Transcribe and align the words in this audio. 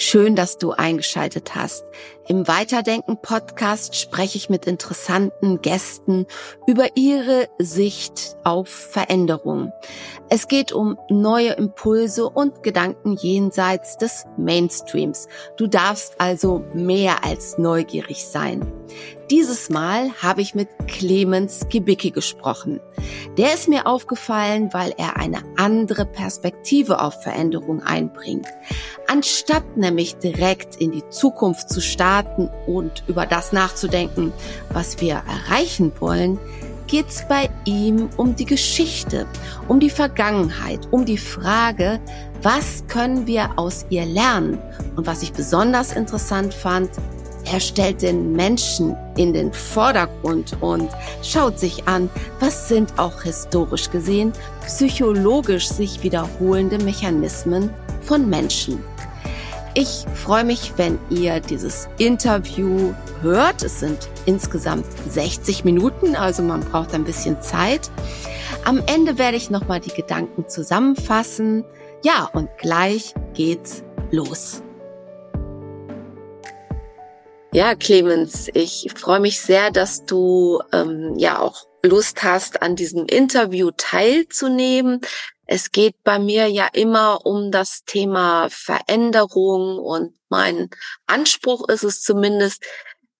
Schön, 0.00 0.36
dass 0.36 0.58
du 0.58 0.70
eingeschaltet 0.70 1.56
hast. 1.56 1.84
Im 2.28 2.46
Weiterdenken 2.46 3.20
Podcast 3.20 3.96
spreche 3.96 4.38
ich 4.38 4.48
mit 4.48 4.64
interessanten 4.68 5.60
Gästen 5.60 6.26
über 6.68 6.96
ihre 6.96 7.48
Sicht 7.58 8.36
auf 8.44 8.68
Veränderung. 8.68 9.72
Es 10.28 10.46
geht 10.46 10.70
um 10.70 10.96
neue 11.10 11.50
Impulse 11.54 12.30
und 12.30 12.62
Gedanken 12.62 13.16
jenseits 13.16 13.96
des 13.96 14.24
Mainstreams. 14.36 15.26
Du 15.56 15.66
darfst 15.66 16.20
also 16.20 16.64
mehr 16.74 17.24
als 17.24 17.58
neugierig 17.58 18.24
sein. 18.24 18.72
Dieses 19.30 19.68
Mal 19.68 20.10
habe 20.22 20.40
ich 20.40 20.54
mit 20.54 20.70
Clemens 20.86 21.66
Gibicki 21.68 22.12
gesprochen. 22.12 22.80
Der 23.36 23.52
ist 23.52 23.68
mir 23.68 23.86
aufgefallen, 23.86 24.70
weil 24.72 24.94
er 24.96 25.18
eine 25.18 25.42
andere 25.58 26.06
Perspektive 26.06 27.02
auf 27.02 27.22
Veränderung 27.22 27.82
einbringt. 27.82 28.46
Anstatt 29.06 29.76
nämlich 29.76 30.16
direkt 30.16 30.76
in 30.76 30.92
die 30.92 31.06
Zukunft 31.10 31.68
zu 31.68 31.82
starten 31.82 32.48
und 32.66 33.04
über 33.06 33.26
das 33.26 33.52
nachzudenken, 33.52 34.32
was 34.72 34.98
wir 35.02 35.22
erreichen 35.28 35.92
wollen, 35.98 36.38
geht 36.86 37.08
es 37.08 37.28
bei 37.28 37.50
ihm 37.66 38.08
um 38.16 38.34
die 38.34 38.46
Geschichte, 38.46 39.26
um 39.68 39.78
die 39.78 39.90
Vergangenheit, 39.90 40.88
um 40.90 41.04
die 41.04 41.18
Frage, 41.18 42.00
was 42.40 42.84
können 42.88 43.26
wir 43.26 43.58
aus 43.58 43.84
ihr 43.90 44.06
lernen? 44.06 44.58
Und 44.96 45.06
was 45.06 45.22
ich 45.22 45.32
besonders 45.34 45.92
interessant 45.92 46.54
fand, 46.54 46.90
er 47.44 47.60
stellt 47.60 48.02
den 48.02 48.32
Menschen 48.32 48.96
in 49.16 49.32
den 49.32 49.52
Vordergrund 49.52 50.56
und 50.60 50.88
schaut 51.22 51.58
sich 51.58 51.86
an, 51.88 52.10
was 52.40 52.68
sind 52.68 52.98
auch 52.98 53.22
historisch 53.22 53.90
gesehen 53.90 54.32
psychologisch 54.68 55.66
sich 55.66 56.02
wiederholende 56.02 56.78
Mechanismen 56.78 57.70
von 58.02 58.28
Menschen. 58.28 58.84
Ich 59.74 60.04
freue 60.14 60.44
mich, 60.44 60.74
wenn 60.76 60.98
ihr 61.08 61.40
dieses 61.40 61.88
Interview 61.98 62.92
hört. 63.22 63.62
Es 63.62 63.80
sind 63.80 64.08
insgesamt 64.26 64.84
60 65.08 65.64
Minuten, 65.64 66.16
also 66.16 66.42
man 66.42 66.60
braucht 66.60 66.94
ein 66.94 67.04
bisschen 67.04 67.40
Zeit. 67.40 67.90
Am 68.64 68.82
Ende 68.86 69.18
werde 69.18 69.36
ich 69.36 69.50
nochmal 69.50 69.80
die 69.80 69.94
Gedanken 69.94 70.48
zusammenfassen. 70.48 71.64
Ja, 72.04 72.28
und 72.32 72.48
gleich 72.58 73.14
geht's 73.34 73.82
los. 74.10 74.62
Ja, 77.58 77.74
Clemens, 77.74 78.48
ich 78.54 78.86
freue 78.94 79.18
mich 79.18 79.40
sehr, 79.40 79.72
dass 79.72 80.04
du 80.04 80.62
ähm, 80.72 81.14
ja 81.16 81.40
auch 81.40 81.66
Lust 81.82 82.22
hast, 82.22 82.62
an 82.62 82.76
diesem 82.76 83.06
Interview 83.06 83.72
teilzunehmen. 83.76 85.00
Es 85.44 85.72
geht 85.72 85.96
bei 86.04 86.20
mir 86.20 86.46
ja 86.46 86.68
immer 86.72 87.26
um 87.26 87.50
das 87.50 87.82
Thema 87.84 88.46
Veränderung 88.48 89.80
und 89.80 90.14
mein 90.28 90.70
Anspruch 91.08 91.68
ist 91.68 91.82
es 91.82 92.00
zumindest, 92.00 92.62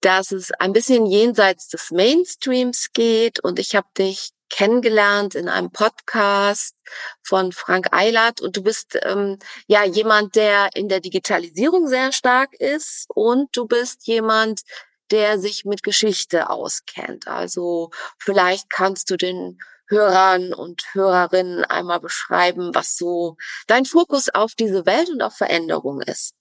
dass 0.03 0.31
es 0.31 0.53
ein 0.53 0.73
bisschen 0.73 1.07
jenseits 1.07 1.67
des 1.67 1.91
Mainstreams 1.91 2.93
geht 2.93 3.41
und 3.41 3.59
ich 3.59 3.75
habe 3.75 3.89
dich 3.99 4.31
kennengelernt 4.51 5.35
in 5.35 5.49
einem 5.49 5.71
Podcast 5.71 6.77
von 7.23 7.53
Frank 7.53 7.89
Eilert 7.93 8.41
und 8.41 8.57
du 8.57 8.63
bist 8.63 8.99
ähm, 9.03 9.39
ja 9.67 9.85
jemand, 9.85 10.37
der 10.37 10.71
in 10.75 10.89
der 10.89 11.01
Digitalisierung 11.01 11.89
sehr 11.89 12.13
stark 12.13 12.55
ist 12.55 13.07
und 13.09 13.49
du 13.57 13.67
bist 13.67 14.07
jemand, 14.07 14.63
der 15.11 15.39
sich 15.39 15.65
mit 15.65 15.83
Geschichte 15.83 16.51
auskennt. 16.51 17.29
Also 17.29 17.91
vielleicht 18.19 18.71
kannst 18.71 19.11
du 19.11 19.17
den 19.17 19.59
Hörern 19.89 20.53
und 20.53 20.85
Hörerinnen 20.93 21.65
einmal 21.65 22.01
beschreiben, 22.01 22.75
was 22.75 22.97
so 22.97 23.37
dein 23.67 23.87
Fokus 23.87 24.29
auf 24.29 24.55
diese 24.55 24.85
Welt 24.85 25.09
und 25.09 25.23
auf 25.23 25.35
Veränderung 25.35 26.03
ist. 26.03 26.35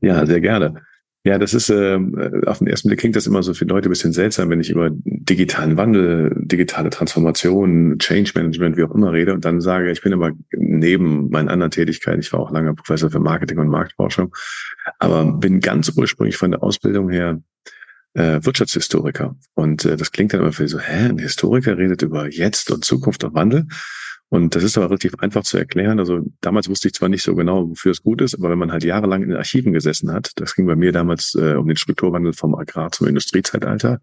Ja, 0.00 0.26
sehr 0.26 0.40
gerne. 0.40 0.84
Ja, 1.22 1.36
das 1.36 1.52
ist, 1.52 1.68
äh, 1.68 1.98
auf 2.46 2.58
den 2.58 2.66
ersten 2.66 2.88
Blick 2.88 3.00
klingt 3.00 3.14
das 3.14 3.26
immer 3.26 3.42
so 3.42 3.52
für 3.52 3.66
Leute 3.66 3.88
ein 3.88 3.90
bisschen 3.90 4.12
seltsam, 4.12 4.48
wenn 4.48 4.60
ich 4.60 4.70
über 4.70 4.88
digitalen 4.90 5.76
Wandel, 5.76 6.32
digitale 6.34 6.88
Transformation, 6.88 7.98
Change 7.98 8.32
Management, 8.34 8.78
wie 8.78 8.84
auch 8.84 8.94
immer 8.94 9.12
rede 9.12 9.34
und 9.34 9.44
dann 9.44 9.60
sage, 9.60 9.90
ich 9.90 10.00
bin 10.00 10.14
aber 10.14 10.32
neben 10.56 11.28
meinen 11.28 11.50
anderen 11.50 11.70
Tätigkeiten, 11.70 12.20
ich 12.20 12.32
war 12.32 12.40
auch 12.40 12.50
lange 12.50 12.74
Professor 12.74 13.10
für 13.10 13.20
Marketing 13.20 13.58
und 13.58 13.68
Marktforschung, 13.68 14.34
aber 14.98 15.30
bin 15.30 15.60
ganz 15.60 15.92
ursprünglich 15.94 16.38
von 16.38 16.52
der 16.52 16.62
Ausbildung 16.62 17.10
her 17.10 17.42
äh, 18.14 18.40
Wirtschaftshistoriker. 18.42 19.36
Und 19.54 19.84
äh, 19.84 19.98
das 19.98 20.12
klingt 20.12 20.32
dann 20.32 20.40
immer 20.40 20.52
für 20.52 20.68
so, 20.68 20.78
hä, 20.78 21.10
ein 21.10 21.18
Historiker 21.18 21.76
redet 21.76 22.00
über 22.00 22.28
Jetzt 22.28 22.70
und 22.70 22.84
Zukunft 22.84 23.24
und 23.24 23.34
Wandel. 23.34 23.66
Und 24.30 24.54
das 24.54 24.62
ist 24.62 24.78
aber 24.78 24.86
relativ 24.86 25.16
einfach 25.18 25.42
zu 25.42 25.58
erklären. 25.58 25.98
Also 25.98 26.20
damals 26.40 26.68
wusste 26.68 26.86
ich 26.86 26.94
zwar 26.94 27.08
nicht 27.08 27.24
so 27.24 27.34
genau, 27.34 27.68
wofür 27.68 27.90
es 27.90 28.02
gut 28.02 28.22
ist, 28.22 28.36
aber 28.36 28.48
wenn 28.48 28.58
man 28.58 28.70
halt 28.70 28.84
jahrelang 28.84 29.24
in 29.24 29.34
Archiven 29.34 29.72
gesessen 29.72 30.12
hat, 30.12 30.30
das 30.36 30.54
ging 30.54 30.66
bei 30.66 30.76
mir 30.76 30.92
damals 30.92 31.34
äh, 31.34 31.54
um 31.54 31.66
den 31.66 31.76
Strukturwandel 31.76 32.32
vom 32.32 32.54
Agrar 32.54 32.92
zum 32.92 33.08
Industriezeitalter, 33.08 34.00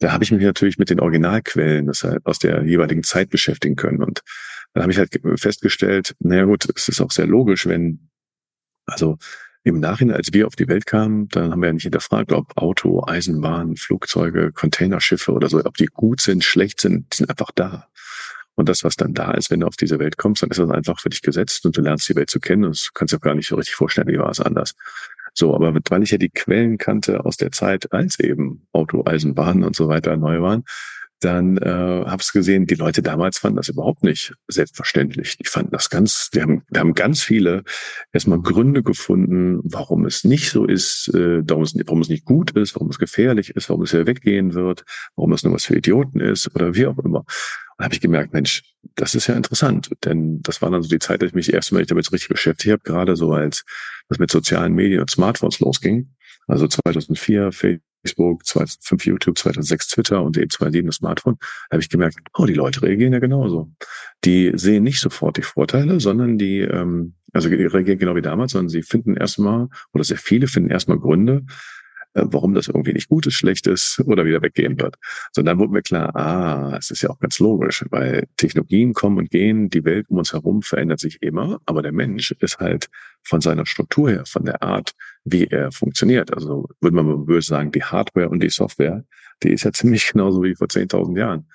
da 0.00 0.12
habe 0.12 0.22
ich 0.22 0.30
mich 0.30 0.42
natürlich 0.42 0.78
mit 0.78 0.90
den 0.90 1.00
Originalquellen 1.00 1.86
das 1.86 2.04
heißt, 2.04 2.24
aus 2.24 2.38
der 2.38 2.62
jeweiligen 2.64 3.02
Zeit 3.02 3.30
beschäftigen 3.30 3.74
können. 3.74 4.02
Und 4.02 4.22
dann 4.74 4.82
habe 4.82 4.92
ich 4.92 4.98
halt 4.98 5.18
festgestellt, 5.36 6.14
naja 6.20 6.44
gut, 6.44 6.68
es 6.74 6.88
ist 6.88 7.00
auch 7.00 7.10
sehr 7.10 7.26
logisch, 7.26 7.66
wenn, 7.66 8.10
also 8.86 9.16
im 9.64 9.80
Nachhinein, 9.80 10.16
als 10.16 10.32
wir 10.32 10.46
auf 10.46 10.56
die 10.56 10.68
Welt 10.68 10.86
kamen, 10.86 11.28
dann 11.28 11.50
haben 11.50 11.60
wir 11.60 11.68
ja 11.68 11.72
nicht 11.72 11.82
hinterfragt, 11.82 12.32
ob 12.32 12.56
Auto, 12.56 13.04
Eisenbahn, 13.06 13.76
Flugzeuge, 13.76 14.52
Containerschiffe 14.52 15.32
oder 15.32 15.48
so, 15.48 15.64
ob 15.64 15.76
die 15.76 15.86
gut 15.86 16.20
sind, 16.20 16.44
schlecht 16.44 16.80
sind, 16.80 17.12
die 17.12 17.16
sind 17.16 17.30
einfach 17.30 17.50
da. 17.54 17.88
Und 18.58 18.68
das, 18.68 18.82
was 18.82 18.96
dann 18.96 19.14
da 19.14 19.30
ist, 19.30 19.52
wenn 19.52 19.60
du 19.60 19.68
auf 19.68 19.76
diese 19.76 20.00
Welt 20.00 20.16
kommst, 20.16 20.42
dann 20.42 20.50
ist 20.50 20.58
das 20.58 20.68
einfach 20.68 20.98
für 20.98 21.10
dich 21.10 21.22
gesetzt 21.22 21.64
und 21.64 21.76
du 21.76 21.80
lernst 21.80 22.08
die 22.08 22.16
Welt 22.16 22.28
zu 22.28 22.40
kennen 22.40 22.64
und 22.64 22.90
kannst 22.92 23.14
dir 23.14 23.20
gar 23.20 23.36
nicht 23.36 23.46
so 23.46 23.54
richtig 23.54 23.76
vorstellen, 23.76 24.08
wie 24.08 24.18
war 24.18 24.30
es 24.30 24.40
anders. 24.40 24.74
So, 25.32 25.54
aber 25.54 25.72
weil 25.90 26.02
ich 26.02 26.10
ja 26.10 26.18
die 26.18 26.28
Quellen 26.28 26.76
kannte 26.76 27.24
aus 27.24 27.36
der 27.36 27.52
Zeit, 27.52 27.92
als 27.92 28.18
eben 28.18 28.66
Auto, 28.72 29.04
Eisenbahn 29.06 29.62
und 29.62 29.76
so 29.76 29.86
weiter 29.86 30.16
neu 30.16 30.40
waren, 30.40 30.64
dann 31.20 31.56
äh, 31.58 31.68
habe 31.70 32.20
ich 32.20 32.32
gesehen, 32.32 32.66
die 32.66 32.74
Leute 32.74 33.00
damals 33.00 33.38
fanden 33.38 33.58
das 33.58 33.68
überhaupt 33.68 34.02
nicht 34.02 34.34
selbstverständlich. 34.48 35.36
Die 35.36 35.46
fanden 35.46 35.70
das 35.70 35.88
ganz, 35.88 36.30
die 36.30 36.42
haben, 36.42 36.64
die 36.68 36.80
haben 36.80 36.94
ganz 36.94 37.22
viele 37.22 37.62
erstmal 38.12 38.40
Gründe 38.40 38.82
gefunden, 38.82 39.60
warum 39.62 40.04
es 40.04 40.24
nicht 40.24 40.50
so 40.50 40.64
ist, 40.64 41.14
äh, 41.14 41.48
warum, 41.48 41.62
es, 41.62 41.76
warum 41.86 42.00
es 42.00 42.08
nicht 42.08 42.24
gut 42.24 42.50
ist, 42.52 42.74
warum 42.74 42.88
es 42.90 42.98
gefährlich 42.98 43.50
ist, 43.50 43.68
warum 43.68 43.82
es 43.82 43.92
wieder 43.92 44.08
weggehen 44.08 44.54
wird, 44.54 44.84
warum 45.14 45.32
es 45.32 45.44
nur 45.44 45.54
was 45.54 45.64
für 45.64 45.76
Idioten 45.76 46.18
ist 46.18 46.52
oder 46.56 46.74
wie 46.74 46.86
auch 46.86 46.98
immer. 46.98 47.24
Und 47.78 47.84
habe 47.84 47.94
ich 47.94 48.00
gemerkt, 48.00 48.32
Mensch, 48.32 48.64
das 48.96 49.14
ist 49.14 49.28
ja 49.28 49.36
interessant, 49.36 49.90
denn 50.04 50.42
das 50.42 50.60
war 50.60 50.70
dann 50.70 50.82
so 50.82 50.88
die 50.88 50.98
Zeit, 50.98 51.22
dass 51.22 51.28
ich 51.28 51.34
mich 51.34 51.52
erst 51.52 51.72
mal 51.72 51.84
damit 51.86 52.04
so 52.04 52.10
richtig 52.10 52.28
beschäftigt 52.28 52.72
habe, 52.72 52.82
gerade 52.82 53.14
so 53.14 53.32
als 53.32 53.64
das 54.08 54.18
mit 54.18 54.30
sozialen 54.30 54.74
Medien 54.74 55.00
und 55.00 55.10
Smartphones 55.10 55.60
losging. 55.60 56.10
Also 56.48 56.66
2004 56.66 57.52
Facebook, 57.52 58.44
2005 58.44 59.06
YouTube, 59.06 59.38
2006 59.38 59.88
Twitter 59.88 60.22
und 60.22 60.36
eben 60.36 60.50
2007 60.50 60.86
das 60.86 60.96
Smartphone, 60.96 61.36
habe 61.70 61.80
ich 61.80 61.88
gemerkt, 61.88 62.18
oh, 62.36 62.46
die 62.46 62.54
Leute 62.54 62.82
reagieren 62.82 63.12
ja 63.12 63.20
genauso. 63.20 63.70
Die 64.24 64.50
sehen 64.54 64.82
nicht 64.82 65.00
sofort 65.00 65.36
die 65.36 65.42
Vorteile, 65.42 66.00
sondern 66.00 66.36
die, 66.36 66.60
ähm, 66.60 67.14
also 67.32 67.48
die 67.48 67.64
reagieren 67.64 67.98
genau 67.98 68.16
wie 68.16 68.22
damals, 68.22 68.52
sondern 68.52 68.70
sie 68.70 68.82
finden 68.82 69.16
erstmal, 69.16 69.68
oder 69.92 70.02
sehr 70.02 70.16
viele 70.16 70.48
finden 70.48 70.70
erstmal 70.70 70.98
Gründe, 70.98 71.44
warum 72.14 72.54
das 72.54 72.68
irgendwie 72.68 72.92
nicht 72.92 73.08
gut 73.08 73.26
ist, 73.26 73.34
schlecht 73.34 73.66
ist 73.66 74.00
oder 74.06 74.24
wieder 74.24 74.42
weggehen 74.42 74.78
wird. 74.80 74.96
So, 75.32 75.42
dann 75.42 75.58
wurde 75.58 75.72
mir 75.72 75.82
klar, 75.82 76.14
ah, 76.16 76.76
es 76.78 76.90
ist 76.90 77.02
ja 77.02 77.10
auch 77.10 77.18
ganz 77.18 77.38
logisch, 77.38 77.84
weil 77.90 78.26
Technologien 78.36 78.94
kommen 78.94 79.18
und 79.18 79.30
gehen, 79.30 79.70
die 79.70 79.84
Welt 79.84 80.06
um 80.08 80.18
uns 80.18 80.32
herum 80.32 80.62
verändert 80.62 81.00
sich 81.00 81.22
immer, 81.22 81.60
aber 81.66 81.82
der 81.82 81.92
Mensch 81.92 82.32
ist 82.40 82.58
halt 82.58 82.88
von 83.22 83.40
seiner 83.40 83.66
Struktur 83.66 84.10
her, 84.10 84.24
von 84.26 84.44
der 84.44 84.62
Art, 84.62 84.92
wie 85.24 85.46
er 85.46 85.70
funktioniert. 85.72 86.32
Also 86.32 86.68
würde 86.80 86.96
man 86.96 87.26
böse 87.26 87.48
sagen, 87.48 87.72
die 87.72 87.82
Hardware 87.82 88.28
und 88.28 88.42
die 88.42 88.50
Software, 88.50 89.04
die 89.42 89.52
ist 89.52 89.64
ja 89.64 89.72
ziemlich 89.78 90.10
genauso 90.12 90.42
wie 90.42 90.54
vor 90.54 90.66
10.000 90.66 91.18
Jahren. 91.18 91.46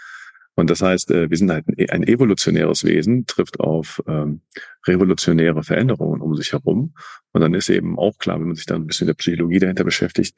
Und 0.55 0.69
das 0.69 0.81
heißt, 0.81 1.11
äh, 1.11 1.29
wir 1.29 1.37
sind 1.37 1.51
halt 1.51 1.65
ein 1.91 2.03
evolutionäres 2.03 2.83
Wesen, 2.83 3.25
trifft 3.25 3.59
auf 3.59 4.03
ähm, 4.07 4.41
revolutionäre 4.85 5.63
Veränderungen 5.63 6.21
um 6.21 6.35
sich 6.35 6.53
herum. 6.53 6.93
Und 7.31 7.41
dann 7.41 7.53
ist 7.53 7.69
eben 7.69 7.97
auch 7.97 8.17
klar, 8.19 8.39
wenn 8.39 8.47
man 8.47 8.55
sich 8.55 8.65
dann 8.65 8.83
ein 8.83 8.88
bisschen 8.88 9.07
der 9.07 9.15
Psychologie 9.15 9.59
dahinter 9.59 9.83
beschäftigt, 9.83 10.35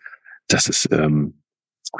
dass 0.48 0.70
es 0.70 0.88
ähm, 0.92 1.42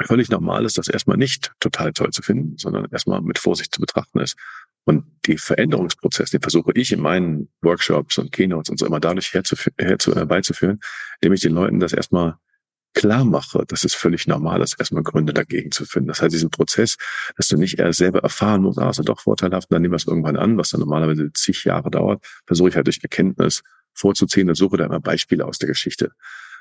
völlig 0.04 0.30
normal 0.30 0.64
ist, 0.64 0.78
das 0.78 0.88
erstmal 0.88 1.16
nicht 1.16 1.52
total 1.60 1.92
toll 1.92 2.10
zu 2.10 2.22
finden, 2.22 2.56
sondern 2.58 2.86
erstmal 2.90 3.20
mit 3.20 3.38
Vorsicht 3.38 3.74
zu 3.74 3.80
betrachten 3.80 4.20
ist. 4.20 4.36
Und 4.84 5.04
die 5.26 5.36
Veränderungsprozesse, 5.36 6.32
den 6.32 6.42
versuche 6.42 6.70
ich 6.74 6.92
in 6.92 7.00
meinen 7.00 7.48
Workshops 7.60 8.18
und 8.18 8.30
Keynotes 8.30 8.70
und 8.70 8.78
so 8.78 8.86
immer 8.86 9.00
dadurch 9.00 9.32
herbeizuführen, 9.32 10.80
indem 11.20 11.32
ich 11.32 11.40
den 11.40 11.54
Leuten 11.54 11.80
das 11.80 11.92
erstmal 11.92 12.36
klar 12.96 13.24
mache, 13.26 13.64
dass 13.68 13.84
es 13.84 13.94
völlig 13.94 14.26
normal 14.26 14.62
ist, 14.62 14.74
erstmal 14.78 15.02
Gründe 15.02 15.34
dagegen 15.34 15.70
zu 15.70 15.84
finden. 15.84 16.08
Das 16.08 16.22
heißt, 16.22 16.34
diesen 16.34 16.50
Prozess, 16.50 16.96
dass 17.36 17.48
du 17.48 17.58
nicht 17.58 17.78
erst 17.78 17.98
selber 17.98 18.20
erfahren 18.20 18.62
musst, 18.62 18.78
ah, 18.78 18.88
ist 18.88 19.06
doch 19.06 19.20
vorteilhaft, 19.20 19.70
dann 19.70 19.82
nehmen 19.82 19.92
wir 19.92 19.96
es 19.96 20.06
irgendwann 20.06 20.36
an, 20.36 20.56
was 20.56 20.70
dann 20.70 20.80
normalerweise 20.80 21.30
zig 21.34 21.64
Jahre 21.64 21.90
dauert, 21.90 22.24
versuche 22.46 22.70
ich 22.70 22.76
halt 22.76 22.86
durch 22.86 23.00
Erkenntnis 23.02 23.62
vorzuziehen 23.92 24.48
und 24.48 24.54
suche 24.54 24.78
da 24.78 24.86
immer 24.86 25.00
Beispiele 25.00 25.44
aus 25.44 25.58
der 25.58 25.68
Geschichte. 25.68 26.12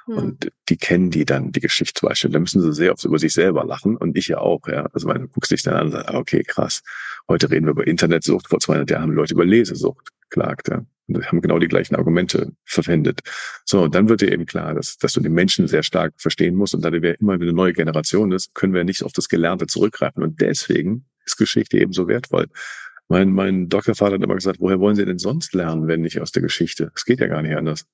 Hm. 0.06 0.18
Und 0.18 0.52
die 0.70 0.78
kennen 0.78 1.10
die 1.10 1.26
dann, 1.26 1.52
die 1.52 1.60
Geschichtsbeispiele. 1.60 2.34
Da 2.34 2.40
müssen 2.40 2.62
sie 2.62 2.74
sehr 2.74 2.94
oft 2.94 3.04
über 3.04 3.20
sich 3.20 3.34
selber 3.34 3.66
lachen 3.66 3.98
und 3.98 4.18
ich 4.18 4.28
ja 4.28 4.38
auch, 4.38 4.68
ja. 4.68 4.88
Also 4.94 5.08
man 5.08 5.30
guckt 5.32 5.48
sich 5.48 5.64
dann 5.64 5.76
an 5.76 5.86
und 5.88 5.92
sagt, 5.92 6.10
ah, 6.10 6.18
okay, 6.18 6.44
krass. 6.44 6.82
Heute 7.28 7.50
reden 7.50 7.66
wir 7.66 7.72
über 7.72 7.88
Internetsucht. 7.88 8.48
Vor 8.48 8.60
200 8.60 8.90
Jahren 8.90 9.04
haben 9.04 9.14
Leute 9.14 9.34
über 9.34 9.46
Lesesucht 9.46 10.12
geklagt, 10.30 10.70
ja. 10.70 10.86
Und 11.08 11.24
haben 11.28 11.42
genau 11.42 11.60
die 11.60 11.68
gleichen 11.68 11.96
Argumente 11.96 12.54
verwendet. 12.66 13.22
So, 13.64 13.84
und 13.84 13.94
dann 13.94 14.10
wird 14.10 14.22
dir 14.22 14.32
eben 14.32 14.48
klar, 14.48 14.74
dass, 14.74 14.98
dass 14.98 15.14
du 15.14 15.20
den 15.20 15.34
Menschen 15.34 15.68
sehr 15.68 15.84
stark 15.84 16.14
verstehen 16.18 16.56
musst. 16.56 16.74
Und 16.74 16.84
da 16.84 16.92
wir 16.92 17.20
immer 17.20 17.34
eine 17.34 17.54
neue 17.54 17.74
Generation 17.74 18.32
ist, 18.32 18.56
können 18.56 18.74
wir 18.74 18.84
nicht 18.84 19.04
auf 19.04 19.14
das 19.14 19.30
Gelernte 19.30 19.68
zurückgreifen. 19.68 20.24
Und 20.24 20.42
deswegen 20.42 21.06
ist 21.24 21.38
Geschichte 21.38 21.78
eben 21.78 21.94
so 21.94 22.08
wertvoll. 22.08 22.48
Mein, 23.08 23.32
mein 23.32 23.70
Doktorvater 23.70 24.16
hat 24.16 24.24
immer 24.24 24.34
gesagt, 24.34 24.60
woher 24.60 24.80
wollen 24.80 24.96
Sie 24.96 25.06
denn 25.06 25.20
sonst 25.20 25.54
lernen, 25.54 25.88
wenn 25.88 26.02
nicht 26.02 26.20
aus 26.22 26.32
der 26.32 26.42
Geschichte? 26.42 26.92
Es 26.96 27.06
geht 27.06 27.20
ja 27.20 27.28
gar 27.28 27.44
nicht 27.44 27.56
anders. 27.56 27.86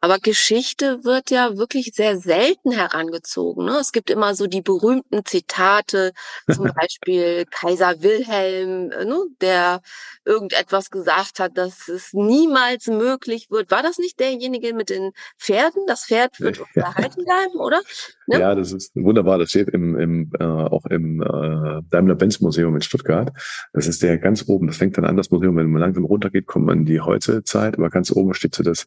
Aber 0.00 0.18
Geschichte 0.18 1.04
wird 1.04 1.30
ja 1.30 1.56
wirklich 1.56 1.92
sehr 1.94 2.18
selten 2.18 2.70
herangezogen. 2.70 3.64
Ne? 3.64 3.78
Es 3.80 3.92
gibt 3.92 4.10
immer 4.10 4.34
so 4.34 4.46
die 4.46 4.60
berühmten 4.60 5.24
Zitate, 5.24 6.12
zum 6.52 6.70
Beispiel 6.76 7.44
Kaiser 7.50 8.02
Wilhelm, 8.02 8.90
äh, 8.90 9.04
ne, 9.04 9.24
der 9.40 9.80
irgendetwas 10.24 10.90
gesagt 10.90 11.40
hat, 11.40 11.56
dass 11.56 11.88
es 11.88 12.12
niemals 12.12 12.88
möglich 12.88 13.48
wird. 13.50 13.70
War 13.70 13.82
das 13.82 13.98
nicht 13.98 14.20
derjenige 14.20 14.74
mit 14.74 14.90
den 14.90 15.12
Pferden? 15.38 15.82
Das 15.86 16.04
Pferd 16.04 16.40
wird 16.40 16.60
erhalten 16.74 17.24
bleiben, 17.24 17.58
oder? 17.58 17.80
Ne? 18.26 18.40
Ja, 18.40 18.54
das 18.54 18.72
ist 18.72 18.94
wunderbar. 18.94 19.38
Das 19.38 19.50
steht 19.50 19.68
im, 19.68 19.98
im, 19.98 20.32
äh, 20.38 20.44
auch 20.44 20.84
im 20.86 21.22
äh, 21.22 21.82
Daimler-Benz-Museum 21.90 22.74
in 22.74 22.82
Stuttgart. 22.82 23.32
Das 23.72 23.86
ist 23.86 24.02
der 24.02 24.18
ganz 24.18 24.48
oben. 24.48 24.66
Das 24.66 24.76
fängt 24.76 24.98
dann 24.98 25.04
an, 25.04 25.16
das 25.16 25.30
Museum, 25.30 25.56
wenn 25.56 25.70
man 25.70 25.80
langsam 25.80 26.04
runtergeht, 26.04 26.46
kommt 26.46 26.66
man 26.66 26.80
in 26.80 26.84
die 26.84 27.00
Heute-Zeit, 27.00 27.78
aber 27.78 27.88
ganz 27.88 28.10
oben 28.10 28.34
steht 28.34 28.54
so 28.54 28.62
das 28.62 28.86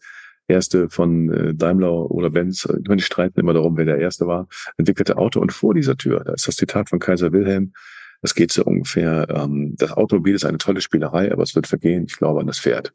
erste 0.49 0.89
von 0.89 1.31
äh, 1.31 1.53
Daimler 1.55 2.11
oder 2.11 2.29
Benz, 2.29 2.65
äh, 2.65 2.77
die 2.81 3.01
streiten 3.01 3.39
immer 3.39 3.53
darum, 3.53 3.77
wer 3.77 3.85
der 3.85 3.99
erste 3.99 4.27
war, 4.27 4.47
entwickelte 4.77 5.17
Auto. 5.17 5.39
Und 5.39 5.53
vor 5.53 5.73
dieser 5.73 5.95
Tür, 5.97 6.23
da 6.23 6.33
ist 6.33 6.47
das 6.47 6.55
Zitat 6.55 6.89
von 6.89 6.99
Kaiser 6.99 7.31
Wilhelm, 7.31 7.73
es 8.21 8.35
geht 8.35 8.51
so 8.51 8.63
ungefähr, 8.65 9.27
ähm, 9.29 9.75
das 9.77 9.93
Automobil 9.93 10.35
ist 10.35 10.45
eine 10.45 10.57
tolle 10.57 10.81
Spielerei, 10.81 11.31
aber 11.31 11.43
es 11.43 11.55
wird 11.55 11.67
vergehen, 11.67 12.05
ich 12.07 12.17
glaube 12.17 12.41
an 12.41 12.47
das 12.47 12.59
Pferd. 12.59 12.93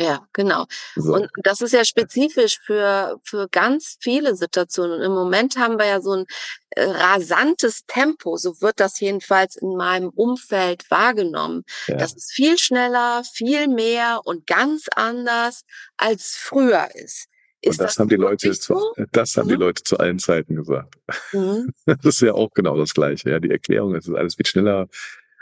Ja, 0.00 0.26
genau. 0.32 0.64
So. 0.96 1.14
Und 1.14 1.28
das 1.42 1.60
ist 1.60 1.72
ja 1.72 1.84
spezifisch 1.84 2.58
für, 2.64 3.20
für 3.22 3.48
ganz 3.50 3.98
viele 4.00 4.34
Situationen. 4.34 4.98
Und 4.98 5.02
im 5.02 5.12
Moment 5.12 5.58
haben 5.58 5.78
wir 5.78 5.86
ja 5.86 6.00
so 6.00 6.12
ein 6.12 6.26
äh, 6.70 6.84
rasantes 6.84 7.84
Tempo, 7.86 8.38
so 8.38 8.62
wird 8.62 8.80
das 8.80 8.98
jedenfalls 8.98 9.56
in 9.56 9.76
meinem 9.76 10.08
Umfeld 10.08 10.90
wahrgenommen. 10.90 11.64
Ja. 11.86 11.96
Das 11.96 12.14
ist 12.14 12.32
viel 12.32 12.56
schneller, 12.56 13.22
viel 13.30 13.68
mehr 13.68 14.20
und 14.24 14.46
ganz 14.46 14.86
anders 14.96 15.64
als 15.98 16.34
früher 16.34 16.88
ist. 16.94 17.26
Ist 17.60 17.72
und 17.72 17.80
das, 17.80 17.92
das 17.92 17.98
haben 17.98 18.08
die 18.08 18.16
Leute 18.16 18.54
so? 18.54 18.94
zu, 18.94 19.04
das 19.12 19.36
haben 19.36 19.48
mhm. 19.48 19.50
die 19.50 19.56
Leute 19.56 19.82
zu 19.82 19.98
allen 19.98 20.18
Zeiten 20.18 20.56
gesagt. 20.56 20.94
Mhm. 21.32 21.74
Das 21.84 22.06
ist 22.06 22.22
ja 22.22 22.32
auch 22.32 22.54
genau 22.54 22.78
das 22.78 22.94
Gleiche. 22.94 23.28
Ja, 23.28 23.38
die 23.38 23.50
Erklärung, 23.50 23.94
es 23.94 24.08
ist 24.08 24.14
alles 24.14 24.36
viel 24.36 24.46
schneller. 24.46 24.88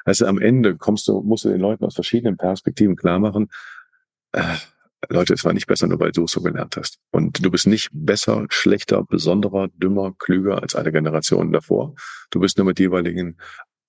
Also 0.05 0.27
am 0.27 0.41
Ende 0.41 0.77
kommst 0.77 1.07
du, 1.07 1.21
musst 1.21 1.45
du 1.45 1.51
den 1.51 1.61
Leuten 1.61 1.85
aus 1.85 1.95
verschiedenen 1.95 2.37
Perspektiven 2.37 2.97
klar 2.97 3.21
machen, 3.21 3.51
äh, 4.33 4.57
Leute, 5.09 5.35
es 5.35 5.45
war 5.45 5.53
nicht 5.53 5.67
besser, 5.67 5.87
nur 5.87 6.01
weil 6.01 6.13
du 6.13 6.25
es 6.25 6.33
so 6.33 6.43
gelernt 6.43 6.77
hast. 6.77 6.99
Und 7.11 7.45
du 7.45 7.51
bist 7.51 7.67
nicht 7.67 7.89
besser, 7.93 8.47
schlechter, 8.51 9.05
besonderer, 9.05 9.69
dümmer, 9.75 10.13
klüger 10.19 10.61
als 10.61 10.75
eine 10.75 10.91
Generation 10.91 11.53
davor. 11.53 11.95
Du 12.31 12.41
bist 12.41 12.59
nur 12.59 12.67
mit 12.67 12.81
jeweiligen 12.81 13.37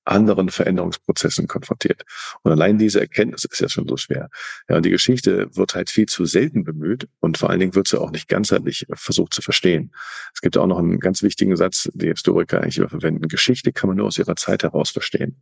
anderen 0.06 0.50
Veränderungsprozessen 0.50 1.48
konfrontiert. 1.48 2.04
Und 2.42 2.52
allein 2.52 2.78
diese 2.78 3.00
Erkenntnis 3.00 3.46
ist 3.46 3.60
ja 3.60 3.70
schon 3.70 3.88
so 3.88 3.98
schwer. 3.98 4.30
Ja, 4.68 4.78
und 4.78 4.86
die 4.86 4.90
Geschichte 4.90 5.56
wird 5.56 5.76
halt 5.76 5.90
viel 5.90 6.08
zu 6.08 6.26
selten 6.26 6.64
bemüht 6.64 7.08
und 7.20 7.38
vor 7.38 7.50
allen 7.50 7.60
Dingen 7.60 7.76
wird 7.76 7.88
sie 7.88 8.00
auch 8.00 8.12
nicht 8.12 8.28
ganzheitlich 8.28 8.86
versucht 8.94 9.34
zu 9.34 9.42
verstehen. 9.42 9.92
Es 10.34 10.42
gibt 10.42 10.58
auch 10.58 10.68
noch 10.68 10.80
einen 10.80 11.00
ganz 11.00 11.22
wichtigen 11.22 11.56
Satz, 11.56 11.90
den 11.94 12.10
Historiker 12.10 12.62
eigentlich 12.62 12.78
immer 12.78 12.90
verwenden. 12.90 13.28
Geschichte 13.28 13.72
kann 13.72 13.90
man 13.90 13.98
nur 13.98 14.08
aus 14.08 14.18
ihrer 14.18 14.36
Zeit 14.36 14.64
heraus 14.64 14.90
verstehen. 14.90 15.42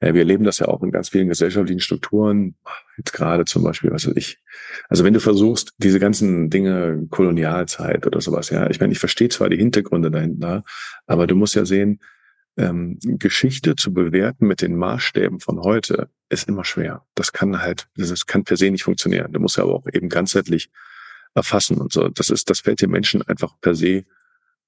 Wir 0.00 0.14
erleben 0.14 0.44
das 0.44 0.58
ja 0.58 0.68
auch 0.68 0.82
in 0.82 0.92
ganz 0.92 1.08
vielen 1.08 1.28
gesellschaftlichen 1.28 1.80
Strukturen. 1.80 2.54
Jetzt 2.96 3.12
gerade 3.12 3.44
zum 3.44 3.64
Beispiel, 3.64 3.90
was 3.90 4.06
weiß 4.06 4.14
ich. 4.16 4.38
Also 4.88 5.04
wenn 5.04 5.14
du 5.14 5.20
versuchst, 5.20 5.72
diese 5.78 5.98
ganzen 5.98 6.50
Dinge, 6.50 7.06
Kolonialzeit 7.10 8.06
oder 8.06 8.20
sowas, 8.20 8.50
ja, 8.50 8.70
ich 8.70 8.78
meine, 8.78 8.92
ich 8.92 9.00
verstehe 9.00 9.28
zwar 9.28 9.48
die 9.48 9.56
Hintergründe 9.56 10.10
dahinter, 10.10 10.62
aber 11.06 11.26
du 11.26 11.34
musst 11.34 11.56
ja 11.56 11.64
sehen, 11.64 12.00
ähm, 12.56 12.98
Geschichte 13.02 13.74
zu 13.74 13.92
bewerten 13.92 14.46
mit 14.46 14.62
den 14.62 14.76
Maßstäben 14.76 15.40
von 15.40 15.60
heute 15.60 16.10
ist 16.28 16.48
immer 16.48 16.64
schwer. 16.64 17.04
Das 17.14 17.32
kann 17.32 17.60
halt, 17.60 17.88
das 17.96 18.26
kann 18.26 18.44
per 18.44 18.56
se 18.56 18.70
nicht 18.70 18.84
funktionieren. 18.84 19.32
Du 19.32 19.40
musst 19.40 19.56
ja 19.56 19.64
aber 19.64 19.74
auch 19.74 19.86
eben 19.92 20.08
ganzheitlich 20.08 20.70
erfassen 21.34 21.78
und 21.78 21.92
so. 21.92 22.08
Das 22.08 22.30
ist, 22.30 22.50
das 22.50 22.60
fällt 22.60 22.82
den 22.82 22.90
Menschen 22.90 23.22
einfach 23.22 23.54
per 23.60 23.74
se 23.74 24.04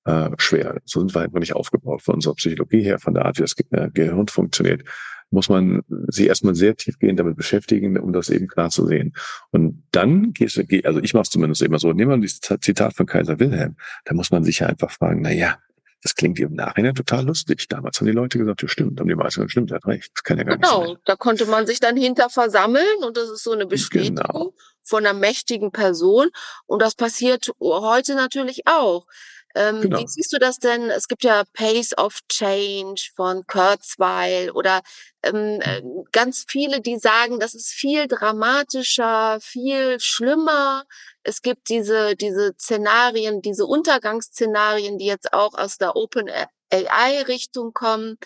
äh, 0.05 0.31
schwer. 0.39 0.81
So 0.85 1.01
sind 1.01 1.15
wir 1.15 1.21
einfach 1.21 1.41
nicht 1.41 1.55
aufgebaut 1.55 2.03
von 2.03 2.17
unserer 2.17 2.35
Psychologie 2.35 2.83
her, 2.83 2.99
von 2.99 3.15
der 3.15 3.27
Art, 3.27 3.39
wie 3.39 3.43
das 3.43 3.55
äh, 3.71 3.91
Gehirn 3.93 4.29
funktioniert 4.29 4.83
muss 5.31 5.49
man 5.49 5.83
sie 6.09 6.27
erstmal 6.27 6.55
sehr 6.55 6.77
tiefgehend 6.77 7.19
damit 7.19 7.37
beschäftigen, 7.37 7.99
um 7.99 8.13
das 8.13 8.31
eben 8.31 8.49
klar 8.49 8.71
zu 8.71 8.87
sehen. 8.87 9.15
Und 9.51 9.85
dann 9.93 10.33
gehst 10.33 10.57
du, 10.57 10.65
also 10.85 11.01
ich 11.01 11.15
mache 11.15 11.23
es 11.23 11.31
zumindest 11.31 11.63
immer 11.63 11.79
so, 11.79 11.93
nehmen 11.93 12.11
wir 12.11 12.19
dieses 12.19 12.41
Zitat 12.41 12.95
von 12.95 13.07
Kaiser 13.07 13.39
Wilhelm, 13.39 13.77
da 14.05 14.15
muss 14.15 14.31
man 14.31 14.45
sich 14.45 14.59
ja 14.59 14.67
einfach 14.67 14.91
fragen, 14.91 15.23
na 15.23 15.33
ja, 15.33 15.59
das 16.03 16.15
klingt 16.15 16.39
im 16.41 16.55
Nachhinein 16.55 16.95
total 16.95 17.27
lustig. 17.27 17.69
Damals 17.69 18.01
haben 18.01 18.07
die 18.07 18.13
Leute 18.13 18.39
gesagt, 18.39 18.63
ja 18.63 18.69
stimmt, 18.69 18.99
haben 19.01 19.09
die 19.09 19.15
meisten 19.15 19.41
gesagt, 19.41 19.51
stimmt, 19.51 19.71
er 19.71 19.77
hat 19.77 19.87
recht. 19.87 20.11
Das 20.15 20.23
kann 20.23 20.39
ja 20.39 20.45
gar 20.45 20.57
genau, 20.57 20.81
nicht 20.81 20.89
sein. 20.89 20.97
da 21.05 21.17
konnte 21.17 21.47
man 21.47 21.67
sich 21.67 21.81
dann 21.81 21.97
hinter 21.97 22.31
versammeln 22.31 23.05
und 23.07 23.17
das 23.17 23.29
ist 23.29 23.45
so 23.45 23.53
eine 23.53 23.67
Bestätigung 23.67 24.17
genau. 24.17 24.55
von 24.83 25.05
einer 25.05 25.19
mächtigen 25.19 25.73
Person. 25.73 26.31
Und 26.67 26.81
das 26.81 26.95
passiert 26.95 27.51
heute 27.61 28.15
natürlich 28.15 28.63
auch. 28.67 29.07
Ähm, 29.55 29.81
genau. 29.81 29.99
Wie 29.99 30.07
siehst 30.07 30.33
du 30.33 30.39
das 30.39 30.59
denn? 30.59 30.91
Es 30.91 31.09
gibt 31.09 31.25
ja 31.25 31.43
Pace 31.55 31.97
of 31.99 32.21
Change 32.29 33.11
von 33.17 33.47
Kurzweil 33.47 34.51
oder 34.51 34.81
ähm, 35.23 35.61
äh, 35.61 35.83
ganz 36.13 36.45
viele, 36.49 36.81
die 36.81 36.99
sagen, 36.99 37.41
das 37.41 37.55
ist 37.55 37.71
viel 37.71 38.07
dramatischer, 38.07 39.39
viel 39.41 39.99
schlimmer. 40.01 40.85
Es 41.23 41.43
gibt 41.43 41.69
diese, 41.69 42.17
diese 42.17 42.55
Szenarien, 42.59 43.43
diese 43.43 43.67
Untergangsszenarien, 43.67 44.99
die 44.99 45.07
jetzt 45.07 45.33
auch 45.33 45.55
aus 45.55 45.79
der 45.79 45.97
Open 45.97 46.31
AI-Richtung 46.73 47.73
kommen. 47.73 48.19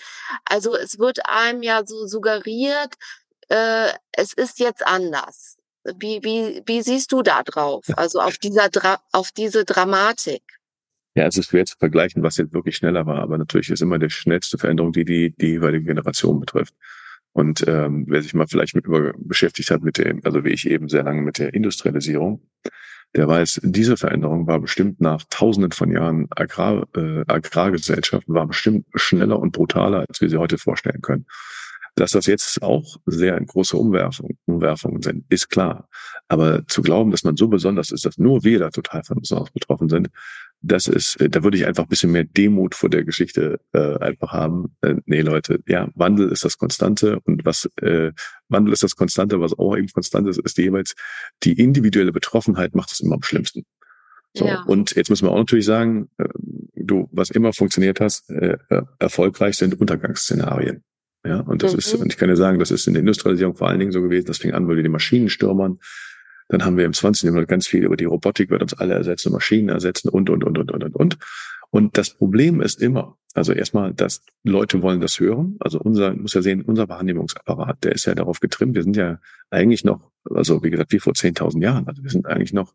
Also 0.45 0.77
es 0.77 0.99
wird 0.99 1.27
einem 1.27 1.63
ja 1.63 1.87
so 1.87 2.07
suggeriert, 2.07 2.95
äh, 3.49 3.93
es 4.13 4.33
ist 4.33 4.59
jetzt 4.59 4.87
anders. 4.87 5.57
Wie, 5.85 6.23
wie, 6.23 6.63
wie 6.67 6.83
siehst 6.83 7.13
du 7.13 7.23
da 7.23 7.43
drauf? 7.43 7.85
Also 7.97 8.21
auf 8.21 8.39
dieser, 8.39 8.69
Dra 8.71 9.01
auf 9.13 9.33
diese 9.33 9.65
Dramatik? 9.65 10.43
Ja, 11.15 11.27
es 11.27 11.39
ist 11.39 11.51
schwer 11.51 11.65
zu 11.65 11.77
vergleichen, 11.79 12.23
was 12.23 12.37
jetzt 12.39 12.53
wirklich 12.55 12.77
schneller 12.77 13.07
war, 13.07 13.21
aber 13.21 13.39
natürlich 13.39 13.71
ist 13.71 13.83
immer 13.83 13.99
die 13.99 14.11
schnellste 14.11 14.59
Veränderung, 14.59 14.93
die 14.93 15.05
die, 15.05 15.35
die 15.37 15.47
jeweilige 15.47 15.85
Generation 15.87 16.41
betrifft. 16.41 16.75
Und 17.33 17.65
ähm, 17.67 18.05
wer 18.09 18.23
sich 18.23 18.35
mal 18.35 18.47
vielleicht 18.49 18.75
mit 18.75 18.87
über 18.87 19.13
beschäftigt 19.19 19.71
hat 19.71 19.83
mit 19.83 19.99
dem, 19.99 20.21
also 20.25 20.45
wie 20.45 20.51
ich 20.51 20.69
eben 20.69 20.89
sehr 20.89 21.03
lange 21.05 21.23
mit 21.23 21.39
der 21.39 21.55
Industrialisierung, 21.55 22.43
der 23.15 23.29
weiß, 23.29 23.61
diese 23.63 23.97
Veränderung 23.97 24.47
war 24.47 24.59
bestimmt 24.61 25.01
nach 25.01 25.23
tausenden 25.31 25.71
von 25.73 25.91
Jahren 25.93 26.27
Agrar, 26.31 26.87
äh, 26.97 27.23
Agrargesellschaften, 27.29 28.35
war 28.35 28.47
bestimmt 28.47 28.87
schneller 28.95 29.39
und 29.39 29.53
brutaler, 29.53 30.05
als 30.09 30.21
wir 30.21 30.29
sie 30.29 30.37
heute 30.37 30.59
vorstellen 30.59 31.01
können. 31.01 31.27
Dass 31.97 32.11
das 32.11 32.27
jetzt 32.27 32.61
auch 32.61 32.97
sehr 33.07 33.41
große 33.41 33.77
Umwerfungen, 33.77 34.37
Umwerfungen 34.47 35.01
sind, 35.01 35.25
ist 35.29 35.49
klar. 35.49 35.89
Aber 36.27 36.67
zu 36.67 36.83
glauben, 36.83 37.13
dass 37.13 37.23
man 37.23 37.37
so 37.37 37.47
besonders 37.47 37.93
ist, 37.93 38.05
dass 38.05 38.19
nur 38.19 38.43
wir 38.43 38.59
da 38.59 38.71
total 38.71 39.05
von 39.05 39.21
besonders 39.21 39.53
betroffen 39.53 39.89
sind, 39.89 40.09
das 40.65 40.87
ist, 40.87 41.21
äh, 41.21 41.29
da 41.29 41.43
würde 41.45 41.57
ich 41.57 41.67
einfach 41.67 41.85
ein 41.85 41.89
bisschen 41.89 42.13
mehr 42.13 42.25
Demut 42.25 42.75
vor 42.75 42.89
der 42.89 43.05
Geschichte 43.05 43.61
äh, 43.73 43.99
einfach 43.99 44.33
haben. 44.33 44.75
Äh, 44.81 44.95
nee, 45.07 45.21
Leute, 45.21 45.61
ja, 45.69 45.89
Wandel 45.95 46.31
ist 46.31 46.45
das 46.45 46.59
Konstante 46.59 47.21
und 47.25 47.45
was 47.45 47.69
äh, 47.81 48.13
Wandel 48.49 48.73
ist 48.73 48.83
das 48.83 48.97
Konstante, 48.97 49.41
was 49.41 49.59
auch 49.59 49.77
eben 49.77 49.89
konstant 49.89 50.29
ist, 50.29 50.39
ist 50.39 50.59
jeweils 50.59 50.95
die 51.43 51.53
individuelle 51.53 52.13
Betroffenheit 52.13 52.75
macht 52.75 52.93
es 52.93 53.01
immer 53.01 53.17
am 53.17 53.23
schlimmsten. 53.23 53.65
So, 54.37 54.47
ja. 54.47 54.63
und 54.67 54.97
jetzt 54.97 55.11
müssen 55.11 55.27
wir 55.27 55.33
auch 55.33 55.39
natürlich 55.39 55.67
sagen, 55.67 56.09
äh, 56.19 56.25
du, 56.75 57.09
was 57.13 57.31
immer 57.31 57.53
funktioniert 57.53 58.01
hast, 58.01 58.31
äh, 58.31 58.57
äh 58.69 58.83
erfolgreich 58.99 59.57
sind 59.57 59.81
Untergangsszenarien. 59.81 60.83
Ja, 61.27 61.41
und 61.41 61.63
das 61.63 61.73
mhm. 61.73 61.79
ist, 61.79 61.95
und 61.95 62.13
ich 62.13 62.19
kann 62.19 62.29
ja 62.29 62.37
sagen, 62.37 62.59
das 62.59 62.71
ist 62.71 62.87
in 62.87 62.95
der 62.95 63.01
Industrialisierung 63.01 63.55
vor 63.55 63.69
allen 63.69 63.79
Dingen 63.79 63.93
so 63.93 64.03
gewesen, 64.03 64.27
das 64.27 64.39
fing 64.39 64.53
an, 64.53 64.69
weil 64.69 64.77
wir 64.77 64.83
die 64.83 64.89
Maschinenstürmern 64.89 65.79
dann 66.49 66.65
haben 66.65 66.77
wir 66.77 66.85
im 66.85 66.93
20. 66.93 67.25
Jahrhundert 67.25 67.49
ganz 67.49 67.67
viel 67.67 67.85
über 67.85 67.97
die 67.97 68.05
Robotik, 68.05 68.51
wird 68.51 68.63
uns 68.63 68.75
alle 68.75 68.95
ersetzen, 68.95 69.33
Maschinen 69.33 69.69
ersetzen 69.69 70.09
und, 70.09 70.31
und, 70.31 70.45
und, 70.45 70.59
und, 70.59 70.71
und, 70.71 70.85
und, 70.85 70.95
und. 70.97 71.19
Und 71.71 71.99
das 71.99 72.11
Problem 72.11 72.61
ist 72.61 72.81
immer, 72.81 73.17
also 73.35 73.53
erstmal, 73.53 73.93
dass 73.93 74.23
Leute 74.45 74.81
wollen 74.83 75.01
das 75.01 75.19
hören. 75.19 75.57
Also 75.59 75.81
unser, 75.81 76.15
muss 76.15 76.35
ja 76.35 76.43
sehen, 76.43 76.63
unser 76.63 76.89
Wahrnehmungsapparat, 76.89 77.83
der 77.83 77.93
ist 77.93 78.05
ja 78.05 78.15
darauf 78.15 78.39
getrimmt. 78.39 78.77
Wir 78.77 78.85
sind 78.85 78.97
ja 78.97 79.19
eigentlich 79.51 79.85
noch 79.85 80.13
also 80.31 80.63
wie 80.63 80.71
gesagt, 80.71 80.93
wie 80.93 80.99
vor 80.99 81.13
10.000 81.13 81.63
Jahren. 81.63 81.87
Also 81.87 82.03
wir 82.03 82.11
sind 82.11 82.27
eigentlich 82.27 82.53
noch, 82.53 82.75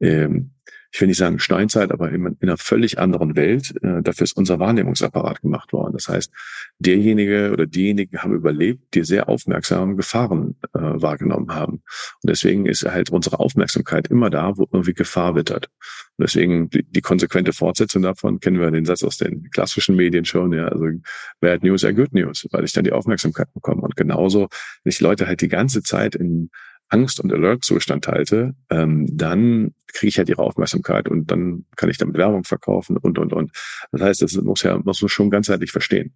ähm, 0.00 0.52
ich 0.90 1.00
will 1.00 1.08
nicht 1.08 1.18
sagen 1.18 1.38
Steinzeit, 1.38 1.92
aber 1.92 2.10
in, 2.10 2.24
in 2.26 2.36
einer 2.40 2.56
völlig 2.56 2.98
anderen 2.98 3.36
Welt. 3.36 3.74
Äh, 3.82 4.02
dafür 4.02 4.24
ist 4.24 4.36
unser 4.36 4.58
Wahrnehmungsapparat 4.58 5.42
gemacht 5.42 5.72
worden. 5.72 5.92
Das 5.92 6.08
heißt, 6.08 6.32
derjenige 6.78 7.50
oder 7.52 7.66
diejenigen 7.66 8.18
haben 8.18 8.34
überlebt, 8.34 8.94
die 8.94 9.04
sehr 9.04 9.28
aufmerksam 9.28 9.96
Gefahren 9.96 10.56
äh, 10.74 10.78
wahrgenommen 10.80 11.54
haben. 11.54 11.82
Und 12.22 12.30
deswegen 12.30 12.66
ist 12.66 12.84
halt 12.84 13.10
unsere 13.10 13.38
Aufmerksamkeit 13.38 14.08
immer 14.08 14.30
da, 14.30 14.56
wo 14.56 14.66
irgendwie 14.72 14.94
Gefahr 14.94 15.34
wittert. 15.34 15.68
Und 16.16 16.26
deswegen 16.26 16.70
die, 16.70 16.82
die 16.82 17.02
konsequente 17.02 17.52
Fortsetzung 17.52 18.02
davon 18.02 18.40
kennen 18.40 18.58
wir 18.58 18.70
den 18.70 18.86
Satz 18.86 19.04
aus 19.04 19.18
den 19.18 19.50
klassischen 19.50 19.94
Medien 19.94 20.24
schon, 20.24 20.52
ja, 20.52 20.68
also 20.68 20.86
Bad 21.40 21.62
News 21.62 21.84
are 21.84 21.94
Good 21.94 22.14
News, 22.14 22.46
weil 22.50 22.64
ich 22.64 22.72
dann 22.72 22.84
die 22.84 22.92
Aufmerksamkeit 22.92 23.52
bekomme. 23.52 23.82
Und 23.82 23.94
genauso, 23.96 24.48
wenn 24.84 24.90
ich 24.90 25.00
Leute 25.00 25.26
halt 25.26 25.42
die 25.42 25.48
ganze 25.48 25.82
Zeit 25.82 26.14
in 26.14 26.50
Angst- 26.88 27.20
und 27.20 27.32
Alert-Zustand 27.32 28.08
halte, 28.08 28.54
ähm, 28.70 29.06
dann 29.10 29.74
kriege 29.88 30.08
ich 30.08 30.18
halt 30.18 30.28
ihre 30.28 30.42
Aufmerksamkeit 30.42 31.08
und 31.08 31.30
dann 31.30 31.64
kann 31.76 31.90
ich 31.90 31.98
damit 31.98 32.16
Werbung 32.16 32.44
verkaufen 32.44 32.96
und, 32.96 33.18
und, 33.18 33.32
und. 33.32 33.52
Das 33.92 34.00
heißt, 34.00 34.22
das 34.22 34.32
muss 34.34 34.62
ja, 34.62 34.78
muss 34.78 35.00
man 35.02 35.08
schon 35.08 35.30
ganzheitlich 35.30 35.70
verstehen. 35.70 36.14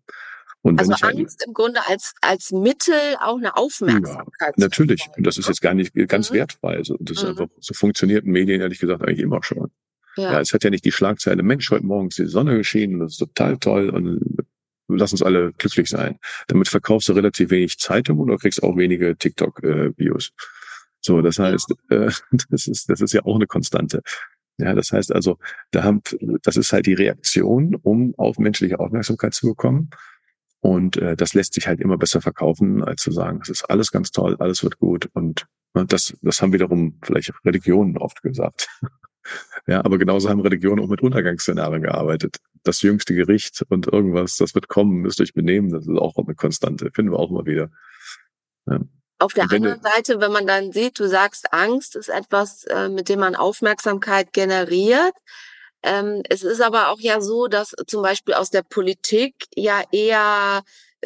Und 0.63 0.79
also 0.79 0.93
halt 0.93 1.17
Angst 1.17 1.41
halt, 1.41 1.49
im 1.49 1.55
Grunde 1.55 1.81
als, 1.89 2.15
als 2.21 2.53
Mittel 2.53 2.95
auch 3.21 3.37
eine 3.37 3.57
Aufmerksamkeit. 3.57 4.55
Ja, 4.57 4.65
natürlich. 4.65 5.09
Und 5.17 5.27
das 5.27 5.37
ist 5.37 5.49
jetzt 5.49 5.61
gar 5.61 5.75
nicht 5.75 5.93
ganz 6.09 6.31
mhm. 6.31 6.37
wertfrei. 6.37 6.77
Also 6.77 6.97
das 7.01 7.23
mhm. 7.23 7.31
einfach, 7.31 7.49
so 7.59 7.75
funktioniert 7.75 8.25
Medien 8.25 8.61
ehrlich 8.61 8.79
gesagt 8.79 9.03
eigentlich 9.03 9.21
immer 9.21 9.43
schon. 9.43 9.73
Ja. 10.17 10.33
ja, 10.33 10.41
es 10.41 10.53
hat 10.53 10.63
ja 10.63 10.71
nicht 10.71 10.85
die 10.85 10.93
Schlagzeile, 10.93 11.43
Mensch, 11.43 11.71
heute 11.71 11.87
Morgen 11.87 12.09
ist 12.09 12.19
die 12.19 12.27
Sonne 12.27 12.59
geschienen, 12.59 13.01
das 13.01 13.13
ist 13.13 13.19
total 13.19 13.57
toll 13.57 13.89
und 13.89 14.21
lass 14.89 15.13
uns 15.13 15.23
alle 15.23 15.53
glücklich 15.53 15.89
sein. 15.89 16.19
Damit 16.49 16.69
verkaufst 16.69 17.09
du 17.09 17.15
relativ 17.15 17.51
wenig 17.51 17.79
Zeitung 17.79 18.19
oder 18.19 18.37
kriegst 18.37 18.63
auch 18.63 18.77
wenige 18.77 19.17
TikTok-Views. 19.17 20.29
Äh, 20.29 20.43
so, 21.03 21.21
das 21.21 21.39
heißt, 21.39 21.75
äh, 21.91 22.11
das 22.51 22.67
ist, 22.67 22.89
das 22.89 23.01
ist 23.01 23.13
ja 23.13 23.25
auch 23.25 23.37
eine 23.37 23.47
Konstante. 23.47 24.03
Ja, 24.59 24.75
das 24.75 24.93
heißt 24.93 25.13
also, 25.13 25.39
da 25.71 25.83
haben, 25.83 26.03
das 26.43 26.57
ist 26.57 26.73
halt 26.73 26.87
die 26.87 26.95
Reaktion, 26.95 27.75
um 27.75 28.15
auf 28.17 28.39
menschliche 28.39 28.79
Aufmerksamkeit 28.79 29.35
zu 29.35 29.49
bekommen. 29.49 29.91
Und 30.61 30.97
äh, 30.99 31.17
das 31.17 31.35
lässt 31.35 31.55
sich 31.55 31.67
halt 31.67 31.81
immer 31.81 31.99
besser 31.99 32.21
verkaufen, 32.21 32.85
als 32.85 33.03
zu 33.03 33.11
sagen, 33.11 33.41
es 33.43 33.49
ist 33.49 33.65
alles 33.65 33.91
ganz 33.91 34.13
toll, 34.13 34.37
alles 34.39 34.63
wird 34.63 34.79
gut. 34.79 35.09
Und 35.13 35.47
ne, 35.75 35.85
das, 35.87 36.15
das 36.23 36.41
haben 36.41 36.53
wiederum 36.53 37.01
vielleicht 37.03 37.33
Religionen 37.45 37.99
oft 37.99 38.23
gesagt. 38.23 38.69
ja, 39.67 39.85
aber 39.85 39.99
genauso 39.99 40.29
haben 40.29 40.41
Religionen 40.41 40.85
auch 40.85 40.89
mit 40.89 41.03
Untergangsszenarien 41.03 41.83
gearbeitet. 41.83 42.37
Das 42.63 42.83
jüngste 42.83 43.15
Gericht 43.15 43.65
und 43.71 43.89
irgendwas, 43.89 44.37
das 44.37 44.55
wird 44.55 44.69
kommen, 44.69 45.01
müsst 45.01 45.21
euch 45.21 45.35
benehmen, 45.35 45.71
das 45.71 45.89
ist 45.89 45.99
auch 45.99 46.17
eine 46.17 46.37
Konstante, 46.37 46.91
finden 46.93 47.11
wir 47.11 47.19
auch 47.19 47.31
immer 47.31 47.47
wieder. 47.47 47.71
Ja. 48.67 48.79
Auf 49.23 49.35
der 49.35 49.45
anderen 49.45 49.81
Seite, 49.81 50.21
wenn 50.21 50.33
man 50.33 50.49
dann 50.49 50.73
sieht, 50.73 50.99
du 50.99 51.07
sagst, 51.07 51.53
Angst 51.53 51.95
ist 51.95 52.09
etwas, 52.09 52.65
äh, 52.65 52.89
mit 52.89 53.09
dem 53.09 53.21
man 53.21 53.37
Aufmerksamkeit 53.37 54.33
generiert. 54.33 55.15
Ähm, 55.85 56.23
es 56.29 56.43
ist 56.43 56.61
aber 56.61 56.89
auch 56.89 56.99
ja 56.99 57.21
so, 57.21 57.47
dass 57.47 57.73
zum 57.87 58.03
Beispiel 58.03 58.35
aus 58.35 58.51
der 58.51 58.63
Politik 58.63 59.47
ja 59.55 59.83
eher 59.93 60.63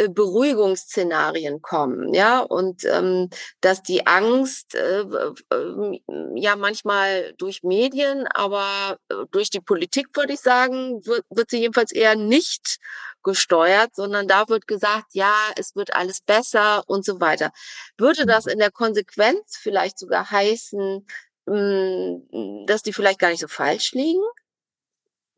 Beruhigungsszenarien 0.08 1.62
kommen, 1.62 2.12
ja, 2.14 2.40
und 2.40 2.84
ähm, 2.84 3.30
dass 3.60 3.82
die 3.82 4.06
Angst 4.06 4.74
äh, 4.74 5.00
äh, 5.00 6.00
ja 6.34 6.56
manchmal 6.56 7.34
durch 7.38 7.62
Medien, 7.62 8.26
aber 8.28 8.98
äh, 9.08 9.14
durch 9.30 9.50
die 9.50 9.60
Politik 9.60 10.08
würde 10.14 10.34
ich 10.34 10.40
sagen, 10.40 11.00
wird, 11.06 11.24
wird 11.30 11.50
sie 11.50 11.60
jedenfalls 11.60 11.92
eher 11.92 12.14
nicht 12.16 12.78
gesteuert, 13.22 13.94
sondern 13.94 14.28
da 14.28 14.48
wird 14.48 14.66
gesagt, 14.68 15.06
ja, 15.12 15.34
es 15.56 15.74
wird 15.76 15.94
alles 15.94 16.20
besser 16.20 16.84
und 16.86 17.04
so 17.04 17.20
weiter. 17.20 17.50
Würde 17.98 18.24
das 18.26 18.46
in 18.46 18.58
der 18.58 18.70
Konsequenz 18.70 19.56
vielleicht 19.60 19.98
sogar 19.98 20.30
heißen, 20.30 21.06
hm, 21.48 22.66
dass 22.66 22.82
die 22.82 22.92
vielleicht 22.92 23.18
gar 23.18 23.30
nicht 23.30 23.40
so 23.40 23.48
falsch 23.48 23.92
liegen? 23.92 24.22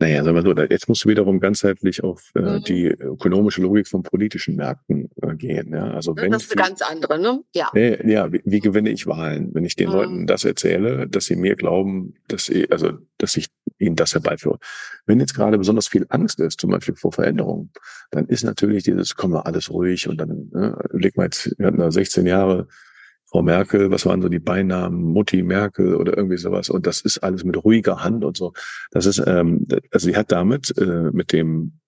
Naja, 0.01 0.23
sagen 0.23 0.37
wir 0.37 0.43
so, 0.43 0.55
jetzt 0.71 0.89
musst 0.89 1.05
du 1.05 1.09
wiederum 1.09 1.41
ganzheitlich 1.41 2.05
auf 2.05 2.31
äh, 2.37 2.41
mhm. 2.41 2.63
die 2.63 2.87
ökonomische 2.87 3.61
Logik 3.61 3.89
von 3.89 4.05
politischen 4.05 4.55
Märkten 4.55 5.11
äh, 5.21 5.35
gehen. 5.35 5.73
Ja? 5.73 5.91
Also 5.91 6.17
wenn 6.17 6.31
das 6.31 6.45
ist 6.45 6.57
eine 6.57 6.69
ganz 6.69 6.83
andere, 6.83 7.19
ne? 7.19 7.43
Ja. 7.53 7.71
Nee, 7.75 7.99
ja, 8.09 8.33
wie, 8.33 8.41
wie 8.45 8.61
gewinne 8.61 8.91
ich 8.91 9.09
Wahlen? 9.09 9.53
Wenn 9.55 9.65
ich 9.65 9.75
den 9.75 9.89
mhm. 9.89 9.95
Leuten 9.95 10.27
das 10.29 10.45
erzähle, 10.45 11.09
dass 11.09 11.25
sie 11.25 11.35
mir 11.35 11.57
glauben, 11.57 12.15
dass 12.29 12.45
sie, 12.45 12.71
also 12.71 12.93
dass 13.19 13.37
ich 13.37 13.49
ihnen 13.79 13.97
das 13.97 14.15
herbeiführe. 14.15 14.59
Wenn 15.07 15.19
jetzt 15.19 15.35
gerade 15.35 15.59
besonders 15.59 15.89
viel 15.89 16.07
Angst 16.11 16.39
ist, 16.39 16.61
zum 16.61 16.71
Beispiel 16.71 16.95
vor 16.95 17.13
Veränderungen, 17.13 17.73
dann 18.13 18.27
ist 18.27 18.45
natürlich 18.45 18.85
dieses, 18.85 19.17
komm 19.17 19.33
mal 19.33 19.41
alles 19.41 19.71
ruhig 19.71 20.09
und 20.09 20.19
dann, 20.19 20.49
ne, 20.53 20.79
leg 20.93 21.17
mal 21.17 21.25
jetzt, 21.25 21.55
wir 21.59 21.67
hatten 21.67 21.79
da 21.79 21.91
16 21.91 22.25
Jahre 22.27 22.69
Frau 23.31 23.43
Merkel, 23.43 23.91
was 23.91 24.07
waren 24.07 24.23
so 24.23 24.29
die 24.29 24.39
Beinamen, 24.39 25.03
Mutti 25.03 25.43
Merkel 25.43 25.97
oder 25.97 26.17
irgendwie 26.17 26.39
sowas. 26.39 26.71
Und 26.71 26.87
das 26.87 27.03
ist 27.03 27.19
alles 27.19 27.45
mit 27.45 27.63
ruhiger 27.63 28.03
Hand 28.03 28.25
und 28.25 28.37
so. 28.37 28.53
Das 28.91 29.05
ist, 29.05 29.23
ähm, 29.27 29.67
also 29.91 30.07
sie 30.09 30.17
hat 30.17 30.33
damit, 30.33 30.77
äh, 30.79 31.11
mit 31.13 31.33
dem 31.33 31.79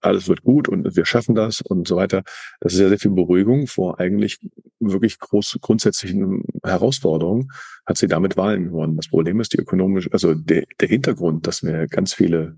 alles 0.00 0.28
wird 0.28 0.42
gut 0.42 0.68
und 0.68 0.96
wir 0.96 1.04
schaffen 1.04 1.34
das 1.34 1.60
und 1.60 1.86
so 1.86 1.96
weiter. 1.96 2.22
Das 2.60 2.74
ist 2.74 2.80
ja 2.80 2.88
sehr 2.88 2.98
viel 2.98 3.12
Beruhigung 3.12 3.66
vor 3.66 4.00
eigentlich 4.00 4.40
wirklich 4.80 5.18
groß 5.18 5.58
grundsätzlichen 5.60 6.42
Herausforderungen, 6.64 7.50
hat 7.86 7.96
sie 7.96 8.08
damit 8.08 8.36
Wahlen 8.36 8.64
gewonnen. 8.64 8.96
Das 8.96 9.08
Problem 9.08 9.40
ist 9.40 9.52
die 9.52 9.58
ökonomische, 9.58 10.12
also 10.12 10.34
der, 10.34 10.64
der 10.80 10.88
Hintergrund, 10.88 11.46
dass 11.46 11.62
wir 11.62 11.86
ganz 11.86 12.12
viele 12.12 12.56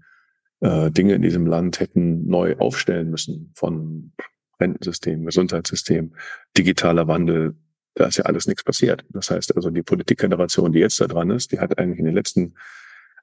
äh, 0.61 0.91
Dinge 0.91 1.15
in 1.15 1.23
diesem 1.23 1.47
Land 1.47 1.81
hätten 1.81 2.27
neu 2.27 2.57
aufstellen 2.57 3.11
müssen 3.11 3.53
von 3.55 4.13
Rentensystem, 4.59 5.25
Gesundheitssystem, 5.25 6.15
digitaler 6.57 7.09
Wandel, 7.09 7.57
da 7.95 8.07
ist 8.07 8.17
ja 8.17 8.25
alles 8.25 8.47
nichts 8.47 8.65
passiert. 8.65 9.05
Das 9.11 9.31
heißt 9.31 9.55
also, 9.57 9.71
die 9.71 9.83
Politikgeneration, 9.83 10.73
die 10.73 10.79
jetzt 10.79 11.01
da 11.01 11.07
dran 11.07 11.31
ist, 11.31 11.53
die 11.53 11.61
hat 11.61 11.79
eigentlich 11.79 11.99
in 11.99 12.07
den 12.07 12.15
letzten 12.15 12.55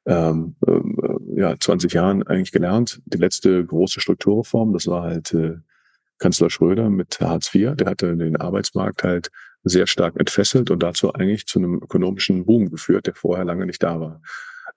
ähm, 0.05 0.55
äh, 0.65 1.39
ja, 1.39 1.55
20 1.59 1.93
Jahren 1.93 2.23
eigentlich 2.23 2.51
gelernt. 2.51 3.01
Die 3.05 3.17
letzte 3.17 3.65
große 3.65 3.99
Strukturreform, 3.99 4.73
das 4.73 4.87
war 4.87 5.03
halt 5.03 5.33
äh, 5.33 5.57
Kanzler 6.17 6.49
Schröder 6.49 6.89
mit 6.89 7.19
Hartz 7.19 7.53
IV. 7.53 7.75
Der 7.75 7.87
hatte 7.87 8.15
den 8.15 8.37
Arbeitsmarkt 8.37 9.03
halt 9.03 9.29
sehr 9.63 9.87
stark 9.87 10.17
entfesselt 10.19 10.71
und 10.71 10.83
dazu 10.83 11.13
eigentlich 11.13 11.47
zu 11.47 11.59
einem 11.59 11.75
ökonomischen 11.75 12.45
Boom 12.45 12.69
geführt, 12.69 13.07
der 13.07 13.15
vorher 13.15 13.45
lange 13.45 13.65
nicht 13.65 13.83
da 13.83 13.99
war. 13.99 14.21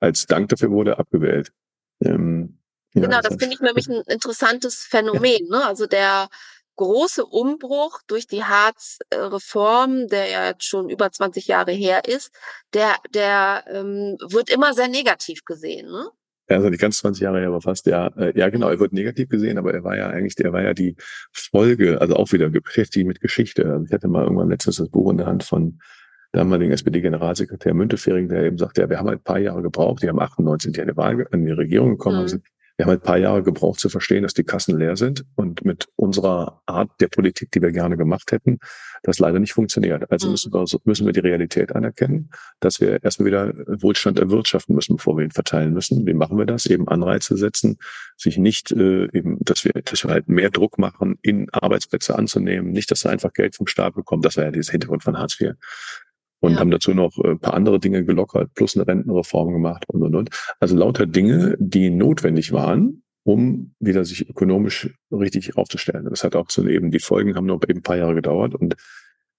Als 0.01 0.27
Dank 0.27 0.49
dafür 0.49 0.71
wurde 0.71 0.93
er 0.93 1.01
abgewählt. 1.01 1.53
Ähm, 2.01 2.59
ja, 2.95 3.03
genau, 3.03 3.21
das 3.21 3.37
finde 3.37 3.55
ich 3.55 3.61
nämlich 3.61 3.89
ein 3.89 4.03
interessantes 4.07 4.81
Phänomen. 4.83 5.49
Ne? 5.49 5.65
Also 5.65 5.87
der 5.87 6.29
große 6.77 7.25
Umbruch 7.25 8.01
durch 8.07 8.27
die 8.27 8.45
Harz-Reform, 8.45 10.09
der 10.09 10.29
ja 10.29 10.47
jetzt 10.47 10.65
schon 10.65 10.89
über 10.89 11.11
20 11.11 11.47
Jahre 11.47 11.73
her 11.73 12.03
ist, 12.07 12.33
der, 12.75 12.97
der 13.15 13.65
ähm, 13.69 14.17
wird 14.29 14.51
immer 14.51 14.75
sehr 14.75 14.89
negativ 14.89 15.45
gesehen. 15.45 15.91
Ne? 15.91 16.09
Ja, 16.49 16.57
also 16.57 16.69
nicht 16.69 16.81
ganz 16.81 16.99
20 16.99 17.23
Jahre 17.23 17.41
her, 17.41 17.49
aber 17.49 17.61
fast, 17.61 17.87
ja. 17.87 18.09
Äh, 18.17 18.39
ja, 18.39 18.49
genau, 18.49 18.69
er 18.69 18.81
wird 18.81 18.93
negativ 18.93 19.29
gesehen, 19.29 19.59
aber 19.59 19.73
er 19.73 19.85
war 19.85 19.97
ja 19.97 20.09
eigentlich, 20.09 20.39
er 20.45 20.53
war 20.53 20.63
ja 20.63 20.75
die 20.75 20.97
Folge, 21.33 22.01
also 22.01 22.17
auch 22.17 22.33
wieder 22.33 22.49
beschäftigt 22.51 23.07
mit 23.07 23.21
Geschichte. 23.21 23.65
Also 23.65 23.85
ich 23.87 23.93
hatte 23.93 24.09
mal 24.09 24.25
irgendwann 24.25 24.51
letztens 24.51 24.77
das 24.77 24.89
Buch 24.89 25.11
in 25.11 25.19
der 25.19 25.27
Hand 25.27 25.45
von 25.45 25.79
damaligen 26.33 26.73
SPD-Generalsekretär 26.73 27.75
Müntefering, 27.75 28.29
der 28.29 28.45
eben 28.45 28.59
sagte, 28.59 28.81
ja, 28.81 28.91
wir 28.91 28.99
haben 28.99 29.09
halt 29.09 29.21
ein 29.21 29.25
paar 29.25 29.39
Jahre 29.39 29.63
gebraucht, 29.63 30.03
die 30.03 30.09
haben 30.09 30.19
98 30.19 30.77
in 30.77 30.89
die 30.89 30.97
Wahl, 30.97 31.27
in 31.31 31.45
die 31.45 31.53
Regierung 31.53 31.91
gekommen, 31.91 32.23
mhm. 32.23 32.29
sind 32.29 32.47
wir 32.83 32.87
haben 32.87 32.91
halt 32.91 33.03
ein 33.03 33.07
paar 33.07 33.19
Jahre 33.19 33.45
gebraucht 33.45 33.79
zu 33.79 33.89
verstehen, 33.89 34.25
dass 34.25 34.35
die 34.35 34.43
Kassen 34.43 34.77
leer 34.77 34.97
sind 34.97 35.25
und 35.37 35.65
mit 35.65 35.87
unserer 35.95 36.63
Art 36.67 36.91
der 37.01 37.07
Politik, 37.07 37.53
die 37.53 37.63
wir 37.63 37.71
gerne 37.71 37.97
gemacht 37.97 38.33
hätten, 38.33 38.59
das 39.05 39.21
leider 39.21 39.39
nicht 39.39 39.53
funktioniert. 39.53 40.11
Also 40.11 40.27
mhm. 40.27 40.33
müssen 40.33 40.53
wir, 40.53 40.67
müssen 40.85 41.07
wir 41.07 41.13
die 41.13 41.21
Realität 41.21 41.77
anerkennen, 41.77 42.31
dass 42.59 42.81
wir 42.81 43.05
erstmal 43.05 43.27
wieder 43.27 43.55
Wohlstand 43.69 44.19
erwirtschaften 44.19 44.75
müssen, 44.75 44.97
bevor 44.97 45.17
wir 45.17 45.25
ihn 45.25 45.31
verteilen 45.31 45.73
müssen. 45.73 46.05
Wie 46.09 46.13
machen 46.13 46.37
wir 46.39 46.45
das? 46.45 46.67
Eben 46.67 46.89
Anreize 46.89 47.37
setzen, 47.37 47.79
sich 48.17 48.37
nicht 48.37 48.73
äh, 48.73 49.05
eben, 49.13 49.39
dass 49.41 49.65
wir, 49.65 49.81
dass 49.85 50.03
wir 50.03 50.11
halt 50.11 50.29
mehr 50.29 50.51
Druck 50.51 50.77
machen, 50.77 51.21
in 51.23 51.51
Arbeitsplätze 51.51 52.19
anzunehmen, 52.19 52.73
nicht, 52.73 52.91
dass 52.91 53.05
er 53.05 53.13
einfach 53.13 53.33
Geld 53.33 53.55
vom 53.55 53.69
Staat 53.69 53.95
bekommt. 53.95 54.25
Das 54.25 54.37
war 54.37 54.45
ja 54.45 54.51
dieses 54.51 54.71
Hintergrund 54.71 55.05
von 55.05 55.17
Hartz 55.17 55.41
IV 55.41 55.53
und 56.43 56.55
ja. 56.55 56.59
haben 56.59 56.71
dazu 56.73 56.93
noch 56.93 57.17
ein 57.25 57.39
paar 57.39 57.55
andere 57.55 57.79
Dinge 57.79 58.05
gelockert, 58.05 58.53
plus 58.55 58.77
eine 58.77 58.87
Rentenreform 58.87 59.53
gemacht 59.53 59.85
und 59.87 60.03
und 60.03 60.15
und. 60.15 60.31
Also 60.59 60.77
lauter 60.77 61.07
Dinge, 61.07 61.57
die 61.61 61.89
notwendig 61.89 62.53
waren, 62.53 63.05
um 63.23 63.75
wieder 63.79 64.05
sich 64.05 64.29
ökonomisch 64.29 64.91
richtig 65.13 65.57
aufzustellen. 65.57 66.05
Das 66.11 66.25
hat 66.25 66.35
auch 66.35 66.49
zu 66.49 66.67
eben, 66.67 66.91
die 66.91 66.99
Folgen 66.99 67.37
haben 67.37 67.47
noch 67.47 67.63
eben 67.69 67.79
ein 67.79 67.83
paar 67.83 67.97
Jahre 67.97 68.17
gedauert 68.17 68.57
und 68.57 68.75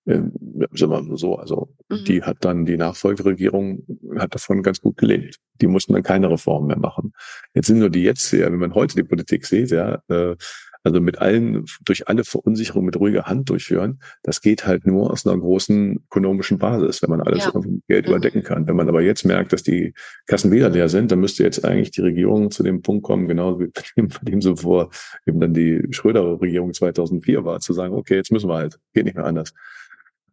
äh, 0.05 0.15
sagen 0.71 0.91
wir 0.91 1.01
mal 1.01 1.17
so, 1.17 1.35
also 1.35 1.73
mhm. 1.89 2.05
die 2.05 2.23
hat 2.23 2.37
dann 2.39 2.65
die 2.65 2.77
Nachfolgeregierung 2.77 3.83
hat 4.17 4.33
davon 4.33 4.63
ganz 4.63 4.79
gut 4.79 4.95
gelebt. 4.95 5.39
Die 5.59 5.67
mussten 5.67 5.91
dann 5.91 6.03
keine 6.03 6.29
Reformen 6.29 6.67
mehr 6.67 6.79
machen. 6.79 7.11
Jetzt 7.53 7.67
sind 7.67 7.79
nur 7.79 7.89
die 7.89 8.03
jetzt, 8.03 8.31
ja, 8.31 8.45
wenn 8.45 8.59
man 8.59 8.75
heute 8.75 8.95
die 8.95 9.03
Politik 9.03 9.45
sieht, 9.45 9.71
ja, 9.71 10.01
äh, 10.07 10.35
also 10.83 10.99
mit 10.99 11.19
allen, 11.19 11.65
durch 11.85 12.07
alle 12.07 12.23
Verunsicherungen 12.23 12.85
mit 12.85 12.97
ruhiger 12.97 13.23
Hand 13.23 13.49
durchführen, 13.49 13.99
das 14.21 14.41
geht 14.41 14.67
halt 14.67 14.85
nur 14.85 15.11
aus 15.11 15.25
einer 15.25 15.37
großen 15.37 16.03
ökonomischen 16.05 16.57
Basis, 16.57 17.01
wenn 17.01 17.09
man 17.09 17.21
alles 17.21 17.45
ja. 17.45 17.59
mit 17.59 17.81
Geld 17.87 18.05
mhm. 18.05 18.11
überdecken 18.11 18.43
kann. 18.43 18.67
Wenn 18.67 18.75
man 18.75 18.89
aber 18.89 19.01
jetzt 19.01 19.25
merkt, 19.25 19.53
dass 19.53 19.63
die 19.63 19.93
Kassen 20.27 20.51
wieder 20.51 20.69
leer 20.69 20.89
sind, 20.89 21.11
dann 21.11 21.19
müsste 21.19 21.43
jetzt 21.43 21.63
eigentlich 21.63 21.91
die 21.91 22.01
Regierung 22.01 22.51
zu 22.51 22.63
dem 22.63 22.81
Punkt 22.81 23.03
kommen, 23.03 23.27
genau 23.27 23.59
wie 23.59 23.67
bei 23.95 24.19
dem 24.23 24.41
so 24.41 24.55
vor 24.55 24.89
eben 25.25 25.39
dann 25.39 25.53
die 25.53 25.87
Schröder-Regierung 25.91 26.73
2004 26.73 27.45
war, 27.45 27.59
zu 27.59 27.73
sagen, 27.73 27.93
okay, 27.93 28.15
jetzt 28.15 28.31
müssen 28.31 28.49
wir 28.49 28.55
halt, 28.55 28.77
geht 28.93 29.05
nicht 29.05 29.15
mehr 29.15 29.25
anders. 29.25 29.53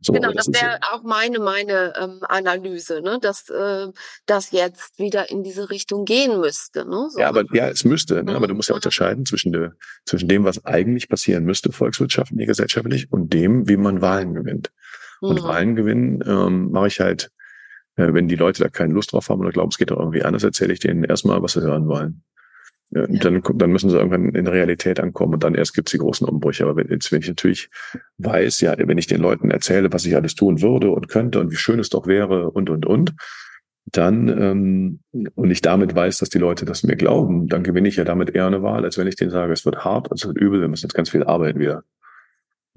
So, 0.02 0.14
genau, 0.14 0.32
das, 0.32 0.46
das 0.46 0.62
wäre 0.62 0.78
auch 0.92 1.02
meine, 1.02 1.38
meine 1.38 1.92
ähm, 2.00 2.20
Analyse, 2.22 3.02
ne? 3.02 3.18
dass 3.20 3.50
äh, 3.50 3.88
das 4.24 4.50
jetzt 4.50 4.98
wieder 4.98 5.30
in 5.30 5.42
diese 5.42 5.68
Richtung 5.68 6.06
gehen 6.06 6.40
müsste. 6.40 6.86
Ne? 6.86 7.08
So. 7.10 7.20
Ja, 7.20 7.28
aber 7.28 7.44
ja, 7.52 7.68
es 7.68 7.84
müsste, 7.84 8.22
ne? 8.24 8.34
aber 8.34 8.46
du 8.46 8.54
musst 8.54 8.70
ja 8.70 8.74
mhm. 8.74 8.78
unterscheiden 8.78 9.26
zwischen, 9.26 9.52
de, 9.52 9.70
zwischen 10.06 10.28
dem, 10.28 10.44
was 10.44 10.64
eigentlich 10.64 11.08
passieren 11.08 11.44
müsste, 11.44 11.70
volkswirtschaftlich, 11.70 12.46
gesellschaftlich, 12.46 13.12
und 13.12 13.32
dem, 13.34 13.68
wie 13.68 13.76
man 13.76 14.00
Wahlen 14.00 14.34
gewinnt. 14.34 14.72
Und 15.20 15.42
mhm. 15.42 15.44
Wahlen 15.44 15.76
gewinnen 15.76 16.24
ähm, 16.26 16.70
mache 16.70 16.86
ich 16.86 17.00
halt, 17.00 17.30
äh, 17.96 18.14
wenn 18.14 18.26
die 18.26 18.36
Leute 18.36 18.62
da 18.62 18.70
keine 18.70 18.94
Lust 18.94 19.12
drauf 19.12 19.28
haben 19.28 19.40
oder 19.40 19.50
glauben, 19.50 19.68
es 19.70 19.76
geht 19.76 19.90
doch 19.90 19.98
irgendwie 19.98 20.22
anders, 20.22 20.44
erzähle 20.44 20.72
ich 20.72 20.80
denen 20.80 21.04
erstmal, 21.04 21.42
was 21.42 21.52
sie 21.52 21.60
hören 21.60 21.86
wollen. 21.88 22.22
Ja. 22.92 23.06
Dann, 23.06 23.40
dann 23.54 23.70
müssen 23.70 23.88
sie 23.88 23.96
irgendwann 23.96 24.34
in 24.34 24.48
Realität 24.48 24.98
ankommen 24.98 25.34
und 25.34 25.44
dann 25.44 25.54
erst 25.54 25.74
gibt's 25.74 25.92
die 25.92 25.98
großen 25.98 26.26
Umbrüche. 26.26 26.64
Aber 26.64 26.76
wenn, 26.76 26.88
jetzt, 26.88 27.12
wenn 27.12 27.20
ich 27.20 27.28
natürlich 27.28 27.70
weiß, 28.18 28.60
ja, 28.62 28.74
wenn 28.76 28.98
ich 28.98 29.06
den 29.06 29.20
Leuten 29.20 29.50
erzähle, 29.50 29.92
was 29.92 30.04
ich 30.06 30.16
alles 30.16 30.34
tun 30.34 30.60
würde 30.60 30.90
und 30.90 31.08
könnte 31.08 31.38
und 31.38 31.52
wie 31.52 31.56
schön 31.56 31.78
es 31.78 31.88
doch 31.88 32.08
wäre 32.08 32.50
und 32.50 32.68
und 32.68 32.86
und, 32.86 33.14
dann 33.86 34.28
ähm, 34.28 35.00
und 35.34 35.50
ich 35.50 35.62
damit 35.62 35.94
weiß, 35.94 36.18
dass 36.18 36.30
die 36.30 36.38
Leute 36.38 36.64
das 36.64 36.82
mir 36.82 36.96
glauben, 36.96 37.46
dann 37.46 37.62
gewinne 37.62 37.88
ich 37.88 37.96
ja 37.96 38.04
damit 38.04 38.34
eher 38.34 38.46
eine 38.46 38.62
Wahl, 38.62 38.84
als 38.84 38.98
wenn 38.98 39.06
ich 39.06 39.16
denen 39.16 39.30
sage, 39.30 39.52
es 39.52 39.64
wird 39.64 39.84
hart, 39.84 40.10
es 40.12 40.26
wird 40.26 40.36
übel, 40.36 40.60
wir 40.60 40.68
müssen 40.68 40.86
jetzt 40.86 40.94
ganz 40.94 41.10
viel 41.10 41.24
arbeiten 41.24 41.60
wieder. 41.60 41.84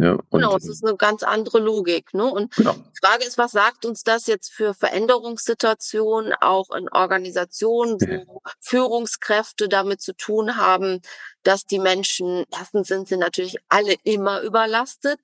Ja, 0.04 0.18
genau, 0.32 0.58
es 0.58 0.68
ist 0.68 0.84
eine 0.84 0.98
ganz 0.98 1.24
andere 1.24 1.60
Logik. 1.60 2.14
Ne? 2.14 2.26
Und 2.26 2.54
genau. 2.56 2.74
die 2.74 3.06
Frage 3.06 3.24
ist, 3.24 3.38
was 3.38 3.54
sagt 3.54 3.86
uns 3.86 4.04
das 4.04 4.28
jetzt 4.28 4.52
für 4.52 4.74
Veränderungssituationen, 4.74 6.34
auch 6.42 6.72
in 6.72 6.90
Organisationen, 6.90 8.02
wo 8.02 8.42
ja. 8.46 8.52
Führungskräfte 8.60 9.70
damit 9.70 10.02
zu 10.02 10.14
tun 10.14 10.58
haben, 10.58 11.02
dass 11.44 11.64
die 11.64 11.80
Menschen, 11.80 12.44
erstens 12.52 12.90
sind 12.90 13.08
sie 13.08 13.16
natürlich 13.16 13.56
alle 13.70 13.96
immer 14.04 14.42
überlastet, 14.42 15.22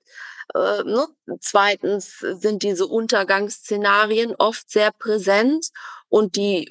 äh, 0.54 0.82
ne? 0.84 1.06
zweitens 1.40 2.18
sind 2.18 2.62
diese 2.62 2.86
Untergangsszenarien 2.86 4.34
oft 4.34 4.70
sehr 4.70 4.92
präsent 4.92 5.68
und 6.08 6.36
die 6.36 6.70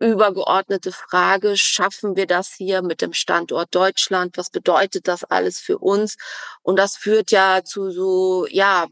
übergeordnete 0.00 0.92
Frage, 0.92 1.56
schaffen 1.56 2.16
wir 2.16 2.26
das 2.26 2.52
hier 2.52 2.82
mit 2.82 3.02
dem 3.02 3.12
Standort 3.12 3.74
Deutschland? 3.74 4.36
Was 4.36 4.50
bedeutet 4.50 5.08
das 5.08 5.24
alles 5.24 5.60
für 5.60 5.78
uns? 5.78 6.16
Und 6.62 6.78
das 6.78 6.96
führt 6.96 7.30
ja 7.30 7.62
zu 7.64 7.90
so, 7.90 8.46
ja, 8.50 8.86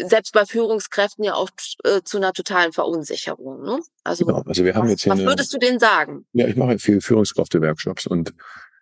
selbst 0.00 0.32
bei 0.32 0.44
Führungskräften 0.44 1.24
ja 1.24 1.34
auch 1.34 1.50
äh, 1.84 2.00
zu 2.02 2.16
einer 2.16 2.32
totalen 2.32 2.72
Verunsicherung. 2.72 3.62
Ne? 3.62 3.80
Also, 4.02 4.24
genau. 4.24 4.42
also 4.46 4.64
wir 4.64 4.74
haben 4.74 4.84
was, 4.84 4.90
jetzt 4.90 5.02
hier 5.04 5.12
was 5.12 5.20
würdest 5.20 5.54
du 5.54 5.58
denen 5.58 5.78
sagen? 5.78 6.26
Ja, 6.32 6.46
ich 6.46 6.56
mache 6.56 6.78
viele 6.78 7.00
Führungskräfte-Workshops 7.00 8.06
und 8.06 8.34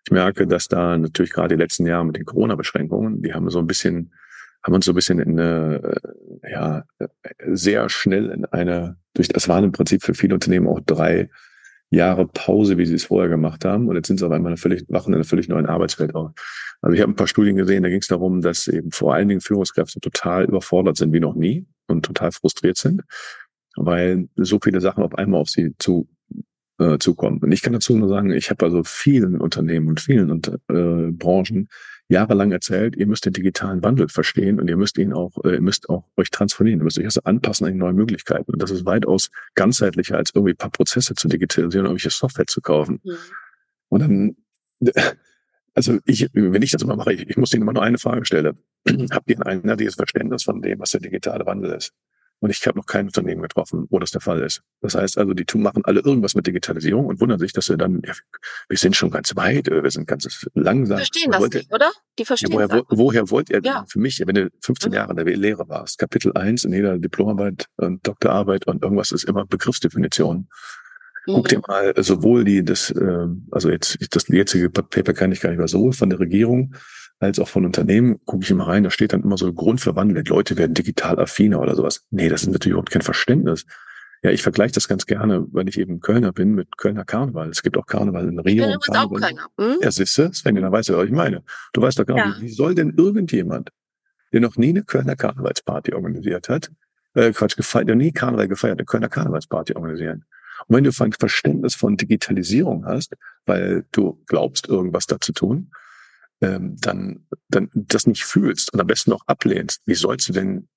ich 0.04 0.10
merke, 0.10 0.46
dass 0.46 0.68
da 0.68 0.96
natürlich 0.96 1.32
gerade 1.32 1.54
die 1.54 1.62
letzten 1.62 1.86
Jahre 1.86 2.04
mit 2.04 2.16
den 2.16 2.24
Corona-Beschränkungen, 2.24 3.22
die 3.22 3.34
haben 3.34 3.48
so 3.50 3.58
ein 3.58 3.66
bisschen 3.66 4.12
haben 4.64 4.74
uns 4.74 4.84
so 4.84 4.92
ein 4.92 4.94
bisschen 4.94 5.18
in 5.18 5.38
eine, 5.38 5.98
äh, 6.42 6.52
ja, 6.52 6.84
sehr 7.46 7.88
schnell 7.88 8.30
in 8.30 8.44
eine, 8.46 8.96
durch 9.14 9.28
das 9.28 9.48
waren 9.48 9.64
im 9.64 9.72
Prinzip 9.72 10.02
für 10.02 10.14
viele 10.14 10.34
Unternehmen 10.34 10.68
auch 10.68 10.80
drei 10.80 11.28
Jahre 11.90 12.26
Pause, 12.26 12.78
wie 12.78 12.86
sie 12.86 12.94
es 12.94 13.04
vorher 13.04 13.28
gemacht 13.28 13.64
haben. 13.64 13.88
Und 13.88 13.96
jetzt 13.96 14.06
sind 14.08 14.18
sie 14.18 14.26
auf 14.26 14.32
einmal 14.32 14.56
völlig, 14.56 14.84
wachen 14.88 15.10
in 15.10 15.16
einer 15.16 15.24
völlig 15.24 15.48
neuen 15.48 15.66
Arbeitswelt 15.66 16.14
auf. 16.14 16.30
Also 16.80 16.94
ich 16.94 17.02
habe 17.02 17.12
ein 17.12 17.16
paar 17.16 17.26
Studien 17.26 17.56
gesehen, 17.56 17.82
da 17.82 17.90
ging 17.90 18.00
es 18.00 18.06
darum, 18.06 18.40
dass 18.40 18.66
eben 18.66 18.90
vor 18.92 19.14
allen 19.14 19.28
Dingen 19.28 19.40
Führungskräfte 19.40 20.00
total 20.00 20.44
überfordert 20.44 20.96
sind 20.96 21.12
wie 21.12 21.20
noch 21.20 21.34
nie 21.34 21.66
und 21.88 22.04
total 22.04 22.32
frustriert 22.32 22.78
sind, 22.78 23.02
weil 23.76 24.28
so 24.36 24.58
viele 24.62 24.80
Sachen 24.80 25.04
auf 25.04 25.14
einmal 25.16 25.40
auf 25.40 25.50
sie 25.50 25.74
zu 25.78 26.08
äh, 26.78 26.98
zukommen. 26.98 27.38
Und 27.38 27.52
ich 27.52 27.62
kann 27.62 27.74
dazu 27.74 27.96
nur 27.96 28.08
sagen, 28.08 28.32
ich 28.32 28.50
habe 28.50 28.64
also 28.64 28.82
vielen 28.84 29.40
Unternehmen 29.40 29.88
und 29.88 30.00
vielen 30.00 30.40
äh, 30.70 31.12
Branchen 31.12 31.68
jahrelang 32.12 32.52
erzählt, 32.52 32.94
ihr 32.96 33.06
müsst 33.06 33.24
den 33.26 33.32
digitalen 33.32 33.82
Wandel 33.82 34.08
verstehen 34.08 34.60
und 34.60 34.68
ihr 34.68 34.76
müsst 34.76 34.98
ihn 34.98 35.12
auch, 35.12 35.32
äh, 35.44 35.54
ihr 35.54 35.60
müsst 35.60 35.88
auch 35.88 36.04
euch 36.16 36.30
transformieren, 36.30 36.80
ihr 36.80 36.84
müsst 36.84 36.98
euch 36.98 37.06
also 37.06 37.22
anpassen 37.24 37.66
an 37.66 37.72
die 37.72 37.78
neuen 37.78 37.96
Möglichkeiten. 37.96 38.52
Und 38.52 38.62
das 38.62 38.70
ist 38.70 38.84
weitaus 38.84 39.30
ganzheitlicher, 39.54 40.16
als 40.16 40.30
irgendwie 40.34 40.52
ein 40.52 40.56
paar 40.56 40.70
Prozesse 40.70 41.14
zu 41.14 41.28
digitalisieren 41.28 41.86
und 41.86 41.92
irgendwelche 41.92 42.16
Software 42.16 42.46
zu 42.46 42.60
kaufen. 42.60 43.00
Mhm. 43.02 43.16
Und 43.88 44.00
dann, 44.00 44.36
also 45.74 45.98
ich, 46.04 46.28
wenn 46.32 46.62
ich 46.62 46.70
das 46.70 46.82
immer 46.82 46.96
mache, 46.96 47.12
ich, 47.12 47.28
ich 47.28 47.36
muss 47.36 47.52
Ihnen 47.52 47.62
immer 47.62 47.72
nur 47.72 47.82
eine 47.82 47.98
Frage 47.98 48.24
stellen. 48.24 48.58
Habt 49.10 49.30
ihr 49.30 49.36
ein 49.38 49.42
einheitliches 49.42 49.94
Verständnis 49.94 50.44
von 50.44 50.60
dem, 50.62 50.78
was 50.80 50.90
der 50.90 51.00
digitale 51.00 51.46
Wandel 51.46 51.72
ist? 51.72 51.92
Und 52.42 52.50
ich 52.50 52.66
habe 52.66 52.76
noch 52.76 52.86
kein 52.86 53.06
Unternehmen 53.06 53.40
getroffen, 53.40 53.86
wo 53.88 54.00
das 54.00 54.10
der 54.10 54.20
Fall 54.20 54.42
ist. 54.42 54.62
Das 54.80 54.96
heißt 54.96 55.16
also, 55.16 55.32
die 55.32 55.44
machen 55.56 55.84
alle 55.84 56.00
irgendwas 56.00 56.34
mit 56.34 56.44
Digitalisierung 56.44 57.06
und 57.06 57.20
wundern 57.20 57.38
sich, 57.38 57.52
dass 57.52 57.66
sie 57.66 57.76
dann, 57.76 58.02
ja, 58.04 58.14
wir 58.68 58.76
sind 58.76 58.96
schon 58.96 59.12
ganz 59.12 59.36
weit, 59.36 59.68
äh, 59.68 59.80
wir 59.80 59.90
sind 59.92 60.08
ganz 60.08 60.26
langsam. 60.54 60.98
Die 60.98 61.04
verstehen 61.04 61.30
das 61.30 61.48
nicht, 61.50 61.72
oder? 61.72 61.92
Die 62.18 62.24
verstehen 62.24 62.50
ja, 62.50 62.56
woher, 62.56 62.66
das. 62.66 62.82
Wo, 62.88 62.98
woher 62.98 63.30
wollt 63.30 63.48
ihr 63.48 63.60
ja. 63.62 63.84
für 63.88 64.00
mich, 64.00 64.20
wenn 64.26 64.34
du 64.34 64.50
15 64.60 64.90
mhm. 64.90 64.94
Jahre 64.96 65.10
in 65.12 65.24
der 65.24 65.36
Lehre 65.36 65.68
warst, 65.68 65.98
Kapitel 65.98 66.32
1 66.32 66.64
in 66.64 66.72
jeder 66.72 66.98
Diplomarbeit 66.98 67.66
und 67.76 68.04
Doktorarbeit 68.04 68.66
und 68.66 68.82
irgendwas 68.82 69.12
ist 69.12 69.22
immer 69.22 69.46
Begriffsdefinition. 69.46 70.48
Mhm. 71.26 71.32
Guck 71.34 71.46
dir 71.46 71.60
mal 71.68 71.94
sowohl 71.98 72.42
die, 72.42 72.64
das, 72.64 72.90
äh, 72.90 73.26
also 73.52 73.70
jetzt, 73.70 73.98
das 74.16 74.26
jetzige 74.26 74.68
Paper 74.68 75.12
kann 75.12 75.30
ich 75.30 75.40
gar 75.40 75.50
nicht 75.50 75.58
mehr 75.58 75.68
so, 75.68 75.92
von 75.92 76.10
der 76.10 76.18
Regierung, 76.18 76.74
als 77.18 77.38
auch 77.38 77.48
von 77.48 77.64
Unternehmen, 77.64 78.20
gucke 78.24 78.44
ich 78.44 78.50
immer 78.50 78.66
rein, 78.66 78.82
da 78.82 78.90
steht 78.90 79.12
dann 79.12 79.22
immer 79.22 79.38
so 79.38 79.52
Grundverwandelt, 79.52 80.28
Leute 80.28 80.56
werden 80.56 80.74
digital 80.74 81.18
affiner 81.18 81.60
oder 81.60 81.76
sowas. 81.76 82.04
Nee, 82.10 82.28
das 82.28 82.42
ist 82.42 82.48
natürlich 82.48 82.72
überhaupt 82.72 82.90
kein 82.90 83.02
Verständnis. 83.02 83.64
Ja, 84.22 84.30
ich 84.30 84.42
vergleiche 84.42 84.72
das 84.72 84.86
ganz 84.86 85.06
gerne, 85.06 85.46
wenn 85.52 85.66
ich 85.66 85.78
eben 85.78 86.00
Kölner 86.00 86.32
bin, 86.32 86.54
mit 86.54 86.76
Kölner 86.76 87.04
Karneval. 87.04 87.48
Es 87.50 87.62
gibt 87.62 87.76
auch 87.76 87.86
Karneval 87.86 88.28
in 88.28 88.38
Rio. 88.38 88.68
Ich 88.68 88.86
bin 88.86 88.96
auch 88.96 89.10
Kölner. 89.12 89.48
Hm? 89.58 89.78
Ja, 89.82 89.90
siehst 89.90 90.16
du, 90.16 90.32
Sven, 90.32 90.54
dann 90.54 90.70
weißt 90.70 90.90
du, 90.90 90.96
was 90.96 91.06
ich 91.06 91.12
meine. 91.12 91.42
Du 91.72 91.82
weißt 91.82 91.98
doch 91.98 92.06
gar 92.06 92.26
nicht, 92.26 92.36
ja. 92.36 92.42
wie 92.42 92.48
soll 92.48 92.74
denn 92.76 92.94
irgendjemand, 92.96 93.70
der 94.32 94.40
noch 94.40 94.56
nie 94.56 94.68
eine 94.68 94.84
Kölner 94.84 95.16
Karnevalsparty 95.16 95.92
organisiert 95.94 96.48
hat, 96.48 96.70
äh, 97.14 97.32
Quatsch, 97.32 97.56
gefeiert, 97.56 97.88
der 97.88 97.96
nie 97.96 98.12
Karneval 98.12 98.46
gefeiert, 98.46 98.78
eine 98.78 98.86
Kölner 98.86 99.08
Karnevalsparty 99.08 99.74
organisieren. 99.74 100.24
Und 100.68 100.76
wenn 100.76 100.84
du 100.84 100.92
ein 101.00 101.12
Verständnis 101.12 101.74
von 101.74 101.96
Digitalisierung 101.96 102.86
hast, 102.86 103.14
weil 103.46 103.84
du 103.90 104.22
glaubst, 104.26 104.68
irgendwas 104.68 105.06
da 105.06 105.20
zu 105.20 105.32
tun, 105.32 105.72
ähm, 106.42 106.76
dann, 106.80 107.26
dann 107.48 107.70
das 107.72 108.06
nicht 108.06 108.24
fühlst 108.24 108.72
und 108.72 108.80
am 108.80 108.86
besten 108.86 109.10
noch 109.10 109.22
ablehnst, 109.26 109.80
wie 109.86 109.94
sollst 109.94 110.28
du 110.28 110.32
denn 110.32 110.68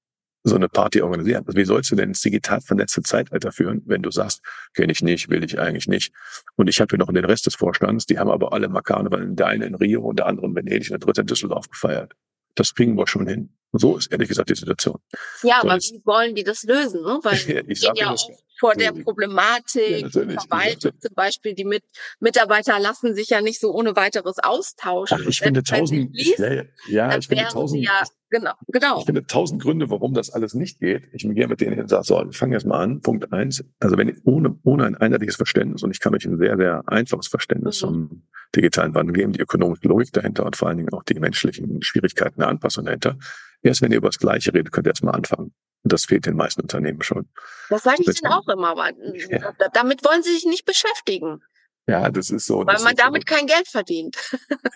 so 0.43 0.55
eine 0.55 0.69
Party 0.69 1.01
organisieren? 1.01 1.43
Also 1.47 1.57
wie 1.57 1.65
sollst 1.65 1.91
du 1.91 1.95
denn 1.95 2.09
ins 2.09 2.21
digital 2.21 2.61
vernetzte 2.61 3.01
Zeitalter 3.01 3.51
führen, 3.51 3.81
wenn 3.85 4.03
du 4.03 4.11
sagst, 4.11 4.41
kenne 4.75 4.91
ich 4.91 5.01
nicht, 5.01 5.27
will 5.29 5.43
ich 5.43 5.59
eigentlich 5.59 5.87
nicht. 5.87 6.13
Und 6.55 6.67
ich 6.67 6.79
habe 6.79 6.91
hier 6.91 6.99
noch 6.99 7.11
den 7.11 7.25
Rest 7.25 7.47
des 7.47 7.55
Vorstands, 7.55 8.05
die 8.05 8.19
haben 8.19 8.29
aber 8.29 8.53
alle 8.53 8.69
mal 8.69 8.81
Karneval, 8.81 9.27
der 9.31 9.47
eine 9.47 9.65
in 9.65 9.73
Rio 9.73 10.01
und 10.01 10.19
der 10.19 10.27
andere 10.27 10.45
in 10.45 10.55
Venedig 10.55 10.91
und 10.91 10.91
der 10.91 10.99
dritte 10.99 11.21
in 11.21 11.27
Düsseldorf 11.27 11.67
gefeiert. 11.67 12.13
Das 12.53 12.75
kriegen 12.75 12.95
wir 12.95 13.07
schon 13.07 13.27
hin. 13.27 13.57
So 13.71 13.97
ist 13.97 14.11
ehrlich 14.11 14.29
gesagt 14.29 14.49
die 14.49 14.55
Situation. 14.55 14.99
Ja, 15.41 15.59
so, 15.61 15.67
aber 15.67 15.79
wie 15.79 16.01
wollen 16.05 16.35
die 16.35 16.43
das 16.43 16.63
lösen? 16.63 17.01
Ne? 17.01 17.19
Weil 17.23 17.33
ich 17.67 17.81
sage 17.81 17.99
ja 17.99 18.11
auch 18.11 18.29
vor 18.59 18.73
der 18.73 18.91
Problematik, 18.91 20.01
ja, 20.01 20.09
Verwaltung 20.09 20.91
zum 20.99 21.13
Beispiel, 21.13 21.53
die 21.53 21.65
mit 21.65 21.83
Mitarbeiter 22.19 22.79
lassen 22.79 23.15
sich 23.15 23.29
ja 23.29 23.41
nicht 23.41 23.59
so 23.59 23.73
ohne 23.73 23.95
weiteres 23.95 24.39
austauschen. 24.39 25.19
Ach, 25.21 25.27
ich 25.27 25.39
finde 25.39 25.63
tausend, 25.63 26.15
liest, 26.15 26.39
ja, 26.39 26.63
ja 26.87 27.17
ich 27.17 27.27
finde 27.27 27.45
tausend, 27.45 27.83
ja, 27.83 28.03
genau, 28.29 28.53
genau. 28.67 28.99
Ich 28.99 29.05
finde 29.05 29.25
tausend 29.25 29.61
Gründe, 29.61 29.89
warum 29.89 30.13
das 30.13 30.29
alles 30.29 30.53
nicht 30.53 30.79
geht. 30.79 31.09
Ich 31.13 31.23
gehe 31.23 31.47
mit 31.47 31.61
denen 31.61 31.79
und 31.79 31.89
sage, 31.89 32.03
so, 32.03 32.15
wir 32.15 32.31
fangen 32.31 32.53
jetzt 32.53 32.65
mal 32.65 32.81
an. 32.81 33.01
Punkt 33.01 33.31
eins. 33.33 33.63
Also 33.79 33.97
wenn 33.97 34.19
ohne, 34.23 34.57
ohne 34.63 34.85
ein 34.85 34.95
einheitliches 34.95 35.35
Verständnis, 35.35 35.83
und 35.83 35.91
ich 35.91 35.99
kann 35.99 36.15
euch 36.15 36.25
ein 36.25 36.37
sehr, 36.37 36.57
sehr 36.57 36.83
einfaches 36.87 37.27
Verständnis 37.27 37.81
mhm. 37.81 37.87
zum 37.87 38.27
digitalen 38.55 38.93
Wandel 38.93 39.13
geben, 39.13 39.33
die 39.33 39.41
ökonomische 39.41 39.87
Logik 39.87 40.13
dahinter 40.13 40.45
und 40.45 40.55
vor 40.55 40.69
allen 40.69 40.77
Dingen 40.77 40.93
auch 40.93 41.03
die 41.03 41.19
menschlichen 41.19 41.81
Schwierigkeiten 41.81 42.39
der 42.39 42.49
Anpassung 42.49 42.85
dahinter. 42.85 43.17
Erst 43.61 43.81
wenn 43.81 43.91
ihr 43.91 43.97
über 43.97 44.09
das 44.09 44.19
Gleiche 44.19 44.53
redet, 44.53 44.71
könnt 44.71 44.87
ihr 44.87 44.91
erstmal 44.91 45.15
anfangen. 45.15 45.53
Und 45.85 45.93
das 45.93 46.05
fehlt 46.05 46.25
den 46.25 46.35
meisten 46.35 46.61
Unternehmen 46.61 47.03
schon. 47.03 47.29
Das 47.69 47.83
sage 47.83 48.01
ich 48.01 48.07
Ihnen 48.07 48.31
auch 48.31 48.47
immer, 48.47 48.69
aber 48.69 48.89
ja. 49.29 49.53
damit 49.71 50.03
wollen 50.03 50.23
Sie 50.23 50.33
sich 50.33 50.45
nicht 50.45 50.65
beschäftigen. 50.65 51.43
Ja, 51.87 52.09
das 52.09 52.31
ist 52.31 52.47
so. 52.47 52.65
Weil 52.65 52.81
man 52.81 52.95
damit 52.95 53.29
so. 53.29 53.35
kein 53.35 53.45
Geld 53.45 53.67
verdient. 53.67 54.17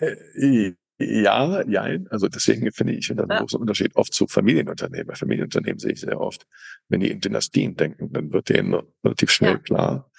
Äh, 0.00 0.74
ja, 1.02 1.66
ja, 1.66 1.88
also 2.10 2.28
deswegen 2.28 2.70
finde 2.72 2.92
ich, 2.92 3.00
ich 3.00 3.06
finde 3.06 3.26
das 3.26 3.30
ein 3.30 3.40
großer 3.40 3.58
Unterschied 3.58 3.96
oft 3.96 4.12
zu 4.12 4.26
Familienunternehmen. 4.26 5.06
Bei 5.06 5.14
Familienunternehmen 5.14 5.78
sehe 5.78 5.92
ich 5.92 6.00
sehr 6.00 6.20
oft, 6.20 6.46
wenn 6.88 7.00
die 7.00 7.10
in 7.10 7.20
Dynastien 7.20 7.74
denken, 7.74 8.12
dann 8.12 8.32
wird 8.32 8.50
denen 8.50 8.74
relativ 9.02 9.30
schnell 9.30 9.52
ja. 9.52 9.58
klar, 9.58 10.09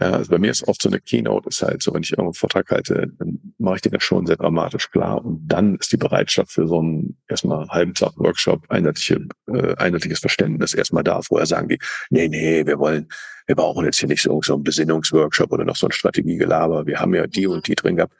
ja, 0.00 0.10
also 0.10 0.30
bei 0.30 0.38
mir 0.38 0.50
ist 0.50 0.66
oft 0.66 0.82
so 0.82 0.88
eine 0.88 1.00
Keynote, 1.00 1.48
ist 1.48 1.62
halt 1.62 1.80
so, 1.80 1.94
wenn 1.94 2.02
ich 2.02 2.10
irgendwo 2.10 2.30
einen 2.30 2.34
Vortrag 2.34 2.68
halte, 2.70 3.12
dann 3.16 3.54
mache 3.58 3.76
ich 3.76 3.82
den 3.82 3.92
ja 3.92 4.00
schon 4.00 4.26
sehr 4.26 4.36
dramatisch 4.36 4.90
klar. 4.90 5.24
Und 5.24 5.46
dann 5.46 5.76
ist 5.76 5.92
die 5.92 5.96
Bereitschaft 5.96 6.50
für 6.50 6.66
so 6.66 6.80
einen 6.80 7.16
erstmal 7.28 7.68
halben 7.68 7.94
Tag 7.94 8.12
Workshop, 8.16 8.68
einheitliche, 8.70 9.28
äh, 9.46 9.74
einheitliches 9.76 10.18
Verständnis 10.18 10.74
erstmal 10.74 11.04
da. 11.04 11.22
Vorher 11.22 11.46
sagen 11.46 11.68
die, 11.68 11.78
nee, 12.10 12.26
nee, 12.28 12.66
wir 12.66 12.80
wollen, 12.80 13.08
wir 13.46 13.54
brauchen 13.54 13.84
jetzt 13.84 14.00
hier 14.00 14.08
nicht 14.08 14.22
so, 14.22 14.40
so 14.42 14.54
einen 14.54 14.64
Besinnungsworkshop 14.64 15.52
oder 15.52 15.64
noch 15.64 15.76
so 15.76 15.86
ein 15.86 15.92
Strategiegelaber. 15.92 16.86
Wir 16.86 16.98
haben 16.98 17.14
ja 17.14 17.28
die 17.28 17.46
und 17.46 17.68
die 17.68 17.76
drin 17.76 17.96
gehabt. 17.96 18.14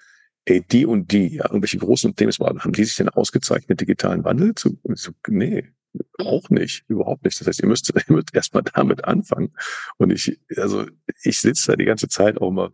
Ey, 0.45 0.61
die 0.61 0.87
und 0.87 1.11
die, 1.11 1.37
ja, 1.37 1.47
irgendwelche 1.47 1.79
großen 1.79 2.15
Themen, 2.15 2.33
haben 2.33 2.73
die 2.73 2.85
sich 2.85 2.97
denn 2.97 3.09
ausgezeichnet 3.09 3.81
digitalen 3.81 4.23
Wandel 4.23 4.55
zu, 4.55 4.79
zu 4.95 5.13
nee, 5.27 5.65
auch 6.19 6.51
nicht, 6.51 6.85
überhaupt 6.89 7.25
nicht. 7.25 7.41
Das 7.41 7.47
heißt, 7.47 7.61
ihr 7.61 7.69
müsst, 7.69 7.93
ihr 8.09 8.15
müsst 8.15 8.35
erstmal 8.35 8.63
damit 8.63 9.05
anfangen. 9.05 9.53
Und 9.97 10.11
ich, 10.11 10.39
also 10.57 10.87
ich 11.23 11.39
sitze 11.41 11.73
da 11.73 11.77
die 11.77 11.85
ganze 11.85 12.09
Zeit 12.09 12.41
auch 12.41 12.51
mal, 12.51 12.71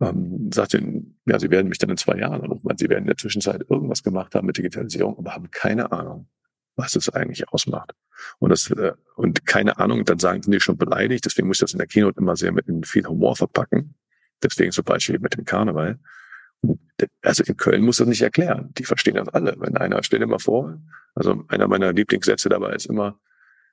ähm, 0.00 0.50
sagt 0.52 0.74
den, 0.74 1.18
ja, 1.26 1.38
sie 1.38 1.50
werden 1.50 1.68
mich 1.68 1.78
dann 1.78 1.90
in 1.90 1.96
zwei 1.96 2.18
Jahren 2.18 2.42
anrufen, 2.42 2.62
weil 2.64 2.78
sie 2.78 2.88
werden 2.88 3.04
in 3.04 3.08
der 3.08 3.16
Zwischenzeit 3.16 3.64
irgendwas 3.68 4.02
gemacht 4.02 4.34
haben 4.34 4.46
mit 4.46 4.58
Digitalisierung, 4.58 5.16
aber 5.18 5.34
haben 5.34 5.50
keine 5.50 5.92
Ahnung, 5.92 6.28
was 6.76 6.96
es 6.96 7.08
eigentlich 7.08 7.48
ausmacht. 7.50 7.92
Und 8.38 8.50
das, 8.50 8.70
äh, 8.70 8.92
und 9.16 9.46
keine 9.46 9.78
Ahnung, 9.78 10.04
dann 10.04 10.18
sagen 10.18 10.42
die 10.42 10.60
schon 10.60 10.76
beleidigt, 10.76 11.24
deswegen 11.24 11.48
muss 11.48 11.58
ich 11.58 11.60
das 11.60 11.72
in 11.72 11.78
der 11.78 11.86
Keynote 11.86 12.18
immer 12.18 12.36
sehr 12.36 12.52
mit 12.52 12.66
viel 12.86 13.06
Humor 13.06 13.36
verpacken. 13.36 13.94
Deswegen 14.42 14.72
zum 14.72 14.84
Beispiel 14.84 15.18
mit 15.20 15.36
dem 15.36 15.44
Karneval. 15.44 16.00
Also 17.22 17.42
in 17.44 17.56
Köln 17.56 17.82
muss 17.82 17.96
das 17.96 18.08
nicht 18.08 18.22
erklären. 18.22 18.72
Die 18.78 18.84
verstehen 18.84 19.16
das 19.16 19.28
alle. 19.28 19.54
Wenn 19.58 19.76
einer, 19.76 20.02
stell 20.02 20.20
dir 20.20 20.26
mal 20.26 20.38
vor, 20.38 20.78
also 21.14 21.44
einer 21.48 21.68
meiner 21.68 21.92
Lieblingssätze 21.92 22.48
dabei 22.48 22.74
ist 22.74 22.86
immer, 22.86 23.18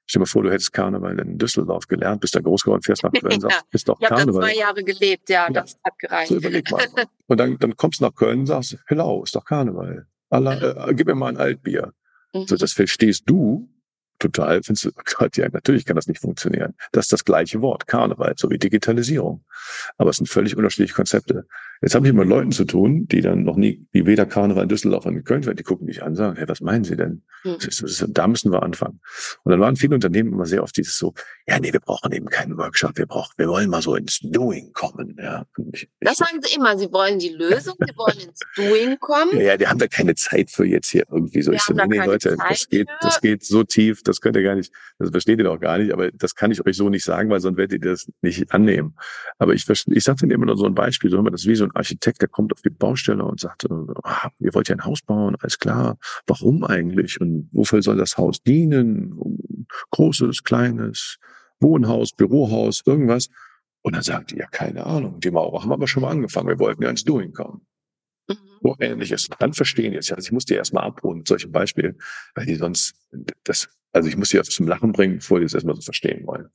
stell 0.06 0.20
dir 0.20 0.24
mal 0.24 0.26
vor, 0.28 0.44
du 0.44 0.52
hättest 0.52 0.74
Karneval 0.74 1.20
in 1.20 1.38
Düsseldorf 1.38 1.88
gelernt, 1.88 2.22
bist 2.22 2.36
da 2.36 2.40
groß 2.40 2.64
geworden, 2.64 2.82
fährst 2.82 3.04
nach 3.04 3.14
Köln, 3.14 3.40
sagst, 3.42 3.70
bist 3.72 3.88
doch 3.90 4.00
Karneval. 4.00 4.28
Ich 4.28 4.36
habe 4.36 4.42
zwei 4.42 4.56
Jahre 4.56 4.84
gelebt, 4.84 5.30
ja, 5.30 5.48
ja, 5.48 5.50
das 5.50 5.76
hat 5.84 5.98
gereicht. 6.00 6.30
So 6.30 6.36
überleg 6.38 6.70
mal. 6.72 6.86
Und 7.28 7.40
dann, 7.40 7.58
dann 7.58 7.76
kommst 7.78 8.02
du 8.02 8.06
nach 8.06 8.16
Köln 8.16 8.42
und 8.42 8.46
sagst, 8.48 8.78
hello, 8.88 9.24
ist 9.24 9.36
doch 9.36 9.46
Karneval. 9.46 10.08
Allah, 10.30 10.88
äh, 10.88 10.94
gib 10.94 11.08
mir 11.08 11.16
mal 11.16 11.30
ein 11.30 11.38
Altbier. 11.38 11.94
Mhm. 12.34 12.48
So, 12.48 12.56
das 12.56 12.74
verstehst 12.74 13.24
du 13.26 13.70
total, 14.20 14.62
findest 14.64 14.86
du, 14.86 14.92
Gott, 15.18 15.38
ja, 15.38 15.48
natürlich 15.50 15.86
kann 15.86 15.96
das 15.96 16.08
nicht 16.08 16.22
funktionieren. 16.22 16.76
Das 16.92 17.06
ist 17.06 17.14
das 17.14 17.26
gleiche 17.26 17.62
Wort, 17.62 17.88
Karneval, 17.88 18.34
so 18.38 18.50
wie 18.50 18.58
Digitalisierung. 18.58 19.44
Aber 19.98 20.10
es 20.10 20.18
sind 20.18 20.28
völlig 20.28 20.56
unterschiedliche 20.56 20.94
Konzepte. 20.94 21.46
Jetzt 21.82 21.96
habe 21.96 22.06
ich 22.08 22.14
mit 22.14 22.28
Leuten 22.28 22.52
zu 22.52 22.66
tun, 22.66 23.08
die 23.08 23.22
dann 23.22 23.44
noch 23.44 23.56
nie, 23.56 23.88
die 23.94 24.06
weder 24.06 24.26
Karneval 24.26 24.64
in 24.64 24.70
Düsseldorf 24.70 25.06
in 25.06 25.24
Köln 25.24 25.42
die 25.56 25.64
gucken 25.64 25.86
mich 25.86 26.04
an, 26.04 26.14
sagen, 26.14 26.36
hey, 26.36 26.48
was 26.48 26.60
meinen 26.60 26.84
Sie 26.84 26.98
denn? 26.98 27.24
Mhm. 27.46 27.56
Das 27.64 27.80
ist, 27.80 28.06
da 28.10 28.28
müssen 28.28 28.52
wir 28.52 28.64
anfangen. 28.64 29.00
Und 29.44 29.52
dann 29.52 29.62
waren 29.62 29.78
viele 29.78 29.96
Unternehmen 29.96 30.34
immer 30.34 30.46
sehr 30.46 30.62
oft 30.62 30.76
dieses 30.76 30.98
so, 30.98 31.14
ja, 31.48 31.58
nee, 31.58 31.72
wir 31.72 31.80
brauchen 31.80 32.12
eben 32.12 32.28
keinen 32.28 32.58
Workshop, 32.58 32.98
wir 32.98 33.06
brauchen, 33.06 33.32
wir 33.38 33.48
wollen 33.48 33.70
mal 33.70 33.82
so 33.82 33.96
ins 33.96 34.20
Doing 34.22 34.74
kommen, 34.74 35.16
ja. 35.22 35.46
Ich, 35.72 35.90
das 36.02 36.18
sagen 36.18 36.42
Sie 36.42 36.56
immer, 36.56 36.78
Sie 36.78 36.92
wollen 36.92 37.18
die 37.18 37.30
Lösung, 37.30 37.76
Sie 37.80 37.96
wollen 37.96 38.20
ins 38.20 38.40
Doing 38.56 39.00
kommen. 39.00 39.30
Ja, 39.40 39.46
ja, 39.46 39.58
die 39.58 39.68
haben 39.68 39.80
da 39.80 39.88
keine 39.88 40.16
Zeit 40.16 40.52
für 40.52 40.66
jetzt 40.66 40.90
hier 40.90 41.06
irgendwie 41.10 41.42
so. 41.42 41.52
Wir 41.52 41.58
ich 41.58 41.64
so, 41.64 41.74
nee, 41.74 42.00
Leute, 42.00 42.36
Zeit 42.36 42.52
das 42.52 42.68
geht, 42.68 42.90
das 43.02 43.22
geht 43.22 43.46
so 43.46 43.64
tief, 43.64 44.04
das 44.10 44.22
könnt 44.22 44.36
ihr 44.36 44.44
gar 44.44 44.56
nicht, 44.56 44.74
das 44.98 45.10
versteht 45.10 45.40
ihr 45.40 45.46
doch 45.46 45.60
gar 45.60 45.78
nicht, 45.78 45.94
aber 45.94 46.12
das 46.12 46.36
kann 46.36 46.52
ich 46.52 46.66
euch 46.66 46.76
so 46.76 46.90
nicht 46.90 47.06
sagen, 47.06 47.30
weil 47.30 47.40
sonst 47.40 47.58
werdet 47.58 47.84
ihr 47.84 47.92
das 47.92 48.12
nicht 48.22 48.52
annehmen. 48.52 48.96
Aber 49.38 49.54
ich, 49.54 49.68
ich 49.70 50.04
sage 50.04 50.18
dann 50.22 50.32
immer 50.32 50.46
nur 50.46 50.58
so 50.58 50.66
ein 50.66 50.76
Beispiel, 50.76 51.10
so 51.10 51.18
immer 51.18 51.32
das 51.32 51.42
ist 51.42 51.48
wie 51.48 51.56
so 51.56 51.66
ein 51.66 51.76
Architekt, 51.76 52.22
der 52.22 52.30
kommt 52.30 52.54
auf 52.54 52.62
die 52.62 52.70
Baustelle 52.70 53.24
und 53.24 53.40
sagt, 53.40 53.66
ah, 54.04 54.30
ihr 54.40 54.54
wollt 54.54 54.70
ja 54.70 54.76
ein 54.76 54.86
Haus 54.86 55.02
bauen, 55.02 55.36
alles 55.40 55.60
klar, 55.60 55.98
warum 56.28 56.64
eigentlich 56.64 57.22
und 57.22 57.50
wofür 57.52 57.82
soll 57.82 57.98
das 57.98 58.18
Haus 58.18 58.42
dienen? 58.44 59.38
Großes, 59.92 60.44
kleines, 60.44 61.18
Wohnhaus, 61.60 62.12
Bürohaus, 62.12 62.82
irgendwas. 62.86 63.30
Und 63.82 63.96
dann 63.96 64.04
sagt 64.04 64.32
die, 64.32 64.38
ja, 64.38 64.48
keine 64.48 64.86
Ahnung, 64.86 65.20
die 65.20 65.32
Maurer 65.32 65.62
haben 65.62 65.72
aber 65.72 65.88
schon 65.88 66.02
mal 66.02 66.12
angefangen, 66.12 66.48
wir 66.48 66.60
wollten 66.60 66.84
ja 66.84 66.90
ins 66.90 67.04
Doing 67.04 67.32
kommen. 67.32 67.62
Mhm. 68.28 68.36
So 68.62 68.76
ähnliches. 68.80 69.30
Dann 69.40 69.54
verstehen 69.54 69.94
jetzt. 69.94 70.12
Also 70.12 70.28
ich 70.28 70.32
muss 70.32 70.46
die 70.46 70.54
erstmal 70.54 70.84
abholen 70.84 71.20
mit 71.20 71.28
solchen 71.28 71.52
Beispielen, 71.52 71.98
weil 72.36 72.46
die 72.46 72.56
sonst, 72.56 72.96
das, 73.44 73.70
also 73.92 74.10
ich 74.10 74.18
muss 74.18 74.30
die 74.30 74.42
zum 74.44 74.68
Lachen 74.68 74.92
bringen, 74.92 75.18
bevor 75.18 75.40
die 75.40 75.46
das 75.46 75.54
erstmal 75.54 75.76
so 75.76 75.82
verstehen 75.82 76.26
wollen. 76.28 76.50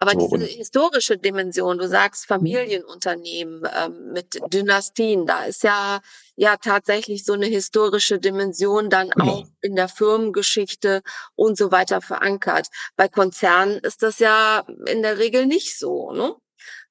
Aber 0.00 0.20
so, 0.20 0.36
diese 0.36 0.50
historische 0.50 1.16
Dimension, 1.16 1.78
du 1.78 1.88
sagst 1.88 2.28
mhm. 2.28 2.34
Familienunternehmen 2.34 3.62
ähm, 3.74 4.12
mit 4.12 4.38
Dynastien, 4.52 5.26
da 5.26 5.44
ist 5.44 5.62
ja 5.62 6.00
ja 6.36 6.56
tatsächlich 6.56 7.24
so 7.24 7.34
eine 7.34 7.46
historische 7.46 8.18
Dimension 8.18 8.90
dann 8.90 9.10
genau. 9.10 9.32
auch 9.32 9.44
in 9.62 9.76
der 9.76 9.88
Firmengeschichte 9.88 11.02
und 11.36 11.56
so 11.56 11.70
weiter 11.70 12.00
verankert. 12.00 12.68
Bei 12.96 13.08
Konzernen 13.08 13.78
ist 13.78 14.02
das 14.02 14.18
ja 14.18 14.64
in 14.86 15.02
der 15.02 15.18
Regel 15.18 15.46
nicht 15.46 15.78
so, 15.78 16.12
ne? 16.12 16.34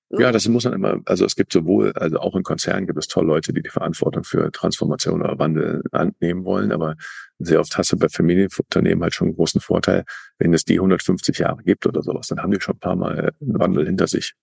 Ja, 0.09 0.31
das 0.31 0.47
muss 0.47 0.65
man 0.65 0.73
immer, 0.73 1.01
also 1.05 1.25
es 1.25 1.35
gibt 1.35 1.51
sowohl, 1.53 1.91
also 1.93 2.19
auch 2.19 2.35
in 2.35 2.43
Konzernen 2.43 2.85
gibt 2.85 2.99
es 2.99 3.07
tolle 3.07 3.27
Leute, 3.27 3.51
die 3.51 3.63
die 3.63 3.69
Verantwortung 3.69 4.23
für 4.23 4.51
Transformation 4.51 5.21
oder 5.21 5.39
Wandel 5.39 5.81
annehmen 5.91 6.45
wollen, 6.45 6.71
aber 6.71 6.95
sehr 7.39 7.59
oft 7.59 7.75
hast 7.77 7.91
du 7.91 7.97
bei 7.97 8.09
Familienunternehmen 8.09 9.01
halt 9.01 9.15
schon 9.15 9.29
einen 9.29 9.35
großen 9.35 9.59
Vorteil, 9.59 10.03
wenn 10.37 10.53
es 10.53 10.65
die 10.65 10.75
150 10.75 11.39
Jahre 11.39 11.63
gibt 11.63 11.87
oder 11.87 12.03
sowas, 12.03 12.27
dann 12.27 12.43
haben 12.43 12.51
die 12.51 12.61
schon 12.61 12.75
ein 12.75 12.79
paar 12.79 12.95
Mal 12.95 13.33
einen 13.41 13.59
Wandel 13.59 13.85
hinter 13.87 14.07
sich. 14.07 14.33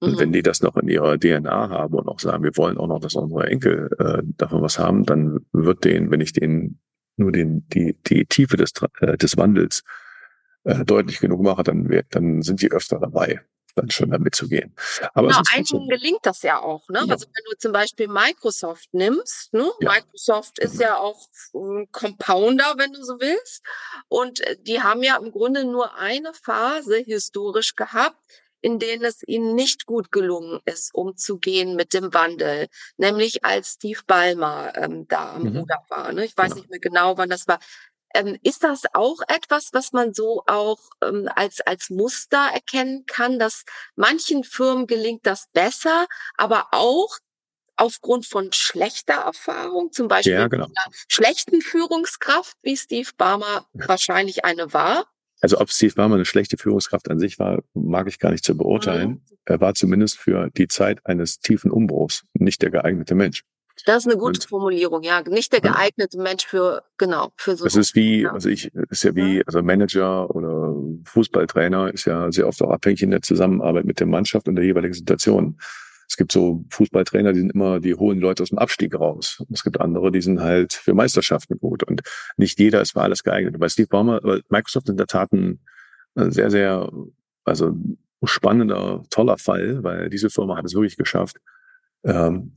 Und 0.00 0.14
mhm. 0.14 0.18
wenn 0.18 0.32
die 0.32 0.42
das 0.42 0.60
noch 0.62 0.76
in 0.76 0.88
ihrer 0.88 1.18
DNA 1.18 1.68
haben 1.68 1.94
und 1.94 2.08
auch 2.08 2.18
sagen, 2.18 2.42
wir 2.42 2.56
wollen 2.56 2.76
auch 2.76 2.88
noch, 2.88 2.98
dass 2.98 3.14
unsere 3.14 3.46
Enkel 3.46 3.90
äh, 3.98 4.22
davon 4.36 4.62
was 4.62 4.78
haben, 4.80 5.04
dann 5.04 5.46
wird 5.52 5.84
denen, 5.84 6.10
wenn 6.10 6.20
ich 6.20 6.32
denen 6.32 6.80
nur 7.16 7.30
den, 7.30 7.68
die, 7.68 7.96
die 8.04 8.26
Tiefe 8.26 8.56
des, 8.56 8.72
äh, 9.00 9.16
des 9.16 9.36
Wandels 9.36 9.84
äh, 10.64 10.84
deutlich 10.84 11.20
genug 11.20 11.40
mache, 11.42 11.62
dann, 11.62 11.88
dann 12.10 12.42
sind 12.42 12.60
die 12.62 12.72
öfter 12.72 12.98
dabei 12.98 13.40
dann 13.74 13.90
schon 13.90 14.10
damit 14.10 14.34
zu 14.34 14.48
gehen. 14.48 14.74
Aber 15.14 15.28
genau, 15.28 15.40
einigen 15.52 15.88
gelingt 15.88 16.20
das 16.22 16.42
ja 16.42 16.60
auch. 16.60 16.88
Ne? 16.88 17.02
Ja. 17.06 17.12
Also 17.12 17.26
wenn 17.26 17.44
du 17.50 17.58
zum 17.58 17.72
Beispiel 17.72 18.08
Microsoft 18.08 18.88
nimmst, 18.92 19.52
ne? 19.52 19.70
Ja. 19.80 19.92
Microsoft 19.92 20.58
ist 20.58 20.80
ja 20.80 20.96
auch 20.96 21.28
ein 21.54 21.88
Compounder, 21.92 22.74
wenn 22.76 22.92
du 22.92 23.02
so 23.02 23.20
willst. 23.20 23.62
Und 24.08 24.40
äh, 24.40 24.56
die 24.60 24.82
haben 24.82 25.02
ja 25.02 25.16
im 25.16 25.32
Grunde 25.32 25.64
nur 25.64 25.96
eine 25.96 26.32
Phase 26.34 26.98
historisch 26.98 27.74
gehabt, 27.74 28.18
in 28.64 28.78
denen 28.78 29.04
es 29.04 29.22
ihnen 29.26 29.54
nicht 29.54 29.84
gut 29.84 30.10
gelungen 30.10 30.58
ist, 30.64 30.94
umzugehen 30.94 31.76
mit 31.76 31.92
dem 31.92 32.14
Wandel, 32.14 32.68
nämlich 32.96 33.44
als 33.44 33.74
Steve 33.74 34.00
Ballmer 34.06 34.72
ähm, 34.76 35.06
da 35.06 35.34
am 35.34 35.42
mhm. 35.42 35.58
Ruder 35.58 35.84
war. 35.90 36.12
Ne? 36.12 36.24
Ich 36.24 36.34
weiß 36.34 36.50
ja. 36.50 36.54
nicht 36.54 36.70
mehr 36.70 36.80
genau, 36.80 37.18
wann 37.18 37.28
das 37.28 37.46
war. 37.46 37.58
Ähm, 38.14 38.38
ist 38.42 38.64
das 38.64 38.82
auch 38.94 39.18
etwas, 39.28 39.70
was 39.72 39.92
man 39.92 40.14
so 40.14 40.44
auch 40.46 40.78
ähm, 41.02 41.28
als, 41.34 41.60
als 41.60 41.90
Muster 41.90 42.48
erkennen 42.52 43.04
kann, 43.06 43.38
dass 43.38 43.64
manchen 43.96 44.44
Firmen 44.44 44.86
gelingt 44.86 45.26
das 45.26 45.46
besser, 45.52 46.06
aber 46.36 46.68
auch 46.70 47.18
aufgrund 47.76 48.26
von 48.26 48.52
schlechter 48.52 49.14
Erfahrung, 49.14 49.92
zum 49.92 50.08
Beispiel 50.08 50.32
ja, 50.32 50.48
genau. 50.48 50.68
schlechten 51.08 51.60
Führungskraft, 51.60 52.56
wie 52.62 52.76
Steve 52.76 53.10
Barmer 53.16 53.66
wahrscheinlich 53.72 54.44
eine 54.44 54.72
war? 54.72 55.06
Also 55.40 55.58
ob 55.58 55.70
Steve 55.70 55.94
Barmer 55.94 56.14
eine 56.14 56.24
schlechte 56.24 56.56
Führungskraft 56.56 57.10
an 57.10 57.18
sich 57.18 57.38
war, 57.38 57.62
mag 57.74 58.08
ich 58.08 58.18
gar 58.18 58.30
nicht 58.30 58.44
zu 58.44 58.56
beurteilen. 58.56 59.10
Mhm. 59.10 59.22
Er 59.44 59.60
war 59.60 59.74
zumindest 59.74 60.18
für 60.18 60.50
die 60.56 60.68
Zeit 60.68 61.04
eines 61.04 61.40
tiefen 61.40 61.70
Umbruchs 61.70 62.24
nicht 62.32 62.62
der 62.62 62.70
geeignete 62.70 63.14
Mensch. 63.14 63.44
Das 63.86 64.04
ist 64.04 64.10
eine 64.10 64.18
gute 64.18 64.40
und, 64.40 64.44
Formulierung, 64.44 65.02
ja. 65.02 65.22
Nicht 65.22 65.52
der 65.52 65.60
geeignete. 65.60 66.18
Mensch 66.18 66.46
für, 66.46 66.82
genau, 66.96 67.32
für 67.36 67.56
so. 67.56 67.66
Es 67.66 67.76
ist 67.76 67.94
wie, 67.94 68.22
ja. 68.22 68.32
also 68.32 68.48
ich, 68.48 68.72
ist 68.90 69.04
ja 69.04 69.14
wie, 69.14 69.44
also 69.46 69.62
Manager 69.62 70.34
oder 70.34 70.74
Fußballtrainer 71.04 71.92
ist 71.92 72.04
ja 72.04 72.30
sehr 72.30 72.46
oft 72.46 72.62
auch 72.62 72.70
abhängig 72.70 73.02
in 73.02 73.10
der 73.10 73.22
Zusammenarbeit 73.22 73.84
mit 73.84 74.00
der 74.00 74.06
Mannschaft 74.06 74.48
und 74.48 74.56
der 74.56 74.64
jeweiligen 74.64 74.94
Situation. 74.94 75.58
Es 76.08 76.16
gibt 76.16 76.32
so 76.32 76.64
Fußballtrainer, 76.70 77.32
die 77.32 77.40
sind 77.40 77.52
immer, 77.52 77.80
die 77.80 77.94
holen 77.94 78.20
Leute 78.20 78.42
aus 78.42 78.50
dem 78.50 78.58
Abstieg 78.58 78.94
raus. 78.94 79.42
Es 79.52 79.64
gibt 79.64 79.80
andere, 79.80 80.12
die 80.12 80.20
sind 80.20 80.40
halt 80.40 80.72
für 80.72 80.94
Meisterschaften 80.94 81.58
gut 81.58 81.82
und 81.82 82.02
nicht 82.36 82.58
jeder 82.58 82.80
ist 82.80 82.92
für 82.92 83.00
alles 83.00 83.22
geeignet. 83.22 83.58
Bei 83.58 83.68
Steve 83.68 83.88
Ballmer, 83.88 84.20
Microsoft 84.48 84.88
in 84.88 84.96
der 84.96 85.06
Tat 85.06 85.32
ein 85.32 85.60
sehr, 86.14 86.50
sehr, 86.50 86.90
also 87.44 87.74
spannender, 88.22 89.02
toller 89.10 89.38
Fall, 89.38 89.82
weil 89.82 90.08
diese 90.10 90.30
Firma 90.30 90.56
hat 90.56 90.64
es 90.64 90.74
wirklich 90.74 90.96
geschafft, 90.96 91.38
ähm, 92.04 92.56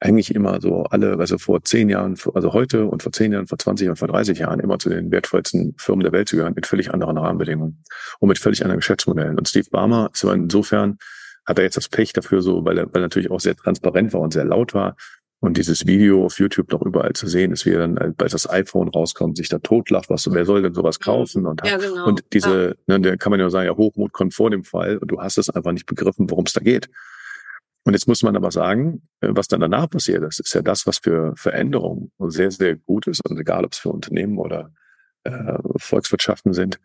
eigentlich 0.00 0.34
immer 0.34 0.60
so 0.60 0.84
alle, 0.84 1.18
also 1.18 1.38
vor 1.38 1.62
zehn 1.64 1.88
Jahren, 1.88 2.16
also 2.34 2.52
heute 2.52 2.86
und 2.86 3.02
vor 3.02 3.12
zehn 3.12 3.32
Jahren, 3.32 3.46
vor 3.46 3.58
20 3.58 3.88
und 3.88 3.96
vor 3.96 4.08
30 4.08 4.38
Jahren 4.38 4.60
immer 4.60 4.78
zu 4.78 4.90
den 4.90 5.10
wertvollsten 5.10 5.74
Firmen 5.78 6.04
der 6.04 6.12
Welt 6.12 6.28
zu 6.28 6.36
gehören, 6.36 6.54
mit 6.54 6.66
völlig 6.66 6.92
anderen 6.92 7.16
Rahmenbedingungen 7.16 7.82
und 8.20 8.28
mit 8.28 8.38
völlig 8.38 8.62
anderen 8.62 8.80
Geschäftsmodellen. 8.80 9.38
Und 9.38 9.48
Steve 9.48 9.68
Barmer 9.70 10.10
ist 10.12 10.22
insofern, 10.24 10.98
hat 11.46 11.58
er 11.58 11.64
jetzt 11.64 11.76
das 11.76 11.88
Pech 11.88 12.12
dafür 12.12 12.42
so, 12.42 12.64
weil 12.64 12.76
er, 12.76 12.86
weil 12.86 13.00
er 13.00 13.06
natürlich 13.06 13.30
auch 13.30 13.40
sehr 13.40 13.56
transparent 13.56 14.12
war 14.12 14.20
und 14.20 14.32
sehr 14.32 14.44
laut 14.44 14.74
war. 14.74 14.96
Und 15.38 15.58
dieses 15.58 15.86
Video 15.86 16.24
auf 16.24 16.38
YouTube 16.38 16.72
noch 16.72 16.82
überall 16.82 17.12
zu 17.12 17.26
sehen 17.26 17.52
ist, 17.52 17.66
wie 17.66 17.70
er 17.70 17.80
dann, 17.86 18.14
als 18.18 18.32
das 18.32 18.48
iPhone 18.48 18.88
rauskommt, 18.88 19.36
sich 19.36 19.48
da 19.48 19.58
totlacht, 19.58 20.10
was, 20.10 20.30
wer 20.32 20.44
soll 20.44 20.62
denn 20.62 20.74
sowas 20.74 20.98
kaufen? 20.98 21.46
Und, 21.46 21.64
ja, 21.64 21.76
genau. 21.76 22.06
und 22.06 22.24
diese, 22.32 22.76
ja. 22.86 22.98
ne, 22.98 23.00
da 23.00 23.16
kann 23.16 23.30
man 23.30 23.38
ja 23.38 23.48
sagen, 23.50 23.66
ja, 23.66 23.76
Hochmut 23.76 24.12
kommt 24.12 24.34
vor 24.34 24.50
dem 24.50 24.64
Fall 24.64 24.96
und 24.96 25.10
du 25.10 25.20
hast 25.20 25.38
es 25.38 25.50
einfach 25.50 25.72
nicht 25.72 25.86
begriffen, 25.86 26.30
worum 26.30 26.44
es 26.46 26.52
da 26.52 26.60
geht. 26.60 26.88
Und 27.86 27.92
jetzt 27.92 28.08
muss 28.08 28.24
man 28.24 28.34
aber 28.34 28.50
sagen, 28.50 29.02
äh, 29.20 29.28
was 29.30 29.46
dann 29.46 29.60
danach 29.60 29.88
passiert 29.88 30.24
ist, 30.24 30.40
ist 30.40 30.52
ja 30.54 30.60
das, 30.60 30.88
was 30.88 30.98
für 30.98 31.34
Veränderungen 31.36 32.10
sehr, 32.18 32.50
sehr 32.50 32.74
gut 32.74 33.06
ist. 33.06 33.24
Und 33.24 33.38
egal, 33.38 33.64
ob 33.64 33.72
es 33.72 33.78
für 33.78 33.90
Unternehmen 33.90 34.38
oder 34.38 34.72
äh, 35.22 35.58
Volkswirtschaften 35.76 36.52
sind, 36.52 36.80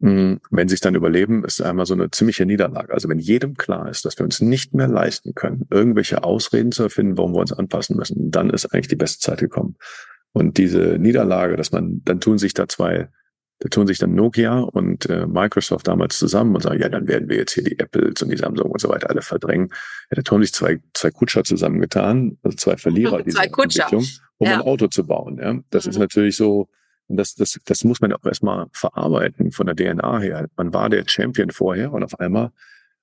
hm, 0.00 0.40
wenn 0.52 0.68
sie 0.68 0.76
es 0.76 0.80
dann 0.80 0.94
überleben, 0.94 1.44
ist 1.44 1.60
einmal 1.60 1.86
so 1.86 1.94
eine 1.94 2.08
ziemliche 2.12 2.46
Niederlage. 2.46 2.94
Also 2.94 3.08
wenn 3.08 3.18
jedem 3.18 3.56
klar 3.56 3.88
ist, 3.88 4.04
dass 4.04 4.16
wir 4.16 4.24
uns 4.24 4.40
nicht 4.40 4.74
mehr 4.74 4.86
leisten 4.86 5.34
können, 5.34 5.66
irgendwelche 5.70 6.22
Ausreden 6.22 6.70
zu 6.70 6.84
erfinden, 6.84 7.18
warum 7.18 7.34
wir 7.34 7.40
uns 7.40 7.52
anpassen 7.52 7.96
müssen, 7.96 8.30
dann 8.30 8.50
ist 8.50 8.66
eigentlich 8.66 8.88
die 8.88 8.96
beste 8.96 9.18
Zeit 9.18 9.40
gekommen. 9.40 9.74
Und 10.32 10.56
diese 10.56 10.98
Niederlage, 11.00 11.56
dass 11.56 11.72
man, 11.72 12.02
dann 12.04 12.20
tun 12.20 12.38
sich 12.38 12.54
da 12.54 12.68
zwei 12.68 13.08
da 13.64 13.70
tun 13.70 13.86
sich 13.86 13.96
dann 13.96 14.14
Nokia 14.14 14.58
und 14.58 15.08
äh, 15.08 15.26
Microsoft 15.26 15.88
damals 15.88 16.18
zusammen 16.18 16.54
und 16.54 16.60
sagen, 16.60 16.82
ja, 16.82 16.90
dann 16.90 17.08
werden 17.08 17.30
wir 17.30 17.38
jetzt 17.38 17.54
hier 17.54 17.64
die 17.64 17.78
Apples 17.78 18.20
und 18.20 18.28
die 18.28 18.36
Samsung 18.36 18.70
und 18.70 18.78
so 18.78 18.90
weiter 18.90 19.08
alle 19.08 19.22
verdrängen. 19.22 19.70
Ja, 20.10 20.16
da 20.16 20.22
tun 20.22 20.42
sich 20.42 20.52
zwei, 20.52 20.80
zwei 20.92 21.10
Kutscher 21.10 21.44
zusammengetan, 21.44 22.36
also 22.42 22.58
zwei 22.58 22.76
Verlierer 22.76 23.22
dieser 23.22 23.38
zwei 23.38 23.48
Kutscher. 23.48 23.84
Entwicklung, 23.84 24.06
um 24.36 24.48
ja. 24.48 24.54
ein 24.56 24.60
Auto 24.60 24.88
zu 24.88 25.06
bauen. 25.06 25.38
Ja? 25.38 25.58
Das 25.70 25.86
mhm. 25.86 25.90
ist 25.92 25.98
natürlich 25.98 26.36
so, 26.36 26.68
das, 27.08 27.36
das, 27.36 27.58
das 27.64 27.84
muss 27.84 28.02
man 28.02 28.12
auch 28.12 28.22
erstmal 28.26 28.66
verarbeiten 28.74 29.50
von 29.50 29.66
der 29.66 29.76
DNA 29.76 30.18
her. 30.18 30.46
Man 30.58 30.74
war 30.74 30.90
der 30.90 31.04
Champion 31.06 31.50
vorher 31.50 31.90
und 31.90 32.04
auf 32.04 32.20
einmal, 32.20 32.50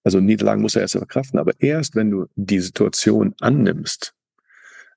also 0.04 0.20
Niederlagen 0.20 0.62
muss 0.62 0.76
er 0.76 0.84
erst 0.84 0.96
verkraften, 0.96 1.40
aber 1.40 1.54
erst 1.58 1.96
wenn 1.96 2.12
du 2.12 2.28
die 2.36 2.60
Situation 2.60 3.34
annimmst, 3.40 4.14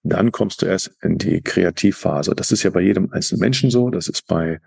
dann 0.03 0.31
kommst 0.31 0.61
du 0.61 0.66
erst 0.66 0.90
in 1.00 1.16
die 1.16 1.40
Kreativphase. 1.40 2.35
Das 2.35 2.53
ist 2.53 2.64
ja 2.64 2.68
bei 2.68 2.83
jedem 2.83 3.11
einzelnen 3.14 3.40
Menschen 3.40 3.70
so, 3.70 3.88
das 3.88 4.09
ist 4.09 4.27
bei 4.27 4.61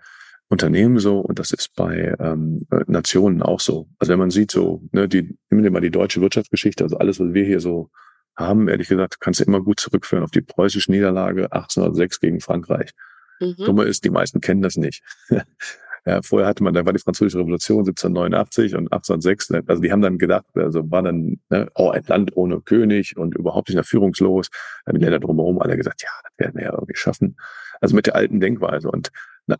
Unternehmen 0.48 0.98
so 0.98 1.20
und 1.20 1.38
das 1.38 1.50
ist 1.52 1.74
bei 1.74 2.14
ähm, 2.18 2.66
Nationen 2.86 3.42
auch 3.42 3.60
so. 3.60 3.88
Also 3.98 4.12
wenn 4.12 4.18
man 4.18 4.30
sieht 4.30 4.50
so, 4.50 4.82
ne, 4.92 5.06
die, 5.06 5.36
nehmen 5.50 5.64
wir 5.64 5.70
mal 5.70 5.80
die 5.80 5.90
deutsche 5.90 6.20
Wirtschaftsgeschichte, 6.22 6.84
also 6.84 6.96
alles, 6.96 7.20
was 7.20 7.34
wir 7.34 7.44
hier 7.44 7.60
so 7.60 7.90
haben, 8.34 8.68
ehrlich 8.68 8.88
gesagt, 8.88 9.20
kannst 9.20 9.40
du 9.40 9.44
immer 9.44 9.60
gut 9.60 9.80
zurückführen 9.80 10.24
auf 10.24 10.30
die 10.30 10.40
preußische 10.40 10.90
Niederlage 10.90 11.52
1806 11.52 12.20
gegen 12.20 12.40
Frankreich. 12.40 12.92
Mhm. 13.40 13.56
Dumme 13.58 13.84
ist, 13.84 14.04
die 14.04 14.10
meisten 14.10 14.40
kennen 14.40 14.62
das 14.62 14.76
nicht. 14.76 15.02
ja, 16.06 16.22
vorher 16.22 16.48
hatte 16.48 16.64
man, 16.64 16.72
da 16.72 16.86
war 16.86 16.94
die 16.94 16.98
französische 16.98 17.38
Revolution 17.38 17.80
1789 17.80 18.74
und 18.74 18.92
1806, 18.92 19.50
ne, 19.50 19.62
also 19.66 19.82
die 19.82 19.92
haben 19.92 20.00
dann 20.00 20.16
gedacht, 20.16 20.46
also 20.54 20.90
war 20.90 21.02
dann 21.02 21.40
ne, 21.50 21.68
oh, 21.74 21.90
ein 21.90 22.04
Land 22.06 22.36
ohne 22.36 22.62
König 22.62 23.18
und 23.18 23.34
überhaupt 23.34 23.68
nicht 23.68 23.76
mehr 23.76 23.84
führungslos. 23.84 24.48
Dann 24.84 24.94
haben 24.94 25.00
die 25.00 25.04
Länder 25.04 25.20
drumherum 25.20 25.60
alle 25.60 25.76
gesagt, 25.76 26.02
ja, 26.02 26.10
das 26.22 26.32
werden 26.38 26.56
wir 26.56 26.64
ja 26.64 26.72
irgendwie 26.72 26.96
schaffen. 26.96 27.36
Also 27.80 27.94
mit 27.94 28.06
der 28.06 28.14
alten 28.14 28.40
Denkweise. 28.40 28.90
Und 28.90 29.10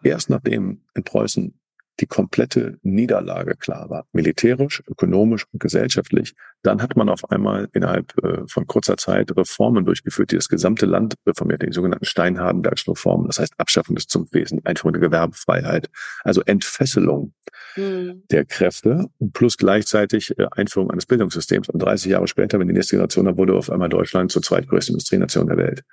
erst 0.02 0.30
nachdem 0.30 0.82
in 0.94 1.04
Preußen 1.04 1.58
die 2.00 2.06
komplette 2.06 2.78
Niederlage 2.82 3.54
klar 3.56 3.90
war, 3.90 4.06
militärisch, 4.12 4.82
ökonomisch 4.88 5.46
und 5.52 5.60
gesellschaftlich, 5.60 6.34
dann 6.62 6.82
hat 6.82 6.96
man 6.96 7.08
auf 7.08 7.30
einmal 7.30 7.68
innerhalb 7.72 8.16
äh, 8.22 8.42
von 8.46 8.66
kurzer 8.66 8.96
Zeit 8.96 9.36
Reformen 9.36 9.84
durchgeführt, 9.84 10.30
die 10.30 10.36
das 10.36 10.48
gesamte 10.48 10.86
Land 10.86 11.14
reformiert, 11.26 11.62
die 11.62 11.72
sogenannten 11.72 12.04
Steinhardenbergschen 12.04 12.92
Reformen, 12.92 13.26
das 13.26 13.38
heißt 13.38 13.54
Abschaffung 13.58 13.96
des 13.96 14.06
Zunftwesens, 14.06 14.64
Einführung 14.64 14.92
der 14.92 15.00
Gewerbefreiheit, 15.00 15.88
also 16.22 16.42
Entfesselung 16.42 17.32
mhm. 17.76 18.22
der 18.30 18.44
Kräfte 18.44 19.06
plus 19.32 19.56
gleichzeitig 19.56 20.38
äh, 20.38 20.46
Einführung 20.52 20.90
eines 20.90 21.06
Bildungssystems. 21.06 21.68
Und 21.68 21.80
30 21.80 22.12
Jahre 22.12 22.28
später, 22.28 22.58
wenn 22.58 22.68
die 22.68 22.74
nächste 22.74 22.96
Generation, 22.96 23.26
dann 23.26 23.36
wurde 23.36 23.54
auf 23.54 23.70
einmal 23.70 23.88
Deutschland 23.88 24.30
zur 24.30 24.42
zweitgrößten 24.42 24.94
Industrienation 24.94 25.46
der 25.48 25.56
Welt 25.56 25.84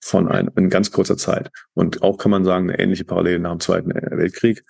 von 0.00 0.28
einem, 0.28 0.50
in 0.56 0.70
ganz 0.70 0.90
kurzer 0.92 1.16
Zeit. 1.16 1.50
Und 1.74 2.02
auch 2.02 2.18
kann 2.18 2.30
man 2.30 2.44
sagen, 2.44 2.68
eine 2.68 2.78
ähnliche 2.78 3.04
Parallele 3.04 3.38
nach 3.38 3.52
dem 3.52 3.60
Zweiten 3.60 3.90
Weltkrieg. 3.90 4.64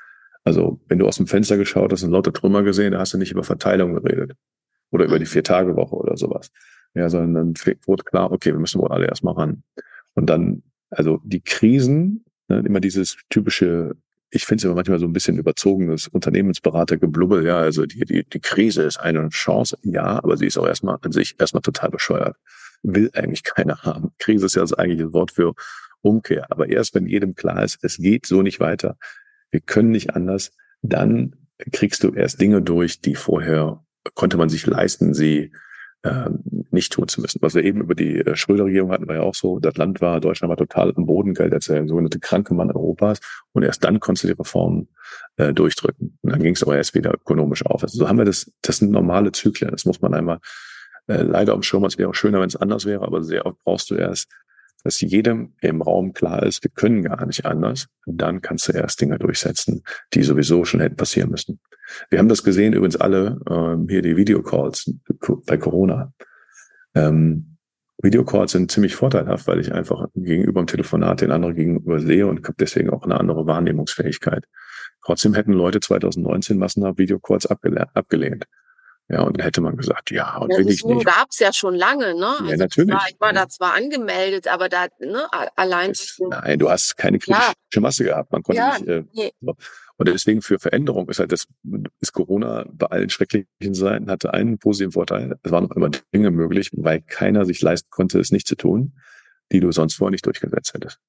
Also, 0.45 0.81
wenn 0.89 0.99
du 0.99 1.07
aus 1.07 1.17
dem 1.17 1.27
Fenster 1.27 1.57
geschaut 1.57 1.93
hast 1.93 2.03
und 2.03 2.13
lauter 2.13 2.33
Trümmer 2.33 2.63
gesehen, 2.63 2.93
da 2.93 3.01
hast 3.01 3.13
du 3.13 3.19
nicht 3.19 3.33
über 3.33 3.45
Verteilung 3.45 3.95
geredet. 3.95 4.33
Oder 4.91 5.05
über 5.05 5.19
die 5.19 5.27
Vier-Tage-Woche 5.27 5.95
oder 5.95 6.17
sowas. 6.17 6.51
Ja, 6.95 7.11
sondern 7.11 7.55
dann 7.55 7.77
wurde 7.87 8.05
klar, 8.05 8.33
okay, 8.33 8.53
wir 8.53 8.59
müssen 8.59 8.81
wohl 8.81 8.91
alle 8.91 9.07
erstmal 9.07 9.35
ran. 9.35 9.63
Und 10.15 10.31
dann, 10.31 10.63
also 10.91 11.21
die 11.23 11.43
Krisen, 11.43 12.25
ne, 12.49 12.63
immer 12.67 12.81
dieses 12.81 13.19
typische, 13.29 13.95
ich 14.31 14.47
finde 14.47 14.61
es 14.61 14.65
immer 14.65 14.75
manchmal 14.75 14.99
so 14.99 15.07
ein 15.07 15.13
bisschen 15.13 15.39
überzogenes 15.39 16.09
Unternehmensberatergeblubbel, 16.09 17.45
ja, 17.45 17.59
also 17.59 17.85
die, 17.85 18.05
die, 18.05 18.25
die 18.25 18.41
Krise 18.41 18.83
ist 18.83 18.99
eine 18.99 19.29
Chance, 19.29 19.77
ja, 19.83 20.23
aber 20.23 20.37
sie 20.39 20.47
ist 20.47 20.59
auch 20.59 20.67
erstmal 20.67 20.97
an 21.03 21.13
sich 21.13 21.37
erstmal 21.39 21.63
total 21.63 21.91
bescheuert. 21.91 22.37
Will 22.83 23.11
eigentlich 23.15 23.45
keiner 23.45 23.83
haben. 23.83 24.13
Krise 24.19 24.47
ist 24.47 24.57
ja 24.57 24.63
das 24.63 24.75
eigentliche 24.75 25.13
Wort 25.13 25.33
für 25.33 25.55
Umkehr. 26.01 26.47
Aber 26.51 26.69
erst 26.69 26.95
wenn 26.95 27.07
jedem 27.07 27.35
klar 27.35 27.63
ist, 27.63 27.79
es 27.83 27.97
geht 27.97 28.27
so 28.27 28.43
nicht 28.43 28.61
weiter, 28.61 28.97
wir 29.51 29.61
können 29.61 29.91
nicht 29.91 30.15
anders, 30.15 30.53
dann 30.83 31.35
kriegst 31.73 32.05
du 32.05 32.13
erst 32.13 32.41
Dinge 32.41 32.63
durch, 32.63 33.01
die 33.01 33.15
vorher 33.15 33.85
konnte 34.15 34.37
man 34.37 34.49
sich 34.49 34.67
leisten, 34.67 35.13
sie 35.13 35.53
äh, 36.03 36.31
nicht 36.71 36.93
tun 36.93 37.09
zu 37.09 37.21
müssen. 37.21 37.43
Was 37.43 37.55
wir 37.55 37.65
eben 37.65 37.81
über 37.81 37.95
die 37.95 38.19
äh, 38.19 38.37
Schröder-Regierung 38.37 38.93
hatten, 38.93 39.09
war 39.09 39.17
ja 39.17 39.23
auch 39.23 39.35
so, 39.35 39.59
das 39.59 39.77
Land 39.77 40.01
war, 40.01 40.21
Deutschland 40.21 40.49
war 40.49 40.57
total 40.57 40.93
am 40.95 41.07
Boden, 41.07 41.35
galt 41.35 41.53
als 41.53 41.67
der 41.67 41.87
sogenannte 41.89 42.21
kranke 42.21 42.55
Mann 42.55 42.71
Europas 42.71 43.21
und 43.53 43.65
erst 43.65 43.85
dann 43.85 43.99
konntest 43.99 44.25
du 44.25 44.29
die 44.29 44.35
Reformen 44.35 44.89
äh, 45.37 45.53
durchdrücken. 45.53 46.19
Und 46.23 46.33
dann 46.33 46.43
ging 46.43 46.55
es 46.55 46.63
aber 46.63 46.77
erst 46.77 46.95
wieder 46.95 47.13
ökonomisch 47.13 47.67
auf. 47.67 47.83
Also 47.83 47.99
so 47.99 48.09
haben 48.09 48.19
wir 48.19 48.25
das, 48.25 48.53
das 48.63 48.79
sind 48.79 48.93
normale 48.93 49.33
Zyklen, 49.33 49.71
das 49.73 49.85
muss 49.85 50.01
man 50.01 50.15
einmal 50.15 50.39
äh, 51.09 51.23
leider 51.23 51.53
am 51.53 51.63
Schirm, 51.63 51.85
es 51.85 51.99
wäre 51.99 52.15
schöner, 52.15 52.41
wenn 52.41 52.49
es 52.49 52.57
anders 52.57 52.87
wäre, 52.87 53.03
aber 53.03 53.23
sehr 53.23 53.45
oft 53.47 53.59
brauchst 53.65 53.91
du 53.91 53.97
erst 53.97 54.29
dass 54.85 55.01
jedem 55.01 55.55
im 55.61 55.83
Raum 55.83 56.13
klar 56.13 56.43
ist, 56.43 56.63
wir 56.63 56.71
können 56.71 57.03
gar 57.03 57.27
nicht 57.27 57.45
anders. 57.45 57.89
Und 58.07 58.19
dann 58.19 58.41
kannst 58.41 58.69
du 58.69 58.73
erst 58.73 59.01
Dinge 59.01 59.19
durchsetzen, 59.19 59.83
die 60.15 60.23
sowieso 60.23 60.65
schon 60.65 60.81
hätten 60.81 60.97
passieren 60.97 61.31
müssen. 61.31 61.61
Wir 62.11 62.19
haben 62.19 62.29
das 62.29 62.45
gesehen, 62.45 62.75
übrigens 62.75 62.97
alle, 62.97 63.41
ähm, 63.51 63.89
hier 63.89 64.03
die 64.03 64.17
Videocalls 64.17 64.93
bei 65.47 65.57
Corona. 65.57 66.13
Ähm, 66.95 67.57
Videocalls 68.01 68.53
sind 68.53 68.71
ziemlich 68.71 68.95
vorteilhaft, 68.95 69.49
weil 69.49 69.59
ich 69.59 69.73
einfach 69.73 70.07
gegenüber 70.15 70.63
dem 70.63 70.69
Telefonat 70.69 71.21
den 71.21 71.33
anderen 71.33 71.57
gegenüber 71.57 71.99
sehe 71.99 72.27
und 72.29 72.45
habe 72.45 72.57
deswegen 72.61 72.91
auch 72.91 73.03
eine 73.03 73.19
andere 73.19 73.47
Wahrnehmungsfähigkeit. 73.47 74.45
Trotzdem 75.05 75.35
hätten 75.35 75.53
Leute 75.53 75.81
2019 75.81 76.59
massenhaft 76.59 76.99
Videocalls 76.99 77.47
abgelehnt. 77.47 78.47
Ja, 79.11 79.23
und 79.23 79.39
dann 79.39 79.45
hätte 79.45 79.63
man 79.63 79.77
gesagt, 79.77 80.11
ja, 80.11 80.37
und 80.37 80.53
ja, 80.53 80.59
will 80.59 80.69
ich 80.69 80.85
nicht. 80.85 81.07
gab 81.07 81.29
es 81.31 81.39
ja 81.39 81.51
schon 81.53 81.75
lange, 81.75 82.15
ne? 82.15 82.21
Ja, 82.21 82.37
also 82.41 82.57
natürlich. 82.57 82.95
War, 82.95 83.07
ich 83.09 83.19
war 83.19 83.33
da 83.33 83.49
zwar 83.49 83.75
angemeldet, 83.75 84.49
aber 84.49 84.69
da, 84.69 84.89
ne, 85.01 85.27
allein. 85.57 85.93
Es, 85.93 86.19
nein, 86.19 86.59
du 86.59 86.69
hast 86.69 86.97
keine 86.99 87.19
kritische 87.19 87.55
ja. 87.73 87.81
Masse 87.81 88.05
gehabt. 88.05 88.31
Man 88.33 88.43
konnte 88.43 88.61
ja, 88.61 88.79
nicht. 88.79 88.87
Äh, 88.87 89.05
nee. 89.15 89.33
so. 89.41 89.55
Und 89.97 90.09
deswegen 90.09 90.43
für 90.43 90.59
Veränderung 90.59 91.09
ist 91.09 91.19
halt 91.19 91.33
das, 91.33 91.47
ist 92.01 92.13
Corona 92.13 92.67
bei 92.71 92.87
allen 92.87 93.11
schrecklichen 93.11 93.75
Seiten 93.75 94.11
hatte 94.11 94.33
einen 94.33 94.59
positiven 94.59 94.93
Vorteil. 94.93 95.37
Es 95.43 95.51
waren 95.51 95.65
noch 95.65 95.75
immer 95.75 95.91
Dinge 96.15 96.31
möglich, 96.31 96.71
weil 96.75 97.01
keiner 97.01 97.47
sich 97.47 97.61
leisten 97.63 97.89
konnte, 97.91 98.21
es 98.21 98.31
nicht 98.31 98.47
zu 98.47 98.57
tun, 98.57 98.93
die 99.51 99.61
du 99.61 99.73
sonst 99.73 99.95
vorher 99.95 100.13
nicht 100.13 100.27
durchgesetzt 100.27 100.75
hättest. 100.75 101.01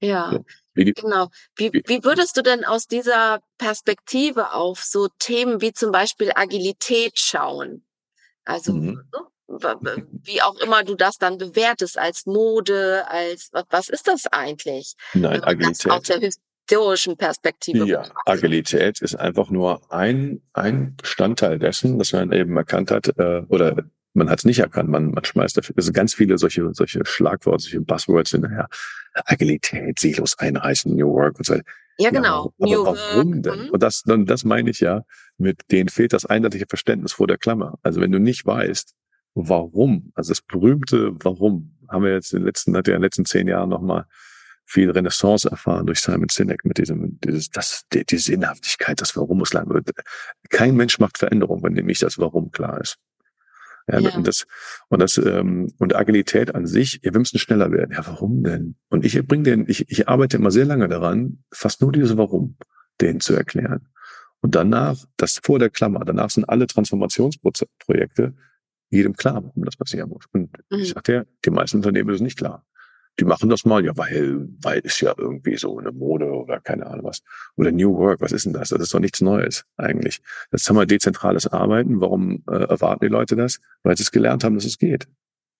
Ja, 0.00 0.38
wie 0.74 0.92
genau. 0.92 1.28
Wie, 1.56 1.70
wie 1.72 2.04
würdest 2.04 2.36
du 2.36 2.42
denn 2.42 2.64
aus 2.64 2.86
dieser 2.86 3.40
Perspektive 3.58 4.52
auf 4.52 4.82
so 4.82 5.08
Themen 5.18 5.60
wie 5.60 5.72
zum 5.72 5.92
Beispiel 5.92 6.32
Agilität 6.34 7.18
schauen? 7.18 7.84
Also 8.44 8.72
mhm. 8.72 9.00
Ne, 9.46 10.06
wie 10.22 10.42
auch 10.42 10.56
immer 10.56 10.82
du 10.84 10.94
das 10.94 11.18
dann 11.18 11.38
bewertest 11.38 11.98
als 11.98 12.26
Mode, 12.26 13.04
als 13.08 13.50
was 13.70 13.88
ist 13.88 14.08
das 14.08 14.26
eigentlich? 14.26 14.94
Nein, 15.12 15.44
Agilität. 15.44 15.92
Aus 15.92 16.02
der 16.02 16.18
historischen 16.18 17.16
Perspektive. 17.16 17.86
Ja, 17.86 18.04
Agilität 18.24 19.00
ist 19.02 19.14
einfach 19.14 19.50
nur 19.50 19.92
ein, 19.92 20.42
ein 20.54 20.96
Bestandteil 20.96 21.58
dessen, 21.58 21.98
dass 21.98 22.12
man 22.12 22.32
eben 22.32 22.56
erkannt 22.56 22.90
hat, 22.90 23.08
äh, 23.18 23.42
oder 23.48 23.76
man 24.14 24.30
hat 24.30 24.38
es 24.38 24.44
nicht 24.44 24.60
erkannt, 24.60 24.88
man, 24.88 25.10
man 25.10 25.24
schmeißt 25.24 25.56
dafür, 25.56 25.74
also 25.76 25.92
ganz 25.92 26.14
viele 26.14 26.38
solche, 26.38 26.72
solche 26.72 27.04
Schlagworte, 27.04 27.64
solche 27.64 27.80
Buzzwords 27.80 28.30
hinterher. 28.30 28.68
Agilität, 29.12 29.98
Silos 29.98 30.38
einreißen, 30.38 30.94
New 30.94 31.12
Work 31.12 31.38
und 31.38 31.46
so. 31.46 31.56
Ja, 31.98 32.10
genau. 32.10 32.52
Ja, 32.58 32.66
New 32.66 32.86
aber 32.86 32.96
warum 32.96 33.42
denn? 33.42 33.66
Mhm. 33.66 33.70
Und 33.70 33.82
das, 33.82 34.02
das 34.04 34.44
meine 34.44 34.70
ich 34.70 34.80
ja, 34.80 35.02
mit 35.38 35.62
denen 35.70 35.88
fehlt 35.88 36.12
das 36.12 36.26
eindeutige 36.26 36.66
Verständnis 36.68 37.12
vor 37.12 37.26
der 37.26 37.38
Klammer. 37.38 37.78
Also 37.82 38.00
wenn 38.00 38.10
du 38.10 38.18
nicht 38.18 38.46
weißt, 38.46 38.94
warum, 39.34 40.12
also 40.14 40.30
das 40.30 40.42
berühmte 40.42 41.12
Warum, 41.22 41.76
haben 41.88 42.04
wir 42.04 42.12
jetzt 42.12 42.32
in 42.32 42.40
den 42.40 42.46
letzten, 42.46 42.76
hat 42.76 42.88
ja 42.88 42.94
in 42.94 43.00
den 43.00 43.04
letzten 43.04 43.24
zehn 43.24 43.46
Jahren 43.46 43.68
nochmal 43.68 44.06
viel 44.64 44.90
Renaissance 44.90 45.48
erfahren 45.48 45.86
durch 45.86 46.00
Simon 46.00 46.28
Sinek 46.30 46.64
mit 46.64 46.78
diesem, 46.78 47.18
dieses, 47.20 47.50
das, 47.50 47.82
die, 47.92 48.04
die 48.04 48.16
Sinnhaftigkeit, 48.16 49.00
das 49.00 49.16
Warum 49.16 49.38
muss 49.38 49.52
lang 49.52 49.68
wird. 49.68 49.90
Kein 50.50 50.74
Mensch 50.76 50.98
macht 50.98 51.18
Veränderung, 51.18 51.62
wenn 51.62 51.74
nämlich 51.74 51.98
das 51.98 52.18
Warum 52.18 52.50
klar 52.50 52.80
ist. 52.80 52.96
Ja, 53.86 53.98
ja. 53.98 54.16
Und 54.16 54.26
das, 54.26 54.46
und 54.88 55.00
das, 55.00 55.18
ähm, 55.18 55.72
und 55.78 55.94
Agilität 55.94 56.54
an 56.54 56.66
sich, 56.66 57.00
ja, 57.02 57.12
wir 57.12 57.18
müssen 57.18 57.38
schneller 57.38 57.70
werden. 57.70 57.92
Ja, 57.92 58.06
warum 58.06 58.42
denn? 58.42 58.76
Und 58.88 59.04
ich 59.04 59.20
bringe 59.26 59.42
den, 59.44 59.68
ich, 59.68 59.90
ich 59.90 60.08
arbeite 60.08 60.38
immer 60.38 60.50
sehr 60.50 60.64
lange 60.64 60.88
daran, 60.88 61.44
fast 61.50 61.82
nur 61.82 61.92
dieses 61.92 62.16
Warum, 62.16 62.56
denen 63.00 63.20
zu 63.20 63.34
erklären. 63.34 63.88
Und 64.40 64.54
danach, 64.54 64.96
das 65.16 65.40
vor 65.42 65.58
der 65.58 65.70
Klammer, 65.70 66.04
danach 66.04 66.30
sind 66.30 66.48
alle 66.48 66.66
Transformationsprojekte 66.66 68.34
jedem 68.90 69.14
klar, 69.14 69.42
warum 69.42 69.64
das 69.64 69.76
passieren 69.76 70.10
muss. 70.10 70.24
Und 70.32 70.50
mhm. 70.70 70.78
ich 70.78 70.90
sagte 70.90 71.12
ja, 71.12 71.24
die 71.44 71.50
meisten 71.50 71.78
Unternehmen 71.78 72.10
ist 72.10 72.16
es 72.16 72.22
nicht 72.22 72.38
klar 72.38 72.64
die 73.20 73.24
machen 73.24 73.48
das 73.48 73.64
mal, 73.64 73.84
ja, 73.84 73.96
weil, 73.96 74.48
weil 74.60 74.80
ist 74.80 75.00
ja 75.00 75.14
irgendwie 75.16 75.56
so 75.56 75.78
eine 75.78 75.92
Mode 75.92 76.26
oder 76.26 76.60
keine 76.60 76.86
Ahnung 76.86 77.04
was. 77.04 77.22
Oder 77.56 77.70
New 77.70 77.96
Work, 77.96 78.20
was 78.20 78.32
ist 78.32 78.46
denn 78.46 78.52
das? 78.52 78.70
Das 78.70 78.80
ist 78.80 78.92
doch 78.92 78.98
nichts 78.98 79.20
Neues 79.20 79.64
eigentlich. 79.76 80.20
Das 80.50 80.68
haben 80.68 80.76
wir 80.76 80.86
dezentrales 80.86 81.46
Arbeiten. 81.46 82.00
Warum 82.00 82.42
äh, 82.48 82.64
erwarten 82.64 83.04
die 83.04 83.10
Leute 83.10 83.36
das? 83.36 83.60
Weil 83.82 83.96
sie 83.96 84.02
es 84.02 84.10
gelernt 84.10 84.42
haben, 84.42 84.56
dass 84.56 84.64
es 84.64 84.78
geht. 84.78 85.06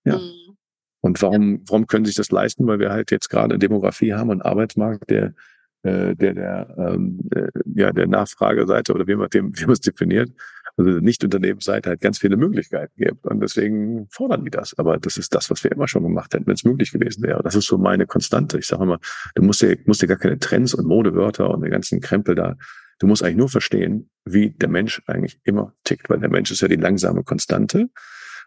Ja. 0.04 0.18
Mhm. 0.18 0.56
Und 1.00 1.20
warum, 1.22 1.60
warum 1.68 1.86
können 1.86 2.04
sie 2.06 2.10
sich 2.10 2.16
das 2.16 2.30
leisten? 2.30 2.66
Weil 2.66 2.78
wir 2.78 2.90
halt 2.90 3.10
jetzt 3.10 3.28
gerade 3.28 3.58
Demografie 3.58 4.14
haben 4.14 4.30
und 4.30 4.42
Arbeitsmarkt, 4.42 5.10
der, 5.10 5.34
äh, 5.82 6.16
der, 6.16 6.34
der, 6.34 6.74
ähm, 6.78 7.18
der, 7.24 7.50
ja, 7.74 7.92
der 7.92 8.08
Nachfrageseite 8.08 8.94
oder 8.94 9.06
wie 9.06 9.14
man, 9.14 9.28
dem, 9.28 9.56
wie 9.56 9.64
man 9.64 9.72
es 9.72 9.80
definiert, 9.80 10.32
also 10.76 10.90
nicht 10.90 11.22
Unternehmensseite 11.22 11.90
halt 11.90 12.00
ganz 12.00 12.18
viele 12.18 12.36
Möglichkeiten 12.36 12.92
gibt. 12.96 13.26
Und 13.26 13.40
deswegen 13.40 14.06
fordern 14.10 14.44
die 14.44 14.50
das. 14.50 14.76
Aber 14.78 14.98
das 14.98 15.16
ist 15.16 15.34
das, 15.34 15.50
was 15.50 15.62
wir 15.62 15.72
immer 15.72 15.88
schon 15.88 16.02
gemacht 16.02 16.34
hätten, 16.34 16.46
wenn 16.46 16.54
es 16.54 16.64
möglich 16.64 16.90
gewesen 16.90 17.22
wäre. 17.22 17.42
Das 17.42 17.54
ist 17.54 17.66
so 17.66 17.78
meine 17.78 18.06
Konstante. 18.06 18.58
Ich 18.58 18.66
sage 18.66 18.82
immer, 18.82 18.98
du 19.34 19.42
musst 19.42 19.62
dir, 19.62 19.78
musst 19.86 20.02
dir 20.02 20.08
gar 20.08 20.18
keine 20.18 20.38
Trends 20.38 20.74
und 20.74 20.86
Modewörter 20.86 21.50
und 21.50 21.62
den 21.62 21.70
ganzen 21.70 22.00
Krempel 22.00 22.34
da. 22.34 22.56
Du 22.98 23.06
musst 23.06 23.22
eigentlich 23.22 23.36
nur 23.36 23.48
verstehen, 23.48 24.10
wie 24.24 24.50
der 24.50 24.68
Mensch 24.68 25.02
eigentlich 25.06 25.40
immer 25.44 25.74
tickt, 25.84 26.10
weil 26.10 26.20
der 26.20 26.30
Mensch 26.30 26.50
ist 26.50 26.60
ja 26.60 26.68
die 26.68 26.76
langsame 26.76 27.22
Konstante. 27.22 27.88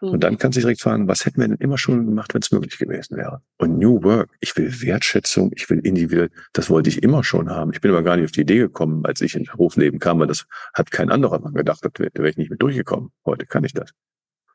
Und 0.00 0.22
dann 0.22 0.38
kannst 0.38 0.56
du 0.56 0.60
direkt 0.60 0.80
fragen, 0.80 1.08
was 1.08 1.24
hätten 1.24 1.40
wir 1.40 1.48
denn 1.48 1.56
immer 1.56 1.78
schon 1.78 2.04
gemacht, 2.06 2.32
wenn 2.34 2.42
es 2.42 2.52
möglich 2.52 2.78
gewesen 2.78 3.16
wäre? 3.16 3.42
Und 3.58 3.78
New 3.78 4.02
Work, 4.02 4.30
ich 4.40 4.56
will 4.56 4.82
Wertschätzung, 4.82 5.50
ich 5.54 5.68
will 5.70 5.80
individuell, 5.80 6.30
das 6.52 6.70
wollte 6.70 6.88
ich 6.88 7.02
immer 7.02 7.24
schon 7.24 7.50
haben. 7.50 7.72
Ich 7.72 7.80
bin 7.80 7.90
aber 7.90 8.02
gar 8.02 8.16
nicht 8.16 8.26
auf 8.26 8.32
die 8.32 8.42
Idee 8.42 8.58
gekommen, 8.58 9.04
als 9.04 9.20
ich 9.20 9.34
ins 9.34 9.50
Berufsleben 9.50 9.98
kam, 9.98 10.20
weil 10.20 10.28
das 10.28 10.46
hat 10.74 10.90
kein 10.90 11.10
anderer 11.10 11.40
Mann 11.40 11.54
gedacht, 11.54 11.84
da 11.84 11.90
wäre 11.98 12.30
ich 12.30 12.36
nicht 12.36 12.50
mit 12.50 12.62
durchgekommen. 12.62 13.10
Heute 13.24 13.46
kann 13.46 13.64
ich 13.64 13.72
das. 13.72 13.90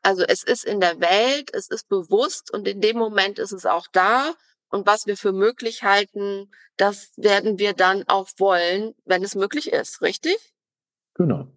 Also 0.02 0.22
es 0.22 0.42
ist 0.42 0.64
in 0.64 0.80
der 0.80 1.00
Welt, 1.00 1.50
es 1.54 1.68
ist 1.68 1.88
bewusst 1.88 2.52
und 2.52 2.68
in 2.68 2.80
dem 2.80 2.96
Moment 2.96 3.38
ist 3.38 3.52
es 3.52 3.64
auch 3.64 3.86
da 3.92 4.34
und 4.68 4.86
was 4.86 5.06
wir 5.06 5.16
für 5.16 5.32
möglich 5.32 5.82
halten, 5.82 6.50
das 6.76 7.12
werden 7.16 7.58
wir 7.58 7.74
dann 7.74 8.04
auch 8.08 8.28
wollen, 8.38 8.94
wenn 9.04 9.22
es 9.22 9.34
möglich 9.34 9.72
ist, 9.72 10.02
richtig? 10.02 10.36
Genau. 11.14 11.48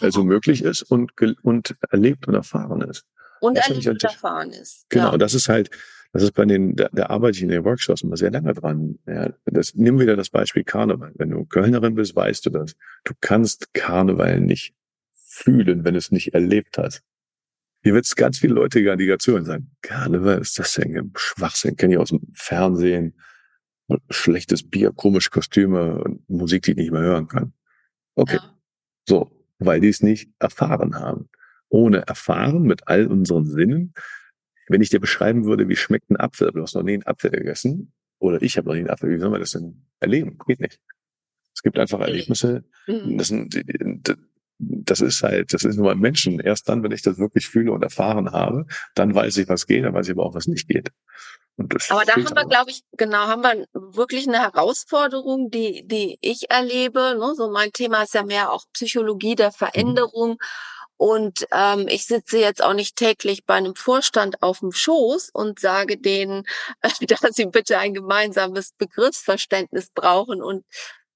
Also 0.00 0.24
möglich 0.24 0.62
ist 0.62 0.82
und, 0.82 1.12
und 1.42 1.76
erlebt 1.90 2.28
und 2.28 2.34
erfahren 2.34 2.82
ist. 2.82 3.06
Und 3.40 3.56
erlebt 3.56 3.86
und 3.86 4.04
erfahren 4.04 4.52
ist. 4.52 4.86
Genau, 4.88 5.12
ja. 5.12 5.18
das 5.18 5.34
ist 5.34 5.48
halt, 5.48 5.70
das 6.12 6.22
ist 6.22 6.32
bei 6.32 6.44
den, 6.44 6.76
da, 6.76 6.88
da 6.92 7.06
arbeite 7.06 7.36
ich 7.36 7.42
in 7.42 7.48
den 7.48 7.64
Workshops 7.64 8.02
immer 8.02 8.16
sehr 8.16 8.30
lange 8.30 8.52
dran. 8.52 8.98
Ja, 9.06 9.32
das, 9.46 9.74
nimm 9.74 9.98
wieder 9.98 10.16
das 10.16 10.30
Beispiel 10.30 10.64
Karneval. 10.64 11.12
Wenn 11.14 11.30
du 11.30 11.44
Kölnerin 11.44 11.94
bist, 11.94 12.16
weißt 12.16 12.46
du 12.46 12.50
das. 12.50 12.74
Du 13.04 13.14
kannst 13.20 13.72
Karneval 13.74 14.40
nicht 14.40 14.74
fühlen, 15.12 15.84
wenn 15.84 15.94
du 15.94 15.98
es 15.98 16.10
nicht 16.10 16.34
erlebt 16.34 16.78
hast. 16.78 17.02
Hier 17.82 17.94
wird 17.94 18.04
es 18.04 18.14
ganz 18.14 18.38
viele 18.38 18.54
Leute 18.54 18.82
gar 18.82 18.96
nicht 18.96 19.22
zuhören 19.22 19.44
sagen, 19.44 19.70
Karneval 19.80 20.40
ist 20.40 20.58
das 20.58 20.74
denn 20.74 21.12
Schwachsinn, 21.16 21.76
kenne 21.76 21.94
ich 21.94 21.98
aus 21.98 22.10
dem 22.10 22.20
Fernsehen, 22.34 23.14
schlechtes 24.10 24.68
Bier, 24.68 24.92
komische 24.92 25.30
Kostüme 25.30 26.02
und 26.04 26.28
Musik, 26.28 26.64
die 26.64 26.72
ich 26.72 26.76
nicht 26.76 26.92
mehr 26.92 27.00
hören 27.00 27.26
kann. 27.26 27.54
Okay. 28.16 28.36
Ja. 28.36 28.58
So, 29.08 29.30
weil 29.58 29.80
die 29.80 29.88
es 29.88 30.02
nicht 30.02 30.30
erfahren 30.38 30.94
haben. 30.96 31.30
Ohne 31.70 32.06
erfahren 32.06 32.62
mit 32.62 32.88
all 32.88 33.06
unseren 33.06 33.46
Sinnen 33.46 33.94
wenn 34.70 34.82
ich 34.82 34.90
dir 34.90 35.00
beschreiben 35.00 35.44
würde, 35.46 35.68
wie 35.68 35.74
schmeckt 35.74 36.10
ein 36.10 36.16
Apfel, 36.16 36.52
du 36.52 36.62
hast 36.62 36.76
noch 36.76 36.84
nie 36.84 36.94
einen 36.94 37.06
Apfel 37.06 37.30
gegessen, 37.30 37.92
oder 38.20 38.40
ich 38.40 38.56
habe 38.56 38.68
noch 38.68 38.74
nie 38.74 38.80
einen 38.80 38.90
Apfel, 38.90 39.10
wie 39.10 39.18
soll 39.18 39.30
man 39.30 39.40
das 39.40 39.50
denn 39.50 39.84
erleben? 39.98 40.38
Geht 40.46 40.60
nicht. 40.60 40.78
Es 41.52 41.62
gibt 41.62 41.76
einfach 41.76 41.98
Erlebnisse, 42.00 42.64
mhm. 42.86 43.18
das, 43.18 43.28
sind, 43.28 43.64
das 44.58 45.00
ist 45.00 45.24
halt, 45.24 45.52
das 45.52 45.64
ist 45.64 45.76
nur 45.76 45.90
ein 45.90 45.98
Menschen. 45.98 46.38
Erst 46.38 46.68
dann, 46.68 46.84
wenn 46.84 46.92
ich 46.92 47.02
das 47.02 47.18
wirklich 47.18 47.48
fühle 47.48 47.72
und 47.72 47.82
erfahren 47.82 48.30
habe, 48.30 48.66
dann 48.94 49.12
weiß 49.12 49.38
ich, 49.38 49.48
was 49.48 49.66
geht, 49.66 49.84
dann 49.84 49.92
weiß 49.92 50.06
ich 50.06 50.12
aber 50.12 50.24
auch, 50.24 50.34
was 50.34 50.46
nicht 50.46 50.68
geht. 50.68 50.92
aber 51.58 52.04
da 52.04 52.12
haben 52.12 52.22
wir, 52.22 52.46
glaube 52.46 52.70
ich, 52.70 52.82
genau, 52.96 53.26
haben 53.26 53.42
wir 53.42 53.66
wirklich 53.74 54.28
eine 54.28 54.38
Herausforderung, 54.38 55.50
die, 55.50 55.84
die 55.84 56.16
ich 56.20 56.48
erlebe. 56.48 57.16
Ne? 57.18 57.34
So 57.36 57.50
mein 57.50 57.72
Thema 57.72 58.04
ist 58.04 58.14
ja 58.14 58.22
mehr 58.22 58.52
auch 58.52 58.64
Psychologie 58.72 59.34
der 59.34 59.48
mhm. 59.48 59.54
Veränderung. 59.54 60.30
Mhm. 60.30 60.38
Und 61.00 61.46
ähm, 61.50 61.88
ich 61.88 62.04
sitze 62.04 62.38
jetzt 62.40 62.62
auch 62.62 62.74
nicht 62.74 62.94
täglich 62.94 63.46
bei 63.46 63.54
einem 63.54 63.74
Vorstand 63.74 64.42
auf 64.42 64.58
dem 64.58 64.70
Schoß 64.70 65.30
und 65.32 65.58
sage 65.58 65.96
denen, 65.96 66.44
dass 66.82 67.36
sie 67.36 67.46
bitte 67.46 67.78
ein 67.78 67.94
gemeinsames 67.94 68.72
Begriffsverständnis 68.76 69.92
brauchen 69.94 70.42
und 70.42 70.66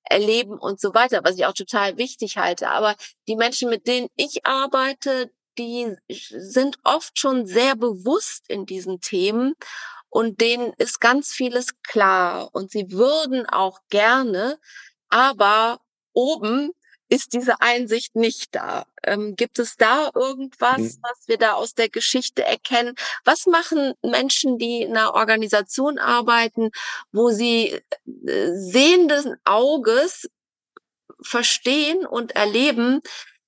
erleben 0.05 0.59
und 0.59 0.81
so 0.81 0.95
weiter, 0.95 1.21
was 1.23 1.37
ich 1.37 1.45
auch 1.45 1.53
total 1.53 1.99
wichtig 1.99 2.39
halte. 2.39 2.71
Aber 2.71 2.95
die 3.29 3.37
Menschen, 3.37 3.69
mit 3.69 3.87
denen 3.87 4.09
ich 4.17 4.47
arbeite, 4.47 5.31
die 5.59 5.95
sind 6.09 6.79
oft 6.83 7.19
schon 7.19 7.45
sehr 7.45 7.77
bewusst 7.77 8.49
in 8.49 8.65
diesen 8.65 9.03
Themen 9.03 9.53
und 10.09 10.41
denen 10.41 10.73
ist 10.79 10.99
ganz 10.99 11.31
vieles 11.31 11.83
klar 11.83 12.49
und 12.55 12.71
sie 12.71 12.91
würden 12.91 13.45
auch 13.45 13.81
gerne, 13.91 14.59
aber 15.11 15.79
oben 16.15 16.73
ist 17.09 17.33
diese 17.33 17.61
Einsicht 17.61 18.17
nicht 18.17 18.55
da. 18.55 18.87
Ähm, 19.03 19.37
gibt 19.37 19.59
es 19.59 19.77
da 19.77 20.11
irgendwas, 20.15 20.79
mhm. 20.79 20.99
was 21.03 21.29
wir 21.29 21.39
da 21.39 21.53
aus 21.53 21.75
der 21.75 21.89
Geschichte 21.89 22.45
erkennen? 22.45 22.95
Was 23.25 23.47
machen 23.47 23.93
Menschen, 24.03 24.59
die 24.59 24.83
in 24.83 24.97
einer 24.97 25.15
Organisation 25.15 25.99
arbeiten, 25.99 26.71
wo 27.13 27.31
sie 27.31 27.81
äh, 28.27 28.53
sehenden 28.55 29.37
Auges 29.45 30.29
verstehen 31.21 32.07
und 32.07 32.33
erleben, 32.33 33.01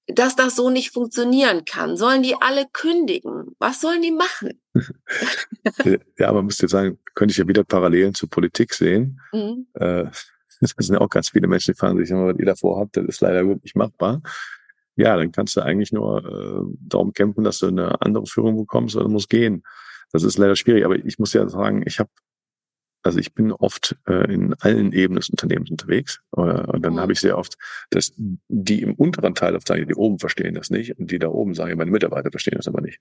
dass 0.06 0.36
das 0.36 0.54
so 0.54 0.70
nicht 0.70 0.92
funktionieren 0.92 1.64
kann? 1.64 1.96
Sollen 1.96 2.22
die 2.22 2.36
alle 2.36 2.66
kündigen? 2.72 3.56
Was 3.58 3.80
sollen 3.80 4.02
die 4.02 4.12
machen? 4.12 4.60
ja, 6.18 6.32
man 6.32 6.46
müsste 6.46 6.68
sagen, 6.68 6.98
könnte 7.14 7.32
ich 7.32 7.38
ja 7.38 7.48
wieder 7.48 7.64
Parallelen 7.64 8.14
zur 8.14 8.30
Politik 8.30 8.74
sehen. 8.74 9.20
Mhm. 9.32 9.66
Äh, 9.74 10.04
das 10.76 10.86
sind 10.86 10.94
ja 10.94 11.00
auch 11.00 11.10
ganz 11.10 11.30
viele 11.30 11.48
Menschen, 11.48 11.72
die 11.72 11.78
fragen 11.78 11.98
sich 11.98 12.10
immer, 12.10 12.26
was 12.26 12.38
ihr 12.38 12.46
davor 12.46 12.80
habt, 12.80 12.96
das 12.96 13.04
ist 13.06 13.20
leider 13.20 13.44
gut 13.44 13.62
nicht 13.62 13.76
machbar. 13.76 14.22
Ja, 14.96 15.16
dann 15.16 15.30
kannst 15.30 15.56
du 15.56 15.60
eigentlich 15.60 15.92
nur 15.92 16.24
äh, 16.24 16.76
darum 16.80 17.12
kämpfen, 17.12 17.44
dass 17.44 17.58
du 17.58 17.66
eine 17.66 18.00
andere 18.00 18.26
Führung 18.26 18.56
bekommst 18.56 18.96
oder 18.96 19.08
musst 19.08 19.28
gehen. 19.28 19.62
Das 20.10 20.22
ist 20.22 20.38
leider 20.38 20.56
schwierig, 20.56 20.84
aber 20.84 20.96
ich 20.96 21.18
muss 21.18 21.32
ja 21.34 21.46
sagen, 21.48 21.82
ich 21.86 21.98
habe 21.98 22.10
also 23.06 23.20
ich 23.20 23.34
bin 23.34 23.52
oft 23.52 23.96
äh, 24.08 24.32
in 24.32 24.54
allen 24.54 24.92
Ebenen 24.92 25.20
des 25.20 25.30
Unternehmens 25.30 25.70
unterwegs. 25.70 26.20
Äh, 26.36 26.40
und 26.40 26.82
dann 26.82 26.94
mhm. 26.94 27.00
habe 27.00 27.12
ich 27.12 27.20
sehr 27.20 27.38
oft, 27.38 27.56
dass 27.90 28.12
die 28.16 28.82
im 28.82 28.94
unteren 28.94 29.34
Teil 29.36 29.54
oft 29.54 29.68
sagen, 29.68 29.86
die 29.86 29.94
oben 29.94 30.18
verstehen 30.18 30.54
das 30.54 30.70
nicht 30.70 30.98
und 30.98 31.10
die 31.10 31.20
da 31.20 31.28
oben 31.28 31.54
sagen, 31.54 31.78
meine 31.78 31.90
Mitarbeiter 31.90 32.30
verstehen 32.32 32.56
das 32.56 32.66
aber 32.66 32.80
nicht. 32.80 32.98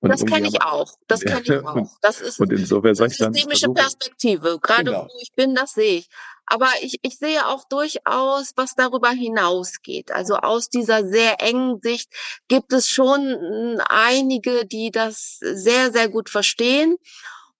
Und 0.00 0.10
das 0.10 0.24
kenne 0.24 0.46
ich 0.52 0.62
auch. 0.62 0.94
Das 1.08 1.20
kenne 1.20 1.42
ich 1.42 1.50
auch. 1.50 1.98
Das 2.00 2.20
ist 2.20 2.38
und 2.38 2.52
insofern 2.52 2.94
sage 2.94 3.10
ich 3.12 3.18
dann, 3.18 3.34
systemische 3.34 3.68
Perspektive. 3.70 4.58
Gerade 4.62 4.84
genau. 4.84 5.04
wo 5.04 5.18
ich 5.20 5.32
bin, 5.34 5.54
das 5.54 5.72
sehe 5.72 5.98
ich. 5.98 6.08
Aber 6.50 6.68
ich, 6.82 6.98
ich 7.02 7.18
sehe 7.18 7.46
auch 7.46 7.64
durchaus, 7.68 8.52
was 8.56 8.74
darüber 8.74 9.10
hinausgeht. 9.10 10.12
Also 10.12 10.36
aus 10.36 10.68
dieser 10.68 11.06
sehr 11.06 11.40
engen 11.40 11.80
Sicht 11.82 12.12
gibt 12.48 12.72
es 12.72 12.88
schon 12.88 13.20
hm, 13.20 13.80
einige, 13.88 14.64
die 14.66 14.90
das 14.90 15.38
sehr, 15.40 15.92
sehr 15.92 16.08
gut 16.08 16.30
verstehen 16.30 16.96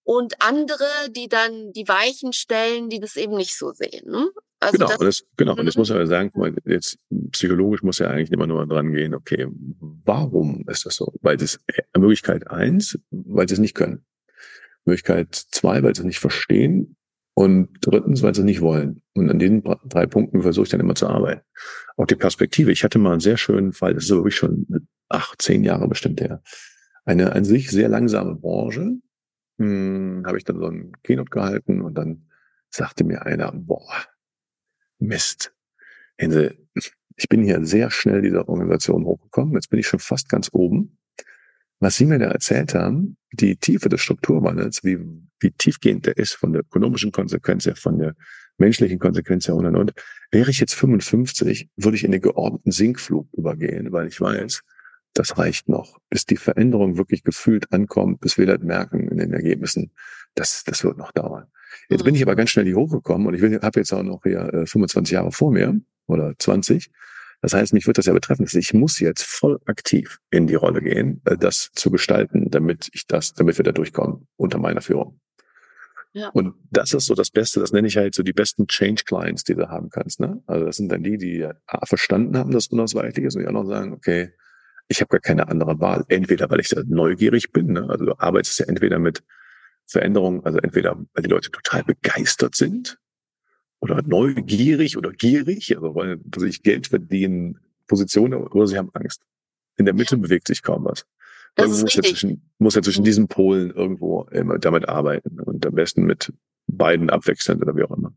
und 0.04 0.40
andere, 0.40 0.86
die 1.10 1.28
dann 1.28 1.72
die 1.72 1.86
Weichen 1.86 2.32
stellen, 2.32 2.88
die 2.88 2.98
das 2.98 3.16
eben 3.16 3.36
nicht 3.36 3.56
so 3.56 3.72
sehen. 3.72 4.10
Ne? 4.10 4.30
Also 4.60 4.78
genau, 4.78 4.88
das, 4.88 4.98
und 4.98 5.06
das, 5.06 5.24
genau. 5.36 5.54
Und 5.54 5.66
das 5.66 5.76
mhm. 5.76 5.80
muss 5.80 5.90
man 5.90 5.98
ja 5.98 6.06
sagen, 6.06 6.56
jetzt 6.64 6.98
psychologisch 7.32 7.82
muss 7.82 7.98
ja 7.98 8.08
eigentlich 8.08 8.32
immer 8.32 8.46
nur 8.46 8.66
dran 8.66 8.92
gehen, 8.92 9.14
okay, 9.14 9.46
warum 9.78 10.64
ist 10.68 10.86
das 10.86 10.96
so? 10.96 11.12
Weil 11.20 11.36
das 11.36 11.60
äh, 11.66 11.82
Möglichkeit 11.98 12.50
eins, 12.50 12.98
weil 13.10 13.48
sie 13.48 13.54
es 13.54 13.60
nicht 13.60 13.74
können. 13.74 14.04
Möglichkeit 14.84 15.34
zwei, 15.34 15.82
weil 15.82 15.94
sie 15.94 16.02
es 16.02 16.06
nicht 16.06 16.18
verstehen. 16.18 16.96
Und 17.38 17.68
drittens, 17.82 18.24
weil 18.24 18.34
sie 18.34 18.42
nicht 18.42 18.62
wollen. 18.62 19.00
Und 19.14 19.30
an 19.30 19.38
diesen 19.38 19.62
drei 19.62 20.06
Punkten 20.06 20.42
versuche 20.42 20.64
ich 20.64 20.70
dann 20.70 20.80
immer 20.80 20.96
zu 20.96 21.06
arbeiten. 21.06 21.42
Auch 21.96 22.06
die 22.06 22.16
Perspektive. 22.16 22.72
Ich 22.72 22.82
hatte 22.82 22.98
mal 22.98 23.12
einen 23.12 23.20
sehr 23.20 23.36
schönen 23.36 23.72
Fall, 23.72 23.94
das 23.94 24.06
ist 24.06 24.10
wirklich 24.10 24.34
schon 24.34 24.66
acht, 25.08 25.40
zehn 25.40 25.62
Jahre 25.62 25.86
bestimmt 25.86 26.20
her. 26.20 26.42
Eine 27.04 27.30
an 27.36 27.44
sich 27.44 27.70
sehr 27.70 27.88
langsame 27.88 28.34
Branche. 28.34 28.96
Hm, 29.58 30.24
habe 30.26 30.36
ich 30.36 30.42
dann 30.42 30.58
so 30.58 30.66
einen 30.66 30.90
Keynote 31.04 31.30
gehalten 31.30 31.80
und 31.80 31.94
dann 31.94 32.26
sagte 32.70 33.04
mir 33.04 33.24
einer, 33.24 33.52
boah, 33.52 33.88
Mist. 34.98 35.54
Hänsel, 36.16 36.58
ich 37.14 37.28
bin 37.28 37.44
hier 37.44 37.64
sehr 37.64 37.92
schnell 37.92 38.20
dieser 38.20 38.48
Organisation 38.48 39.04
hochgekommen. 39.04 39.54
Jetzt 39.54 39.70
bin 39.70 39.78
ich 39.78 39.86
schon 39.86 40.00
fast 40.00 40.28
ganz 40.28 40.50
oben. 40.52 40.98
Was 41.78 41.98
Sie 41.98 42.04
mir 42.04 42.18
da 42.18 42.32
erzählt 42.32 42.74
haben, 42.74 43.16
die 43.30 43.54
Tiefe 43.54 43.88
des 43.88 44.00
Strukturwandels, 44.00 44.82
wie, 44.82 44.98
wie 45.40 45.50
tiefgehend 45.50 46.06
der 46.06 46.16
ist 46.16 46.34
von 46.34 46.52
der 46.52 46.62
ökonomischen 46.62 47.12
Konsequenz 47.12 47.66
her, 47.66 47.76
von 47.76 47.98
der 47.98 48.14
menschlichen 48.58 48.98
Konsequenz 48.98 49.48
her 49.48 49.54
und 49.54 49.66
und 49.66 49.76
und. 49.76 49.92
Wäre 50.30 50.50
ich 50.50 50.60
jetzt 50.60 50.74
55, 50.74 51.70
würde 51.76 51.96
ich 51.96 52.04
in 52.04 52.12
den 52.12 52.20
geordneten 52.20 52.70
Sinkflug 52.70 53.28
übergehen, 53.32 53.92
weil 53.92 54.08
ich 54.08 54.20
weiß, 54.20 54.62
das 55.14 55.38
reicht 55.38 55.68
noch, 55.68 55.98
bis 56.10 56.26
die 56.26 56.36
Veränderung 56.36 56.96
wirklich 56.96 57.22
gefühlt 57.22 57.72
ankommt, 57.72 58.20
bis 58.20 58.38
wir 58.38 58.46
das 58.46 58.60
merken 58.60 59.08
in 59.08 59.18
den 59.18 59.32
Ergebnissen. 59.32 59.90
Das, 60.34 60.64
das 60.64 60.84
wird 60.84 60.98
noch 60.98 61.12
dauern. 61.12 61.46
Jetzt 61.88 62.04
bin 62.04 62.14
ich 62.14 62.22
aber 62.22 62.36
ganz 62.36 62.50
schnell 62.50 62.66
hier 62.66 62.76
hochgekommen 62.76 63.26
und 63.26 63.34
ich 63.34 63.42
habe 63.42 63.80
jetzt 63.80 63.92
auch 63.92 64.02
noch 64.02 64.22
hier 64.22 64.52
äh, 64.52 64.66
25 64.66 65.12
Jahre 65.12 65.32
vor 65.32 65.50
mir 65.50 65.80
oder 66.06 66.34
20. 66.38 66.90
Das 67.40 67.54
heißt, 67.54 67.72
mich 67.72 67.86
wird 67.86 67.98
das 67.98 68.06
ja 68.06 68.12
betreffen. 68.12 68.46
Ich 68.50 68.74
muss 68.74 68.98
jetzt 68.98 69.22
voll 69.22 69.60
aktiv 69.66 70.18
in 70.30 70.46
die 70.46 70.56
Rolle 70.56 70.82
gehen, 70.82 71.22
äh, 71.24 71.36
das 71.36 71.70
zu 71.74 71.90
gestalten, 71.90 72.50
damit 72.50 72.90
ich 72.92 73.06
das, 73.06 73.32
damit 73.34 73.58
wir 73.58 73.64
da 73.64 73.72
durchkommen 73.72 74.26
unter 74.36 74.58
meiner 74.58 74.80
Führung. 74.80 75.20
Und 76.32 76.54
das 76.70 76.92
ist 76.94 77.06
so 77.06 77.14
das 77.14 77.30
Beste, 77.30 77.60
das 77.60 77.72
nenne 77.72 77.88
ich 77.88 77.96
halt 77.96 78.14
so 78.14 78.22
die 78.22 78.32
besten 78.32 78.66
Change 78.66 79.04
Clients, 79.04 79.44
die 79.44 79.54
du 79.54 79.68
haben 79.68 79.90
kannst. 79.90 80.20
Ne? 80.20 80.42
Also 80.46 80.64
das 80.64 80.76
sind 80.76 80.90
dann 80.90 81.02
die, 81.02 81.18
die 81.18 81.44
A, 81.44 81.86
verstanden 81.86 82.36
haben, 82.36 82.50
dass 82.50 82.68
unausweichlich 82.68 83.26
ist 83.26 83.36
und 83.36 83.42
die 83.42 83.48
auch 83.48 83.52
noch 83.52 83.66
sagen, 83.66 83.92
okay, 83.92 84.32
ich 84.88 85.00
habe 85.00 85.08
gar 85.08 85.20
keine 85.20 85.48
andere 85.48 85.78
Wahl. 85.80 86.04
Entweder, 86.08 86.50
weil 86.50 86.60
ich 86.60 86.68
da 86.68 86.82
neugierig 86.86 87.52
bin, 87.52 87.72
ne? 87.72 87.86
also 87.88 88.06
du 88.06 88.18
arbeitest 88.18 88.58
ja 88.58 88.66
entweder 88.66 88.98
mit 88.98 89.22
Veränderungen, 89.86 90.44
also 90.44 90.58
entweder 90.58 90.96
weil 91.14 91.22
die 91.22 91.30
Leute 91.30 91.50
total 91.50 91.84
begeistert 91.84 92.54
sind 92.54 92.98
oder 93.80 94.02
neugierig 94.02 94.96
oder 94.96 95.12
gierig, 95.12 95.76
also 95.76 95.94
wollen 95.94 96.22
sich 96.36 96.62
Geld 96.62 96.88
verdienen, 96.88 97.58
Positionen 97.86 98.34
oder 98.34 98.66
sie 98.66 98.76
haben 98.76 98.90
Angst. 98.94 99.22
In 99.76 99.84
der 99.84 99.94
Mitte 99.94 100.16
bewegt 100.16 100.48
sich 100.48 100.62
kaum 100.62 100.84
was. 100.84 101.06
Man 101.56 101.68
muss 101.68 101.94
ja, 101.94 102.02
zwischen, 102.02 102.50
muss 102.58 102.74
ja 102.74 102.82
zwischen 102.82 103.04
diesen 103.04 103.28
Polen 103.28 103.70
irgendwo 103.70 104.22
immer 104.30 104.58
damit 104.58 104.88
arbeiten 104.88 105.40
und 105.40 105.66
am 105.66 105.74
besten 105.74 106.04
mit 106.04 106.32
beiden 106.66 107.10
abwechselnd 107.10 107.62
oder 107.62 107.74
wie 107.76 107.84
auch 107.84 107.96
immer. 107.96 108.12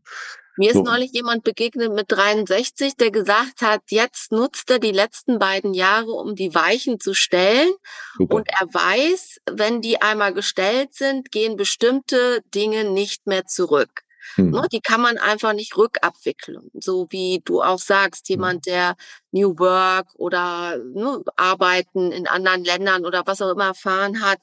Mir 0.56 0.68
ist 0.68 0.76
so. 0.76 0.82
neulich 0.82 1.12
jemand 1.12 1.44
begegnet 1.44 1.92
mit 1.92 2.12
63, 2.12 2.96
der 2.96 3.10
gesagt 3.10 3.62
hat, 3.62 3.80
jetzt 3.88 4.32
nutzt 4.32 4.70
er 4.70 4.78
die 4.78 4.92
letzten 4.92 5.38
beiden 5.38 5.72
Jahre, 5.72 6.12
um 6.12 6.34
die 6.34 6.54
Weichen 6.54 7.00
zu 7.00 7.14
stellen. 7.14 7.72
Super. 8.18 8.36
Und 8.36 8.48
er 8.48 8.66
weiß, 8.66 9.38
wenn 9.50 9.80
die 9.80 10.02
einmal 10.02 10.34
gestellt 10.34 10.92
sind, 10.92 11.32
gehen 11.32 11.56
bestimmte 11.56 12.42
Dinge 12.54 12.84
nicht 12.84 13.26
mehr 13.26 13.46
zurück. 13.46 14.01
Hm. 14.36 14.60
Die 14.72 14.80
kann 14.80 15.00
man 15.00 15.18
einfach 15.18 15.52
nicht 15.52 15.76
rückabwickeln. 15.76 16.70
So 16.74 17.06
wie 17.10 17.40
du 17.44 17.62
auch 17.62 17.78
sagst, 17.78 18.28
hm. 18.28 18.34
jemand, 18.34 18.66
der 18.66 18.96
New 19.30 19.58
Work 19.58 20.08
oder 20.14 20.78
ne, 20.78 21.22
Arbeiten 21.36 22.12
in 22.12 22.26
anderen 22.26 22.64
Ländern 22.64 23.04
oder 23.04 23.22
was 23.26 23.42
auch 23.42 23.50
immer 23.50 23.66
erfahren 23.66 24.22
hat, 24.22 24.38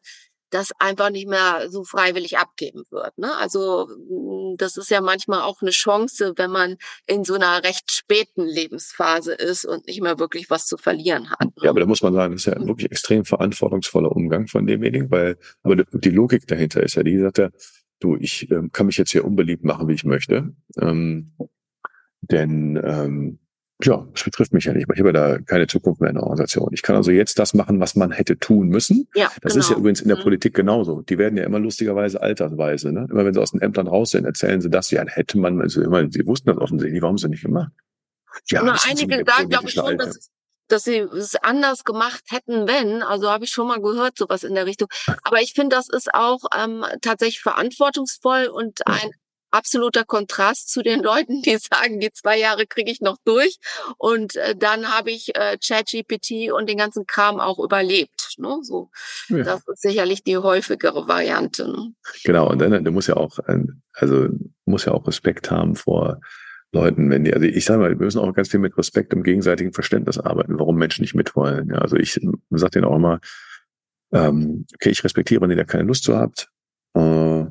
das 0.50 0.72
einfach 0.80 1.10
nicht 1.10 1.28
mehr 1.28 1.70
so 1.70 1.84
freiwillig 1.84 2.38
abgeben 2.38 2.84
wird. 2.90 3.18
Ne? 3.18 3.36
Also 3.38 3.88
mm, 4.10 4.58
das 4.58 4.78
ist 4.78 4.90
ja 4.90 5.02
manchmal 5.02 5.42
auch 5.42 5.62
eine 5.62 5.72
Chance, 5.72 6.34
wenn 6.38 6.52
man 6.52 6.78
in 7.06 7.24
so 7.24 7.36
einer 7.36 7.64
recht 7.64 7.92
späten 7.92 8.46
Lebensphase 8.46 9.34
ist 9.34 9.66
und 9.66 9.88
nicht 9.88 10.02
mehr 10.02 10.20
wirklich 10.20 10.50
was 10.50 10.66
zu 10.66 10.78
verlieren 10.78 11.30
hat. 11.30 11.42
Ne? 11.42 11.64
Ja, 11.64 11.70
aber 11.70 11.82
da 11.82 11.86
muss 11.86 12.02
man 12.02 12.14
sagen, 12.14 12.34
das 12.34 12.46
ist 12.46 12.54
ja 12.54 12.68
wirklich 12.68 12.92
extrem 12.92 13.26
verantwortungsvoller 13.26 14.12
Umgang 14.12 14.48
von 14.48 14.66
demjenigen, 14.66 15.12
weil 15.12 15.38
aber 15.64 15.76
die 15.76 16.10
Logik 16.10 16.48
dahinter 16.48 16.84
ist 16.84 16.96
ja, 16.96 17.04
die 17.04 17.20
sagt 17.20 17.38
ja, 17.38 17.50
du, 18.00 18.16
ich 18.16 18.50
ähm, 18.52 18.72
kann 18.72 18.86
mich 18.86 18.98
jetzt 18.98 19.12
hier 19.12 19.26
unbeliebt 19.26 19.64
machen, 19.64 19.88
wie 19.88 19.94
ich 19.94 20.06
möchte. 20.06 20.54
Ähm, 20.80 21.34
denn 22.22 22.80
ähm, 22.84 23.40
ja, 23.82 24.06
das 24.14 24.26
betrifft 24.26 24.52
mich 24.52 24.66
ja 24.66 24.74
nicht. 24.74 24.88
Ich 24.94 25.00
habe 25.00 25.14
da 25.14 25.40
keine 25.40 25.66
Zukunft 25.68 26.02
mehr 26.02 26.10
in 26.10 26.16
der 26.16 26.24
Organisation. 26.24 26.70
Ich 26.74 26.82
kann 26.82 26.98
also 26.98 27.12
jetzt 27.12 27.40
das 27.40 27.54
machen, 27.54 27.80
was 27.80 27.96
man 27.96 28.12
hätte 28.12 28.38
tun 28.38 28.68
müssen. 28.68 29.08
Ja, 29.16 29.32
das 29.42 29.54
genau. 29.54 29.60
ist 29.60 29.70
ja 29.70 29.76
genau. 29.76 29.80
übrigens 29.80 30.02
in 30.02 30.10
der 30.10 30.18
mhm. 30.18 30.24
Politik 30.24 30.54
genauso. 30.54 31.02
Die 31.02 31.18
werden 31.18 31.38
ja 31.38 31.46
immer 31.46 31.60
lustigerweise 31.60 32.22
altersweise. 32.22 32.92
Ne? 32.92 33.08
Immer 33.10 33.24
wenn 33.24 33.34
sie 33.34 33.42
aus 33.42 33.52
den 33.52 33.62
Ämtern 33.62 33.88
raus 33.88 34.12
sind, 34.12 34.26
erzählen 34.26 34.60
sie 34.60 34.70
das. 34.70 34.92
Ja, 34.92 35.06
hätte 35.08 35.38
man, 35.38 35.62
also 35.62 35.82
immer, 35.82 36.10
sie 36.12 36.28
wussten 36.28 36.50
das 36.50 36.58
offensichtlich. 36.58 37.02
Warum 37.02 37.18
sie 37.18 37.30
nicht 37.30 37.44
gemacht? 37.44 37.72
Ja, 38.50 38.64
Na, 38.64 38.76
einige 38.90 39.24
sagen, 39.26 39.50
glaube 39.50 39.68
ich 39.68 39.74
schon, 39.74 39.98
dass, 39.98 40.30
dass 40.72 40.84
sie 40.84 40.98
es 40.98 41.36
anders 41.36 41.84
gemacht 41.84 42.24
hätten, 42.30 42.68
wenn. 42.68 43.04
Also 43.04 43.30
habe 43.30 43.46
ich 43.46 43.52
schon 43.52 43.68
mal 43.68 43.82
gehört, 43.82 44.18
sowas 44.18 44.44
in 44.44 44.56
der 44.56 44.66
Richtung. 44.66 44.88
Aber 45.24 45.42
ich 45.42 45.54
finde, 45.54 45.76
das 45.76 45.90
ist 45.90 46.14
auch 46.14 46.42
ähm, 46.58 46.86
tatsächlich 47.02 47.42
verantwortungsvoll 47.42 48.48
und 48.48 48.88
ein 48.88 49.12
absoluter 49.52 50.06
Kontrast 50.06 50.70
zu 50.70 50.82
den 50.82 51.02
Leuten, 51.04 51.42
die 51.42 51.58
sagen, 51.58 52.00
die 52.00 52.12
zwei 52.12 52.38
Jahre 52.38 52.68
kriege 52.68 52.92
ich 52.92 53.02
noch 53.02 53.18
durch 53.26 53.58
und 53.98 54.36
äh, 54.36 54.56
dann 54.56 54.96
habe 54.96 55.12
ich 55.12 55.36
äh, 55.36 55.58
ChatGPT 55.58 56.52
und 56.52 56.70
den 56.70 56.78
ganzen 56.78 57.06
Kram 57.06 57.40
auch 57.40 57.60
überlebt. 57.60 58.36
Ne? 58.38 58.60
So, 58.62 58.90
ja. 59.30 59.44
das 59.44 59.68
ist 59.68 59.82
sicherlich 59.82 60.24
die 60.24 60.38
häufigere 60.38 61.08
Variante. 61.08 61.68
Ne? 61.68 61.94
Genau, 62.24 62.50
und 62.50 62.60
dann 62.60 62.84
du 62.84 62.92
musst 62.92 63.08
ja 63.08 63.18
auch, 63.18 63.40
also 63.94 64.28
muss 64.66 64.86
ja 64.86 64.94
auch 64.94 65.08
Respekt 65.08 65.52
haben 65.52 65.76
vor 65.76 66.20
Leuten, 66.72 67.10
wenn 67.10 67.24
die, 67.24 67.34
also 67.34 67.46
ich 67.46 67.66
sage 67.66 67.80
mal, 67.80 67.90
wir 67.90 68.06
müssen 68.06 68.20
auch 68.20 68.34
ganz 68.34 68.50
viel 68.50 68.60
mit 68.60 68.78
Respekt 68.78 69.14
und 69.14 69.24
gegenseitigem 69.24 69.74
Verständnis 69.74 70.20
arbeiten, 70.20 70.60
warum 70.60 70.78
Menschen 70.78 71.02
nicht 71.02 71.16
mitwollen. 71.16 71.70
Ja, 71.70 71.78
also 71.80 71.96
ich 71.96 72.20
sage 72.52 72.72
denen 72.72 72.86
auch 72.86 72.96
immer, 72.96 73.20
ähm, 74.12 74.66
okay, 74.76 74.90
ich 74.90 75.04
respektiere, 75.04 75.42
wenn 75.42 75.50
ihr 75.50 75.56
da 75.56 75.64
keine 75.64 75.84
Lust 75.84 76.04
zu 76.04 76.16
habt. 76.16 76.52
Äh, 76.94 77.46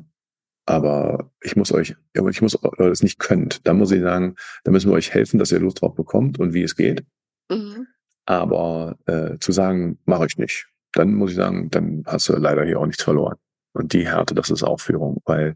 aber 0.65 1.31
ich 1.41 1.55
muss 1.55 1.71
euch, 1.71 1.95
ich 2.13 2.41
muss 2.41 2.57
es 2.77 3.03
nicht 3.03 3.19
könnt. 3.19 3.65
Da 3.67 3.73
muss 3.73 3.91
ich 3.91 4.01
sagen, 4.01 4.35
da 4.63 4.71
müssen 4.71 4.89
wir 4.91 4.95
euch 4.95 5.13
helfen, 5.13 5.39
dass 5.39 5.51
ihr 5.51 5.59
Lust 5.59 5.81
drauf 5.81 5.95
bekommt 5.95 6.39
und 6.39 6.53
wie 6.53 6.63
es 6.63 6.75
geht. 6.75 7.03
Mhm. 7.49 7.87
Aber 8.25 8.97
äh, 9.07 9.39
zu 9.39 9.51
sagen, 9.51 9.97
mache 10.05 10.27
ich 10.27 10.37
nicht, 10.37 10.67
dann 10.91 11.15
muss 11.15 11.31
ich 11.31 11.37
sagen, 11.37 11.71
dann 11.71 12.03
hast 12.05 12.29
du 12.29 12.33
leider 12.33 12.63
hier 12.63 12.79
auch 12.79 12.85
nichts 12.85 13.03
verloren. 13.03 13.37
Und 13.73 13.93
die 13.93 14.07
Härte, 14.07 14.35
das 14.35 14.51
ist 14.51 14.63
auch 14.63 14.79
Führung, 14.79 15.21
weil 15.25 15.55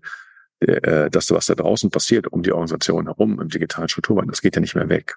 äh, 0.60 1.10
das, 1.10 1.32
was 1.32 1.48
da 1.48 1.56
draußen 1.56 1.90
passiert, 1.90 2.28
um 2.28 2.44
die 2.44 2.52
Organisation 2.52 3.06
herum, 3.06 3.40
im 3.40 3.50
digitalen 3.50 3.90
Strukturwandel, 3.90 4.32
das 4.32 4.42
geht 4.42 4.56
ja 4.56 4.62
nicht 4.62 4.76
mehr 4.76 4.90
weg. 4.90 5.16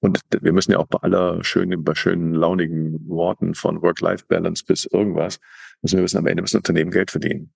Und 0.00 0.20
wir 0.40 0.52
müssen 0.52 0.72
ja 0.72 0.78
auch 0.78 0.86
bei 0.86 0.98
aller 1.02 1.44
schönen, 1.44 1.84
bei 1.84 1.94
schönen, 1.94 2.34
launigen 2.34 3.06
Worten 3.06 3.54
von 3.54 3.82
Work-Life-Balance 3.82 4.64
bis 4.66 4.86
irgendwas, 4.86 5.40
müssen 5.82 5.98
wir 5.98 6.04
wissen, 6.04 6.18
am 6.18 6.26
Ende 6.26 6.42
müssen 6.42 6.56
Unternehmen 6.56 6.90
Geld 6.90 7.10
verdienen. 7.10 7.52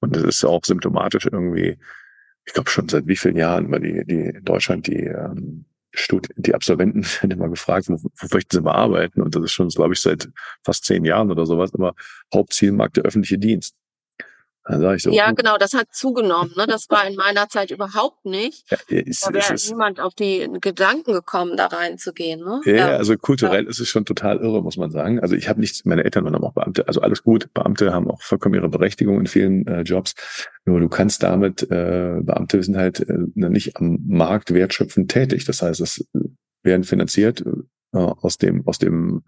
Und 0.00 0.16
das 0.16 0.22
ist 0.22 0.44
auch 0.44 0.64
symptomatisch 0.64 1.26
irgendwie, 1.26 1.78
ich 2.46 2.54
glaube 2.54 2.70
schon 2.70 2.88
seit 2.88 3.06
wie 3.06 3.16
vielen 3.16 3.36
Jahren 3.36 3.66
immer 3.66 3.80
die, 3.80 4.04
die 4.06 4.20
in 4.20 4.44
Deutschland 4.44 4.86
die 4.86 5.04
ähm, 5.04 5.66
Studi 5.92 6.28
die 6.36 6.54
Absolventen 6.54 7.04
werden 7.20 7.32
immer 7.32 7.48
gefragt, 7.48 7.88
wo, 7.88 7.96
wo 7.96 8.26
möchten 8.32 8.56
sie 8.56 8.62
mal 8.62 8.74
arbeiten? 8.74 9.20
Und 9.20 9.34
das 9.34 9.42
ist 9.42 9.52
schon, 9.52 9.68
glaube 9.68 9.94
ich, 9.94 10.00
seit 10.00 10.28
fast 10.64 10.84
zehn 10.84 11.04
Jahren 11.04 11.30
oder 11.30 11.44
sowas, 11.46 11.72
immer 11.74 11.94
Hauptzielmarkt 12.32 12.96
der 12.96 13.04
öffentliche 13.04 13.38
Dienst. 13.38 13.74
Dann 14.68 14.82
sag 14.82 14.96
ich 14.96 15.02
so, 15.02 15.10
ja, 15.10 15.32
genau, 15.32 15.56
das 15.56 15.72
hat 15.72 15.88
zugenommen. 15.92 16.52
Ne? 16.54 16.66
Das 16.66 16.90
war 16.90 17.06
in 17.06 17.16
meiner 17.16 17.48
Zeit 17.48 17.70
überhaupt 17.70 18.26
nicht. 18.26 18.70
Ja, 18.70 18.76
ist, 18.98 19.26
da 19.26 19.32
wäre 19.32 19.54
niemand 19.54 19.98
auf 19.98 20.14
die 20.14 20.46
Gedanken 20.60 21.14
gekommen, 21.14 21.56
da 21.56 21.66
reinzugehen. 21.66 22.40
Ne? 22.40 22.60
Ja, 22.66 22.72
ja, 22.74 22.86
also 22.96 23.16
kulturell 23.16 23.64
ja. 23.64 23.70
ist 23.70 23.80
es 23.80 23.88
schon 23.88 24.04
total 24.04 24.38
irre, 24.38 24.62
muss 24.62 24.76
man 24.76 24.90
sagen. 24.90 25.20
Also 25.20 25.36
ich 25.36 25.48
habe 25.48 25.60
nichts, 25.60 25.86
meine 25.86 26.04
Eltern 26.04 26.24
waren 26.24 26.34
auch 26.34 26.52
Beamte, 26.52 26.86
also 26.86 27.00
alles 27.00 27.22
gut. 27.22 27.48
Beamte 27.54 27.94
haben 27.94 28.10
auch 28.10 28.20
vollkommen 28.20 28.56
ihre 28.56 28.68
Berechtigung 28.68 29.18
in 29.18 29.26
vielen 29.26 29.66
äh, 29.66 29.80
Jobs. 29.82 30.14
Nur 30.66 30.80
du 30.80 30.88
kannst 30.90 31.22
damit, 31.22 31.62
äh, 31.62 32.18
Beamte 32.20 32.62
sind 32.62 32.76
halt 32.76 33.00
äh, 33.00 33.14
nicht 33.34 33.76
am 33.76 33.98
Markt 34.06 34.52
wertschöpfend 34.52 35.10
tätig. 35.10 35.46
Das 35.46 35.62
heißt, 35.62 35.80
es 35.80 36.06
werden 36.62 36.84
finanziert 36.84 37.42
äh, 37.94 37.98
aus 37.98 38.36
dem, 38.36 38.66
aus 38.66 38.78
dem 38.78 39.22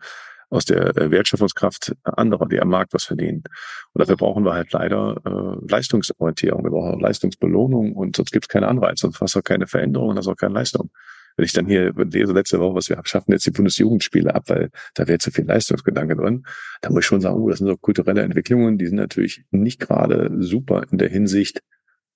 aus 0.50 0.64
der 0.64 0.96
äh, 0.96 1.10
Wertschöpfungskraft 1.10 1.94
anderer, 2.02 2.46
die 2.46 2.60
am 2.60 2.68
Markt 2.68 2.92
was 2.92 3.04
verdienen. 3.04 3.44
Und 3.92 4.00
dafür 4.00 4.16
brauchen 4.16 4.44
wir 4.44 4.52
halt 4.52 4.72
leider 4.72 5.16
äh, 5.24 5.66
Leistungsorientierung. 5.70 6.64
Wir 6.64 6.70
brauchen 6.70 7.00
Leistungsbelohnung 7.00 7.94
und 7.94 8.16
sonst 8.16 8.32
gibt 8.32 8.44
es 8.44 8.48
keine 8.48 8.68
Anreize, 8.68 9.02
sonst 9.02 9.20
hast 9.20 9.34
du 9.34 9.38
auch 9.38 9.44
keine 9.44 9.66
Veränderung 9.66 10.10
und 10.10 10.18
hast 10.18 10.28
auch 10.28 10.36
keine 10.36 10.54
Leistung. 10.54 10.90
Wenn 11.36 11.44
ich 11.44 11.52
dann 11.52 11.66
hier 11.66 11.92
lese 11.94 12.32
letzte 12.32 12.58
Woche, 12.58 12.74
was 12.74 12.88
wir 12.88 13.00
schaffen 13.04 13.32
jetzt 13.32 13.46
die 13.46 13.52
Bundesjugendspiele 13.52 14.34
ab, 14.34 14.44
weil 14.48 14.70
da 14.94 15.06
wäre 15.06 15.18
zu 15.18 15.30
viel 15.30 15.46
Leistungsgedanke 15.46 16.16
drin, 16.16 16.44
da 16.82 16.90
muss 16.90 17.00
ich 17.00 17.06
schon 17.06 17.20
sagen, 17.20 17.36
oh, 17.36 17.48
das 17.48 17.58
sind 17.58 17.68
so 17.68 17.76
kulturelle 17.76 18.22
Entwicklungen, 18.22 18.76
die 18.76 18.86
sind 18.86 18.96
natürlich 18.96 19.44
nicht 19.50 19.80
gerade 19.80 20.30
super 20.40 20.82
in 20.90 20.98
der 20.98 21.08
Hinsicht, 21.08 21.62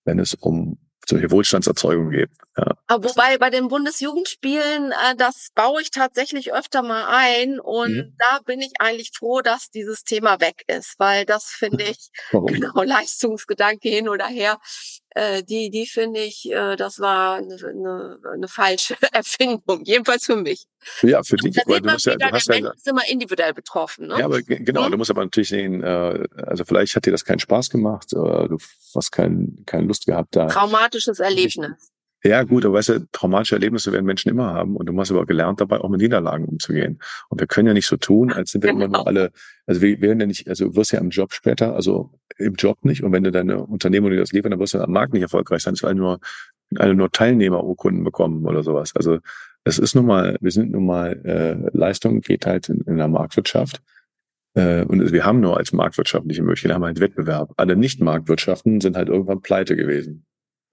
wenn 0.04 0.18
es 0.18 0.34
um 0.34 0.78
solche 1.08 1.30
Wohlstandserzeugung 1.30 2.10
geht. 2.10 2.30
Ja. 2.56 2.76
Aber 2.86 3.08
wobei 3.08 3.38
bei 3.38 3.50
den 3.50 3.68
Bundesjugendspielen, 3.68 4.92
äh, 4.92 5.16
das 5.16 5.50
baue 5.54 5.82
ich 5.82 5.90
tatsächlich 5.90 6.52
öfter 6.52 6.82
mal 6.82 7.06
ein 7.08 7.58
und 7.60 7.94
mhm. 7.94 8.16
da 8.18 8.40
bin 8.44 8.60
ich 8.60 8.72
eigentlich 8.78 9.10
froh, 9.16 9.40
dass 9.40 9.70
dieses 9.70 10.04
Thema 10.04 10.40
weg 10.40 10.64
ist, 10.66 10.94
weil 10.98 11.24
das 11.24 11.46
finde 11.46 11.84
ich, 11.90 12.10
Warum? 12.30 12.46
genau, 12.46 12.72
Leistungsgedanke 12.82 13.88
hin 13.88 14.08
oder 14.08 14.26
her, 14.26 14.58
äh, 15.14 15.42
die, 15.42 15.70
die 15.70 15.86
finde 15.86 16.20
ich, 16.20 16.50
äh, 16.50 16.76
das 16.76 16.98
war 16.98 17.36
eine, 17.36 17.54
eine, 17.54 18.18
eine 18.32 18.48
falsche 18.48 18.96
Erfindung, 19.12 19.84
jedenfalls 19.84 20.24
für 20.26 20.36
mich. 20.36 20.66
Ja, 21.02 21.22
für 21.22 21.36
dich. 21.36 21.56
weil 21.66 21.80
du 21.80 21.90
musst 21.90 22.06
ja, 22.06 22.16
du 22.16 22.30
hast 22.30 22.48
der 22.48 22.56
ja, 22.56 22.62
Mensch 22.62 22.76
ist 22.76 22.88
immer 22.88 23.08
individuell 23.08 23.54
betroffen. 23.54 24.08
Ne? 24.08 24.18
Ja, 24.18 24.24
aber 24.24 24.42
genau, 24.42 24.84
hm? 24.84 24.90
du 24.90 24.98
musst 24.98 25.10
aber 25.10 25.24
natürlich 25.24 25.48
sehen, 25.48 25.82
äh, 25.82 26.26
also 26.46 26.64
vielleicht 26.64 26.96
hat 26.96 27.06
dir 27.06 27.12
das 27.12 27.24
keinen 27.24 27.38
Spaß 27.38 27.70
gemacht, 27.70 28.12
äh, 28.12 28.16
du 28.16 28.58
hast 28.94 29.12
kein, 29.12 29.62
keine 29.66 29.86
Lust 29.86 30.04
gehabt 30.06 30.34
da. 30.36 30.46
Traumatisches 30.46 31.20
Erlebnis. 31.20 31.93
Ja, 32.26 32.42
gut, 32.42 32.64
aber 32.64 32.78
weißt 32.78 32.88
du, 32.88 33.06
traumatische 33.12 33.56
Erlebnisse 33.56 33.92
werden 33.92 34.06
Menschen 34.06 34.30
immer 34.30 34.54
haben 34.54 34.76
und 34.76 34.86
du 34.86 34.98
hast 34.98 35.10
aber 35.10 35.26
gelernt, 35.26 35.60
dabei 35.60 35.80
auch 35.80 35.90
mit 35.90 36.00
Niederlagen 36.00 36.46
umzugehen. 36.46 36.98
Und 37.28 37.38
wir 37.38 37.46
können 37.46 37.68
ja 37.68 37.74
nicht 37.74 37.86
so 37.86 37.98
tun, 37.98 38.32
als 38.32 38.52
sind 38.52 38.64
wir 38.64 38.72
genau. 38.72 38.86
immer 38.86 38.96
nur 38.96 39.06
alle, 39.06 39.30
also 39.66 39.82
wir 39.82 40.00
werden 40.00 40.20
ja 40.20 40.26
nicht, 40.26 40.48
also 40.48 40.68
du 40.68 40.76
wirst 40.76 40.92
ja 40.92 41.00
im 41.00 41.10
Job 41.10 41.34
später, 41.34 41.74
also 41.74 42.12
im 42.38 42.54
Job 42.54 42.82
nicht. 42.82 43.04
Und 43.04 43.12
wenn 43.12 43.24
du 43.24 43.30
deine 43.30 43.62
Unternehmung 43.66 44.10
dir 44.10 44.16
das 44.16 44.32
liefern, 44.32 44.52
dann 44.52 44.60
wirst 44.60 44.72
du 44.72 44.80
am 44.80 44.90
Markt 44.90 45.12
nicht 45.12 45.20
erfolgreich 45.20 45.62
sein. 45.62 45.74
Es 45.74 45.82
werden 45.82 45.98
nur, 45.98 46.18
alle 46.76 46.94
nur 46.94 47.12
Teilnehmerurkunden 47.12 48.04
bekommen 48.04 48.46
oder 48.46 48.62
sowas. 48.62 48.92
Also 48.96 49.18
es 49.64 49.78
ist 49.78 49.94
nun 49.94 50.06
mal, 50.06 50.38
wir 50.40 50.50
sind 50.50 50.72
nun 50.72 50.86
mal, 50.86 51.20
äh, 51.26 51.76
Leistung 51.76 52.22
geht 52.22 52.46
halt 52.46 52.70
in, 52.70 52.80
in 52.86 52.96
der 52.96 53.08
Marktwirtschaft. 53.08 53.82
Äh, 54.54 54.84
und 54.86 55.12
wir 55.12 55.26
haben 55.26 55.40
nur 55.40 55.58
als 55.58 55.74
marktwirtschaftliche 55.74 56.42
Möglichkeit, 56.42 56.72
haben 56.72 56.84
halt 56.84 57.00
Wettbewerb. 57.00 57.52
Alle 57.58 57.76
Nicht-Marktwirtschaften 57.76 58.80
sind 58.80 58.96
halt 58.96 59.10
irgendwann 59.10 59.42
pleite 59.42 59.76
gewesen 59.76 60.24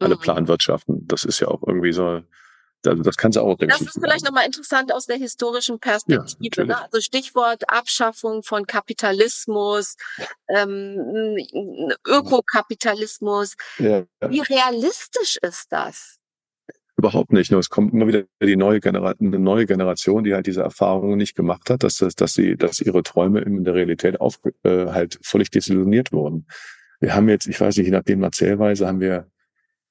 alle 0.02 0.16
mhm. 0.16 0.20
Planwirtschaften. 0.20 1.08
Das 1.08 1.24
ist 1.24 1.39
ja 1.39 1.47
auch 1.47 1.62
irgendwie 1.66 1.91
so, 1.91 2.22
das 2.82 3.16
kannst 3.16 3.38
du 3.38 3.41
auch. 3.41 3.58
Das 3.58 3.82
ist 3.82 3.99
vielleicht 4.02 4.26
nochmal 4.26 4.45
interessant 4.45 4.91
aus 4.91 5.06
der 5.06 5.18
historischen 5.18 5.80
Perspektive. 5.80 6.62
Ja, 6.62 6.66
ne? 6.66 6.84
Also 6.84 6.99
Stichwort 6.99 7.70
Abschaffung 7.70 8.41
von 8.43 8.66
Kapitalismus, 8.66 9.97
ähm, 10.49 11.38
Ökokapitalismus. 12.08 13.56
Ja, 13.78 13.99
ja. 13.99 14.06
Wie 14.30 14.39
realistisch 14.39 15.38
ist 15.41 15.68
das? 15.70 16.18
Überhaupt 16.97 17.34
nicht. 17.34 17.52
Nur 17.52 17.60
es 17.60 17.70
kommt 17.70 17.93
immer 17.93 18.08
wieder 18.08 18.24
die 18.41 18.56
neue 18.56 18.80
Generation, 18.80 19.28
eine 19.28 19.39
neue 19.39 19.66
Generation, 19.66 20.24
die 20.24 20.34
halt 20.34 20.47
diese 20.47 20.62
Erfahrungen 20.62 21.18
nicht 21.18 21.36
gemacht 21.36 21.70
hat, 21.70 21.84
dass, 21.84 21.97
dass 21.97 22.34
sie, 22.34 22.58
dass 22.58 22.80
ihre 22.80 23.04
Träume 23.04 23.41
in 23.41 23.64
der 23.64 23.76
Realität 23.76 24.20
auf, 24.20 24.39
äh, 24.64 24.88
halt 24.88 25.20
völlig 25.24 25.52
desillusioniert 25.52 26.12
wurden. 26.12 26.47
Wir 26.99 27.16
haben 27.16 27.30
jetzt, 27.30 27.47
ich 27.47 27.60
weiß 27.60 27.78
nicht, 27.78 27.88
je 27.88 27.91
nachdem 27.91 28.24
Erzählweise, 28.24 28.88
haben 28.88 28.99
wir 28.99 29.32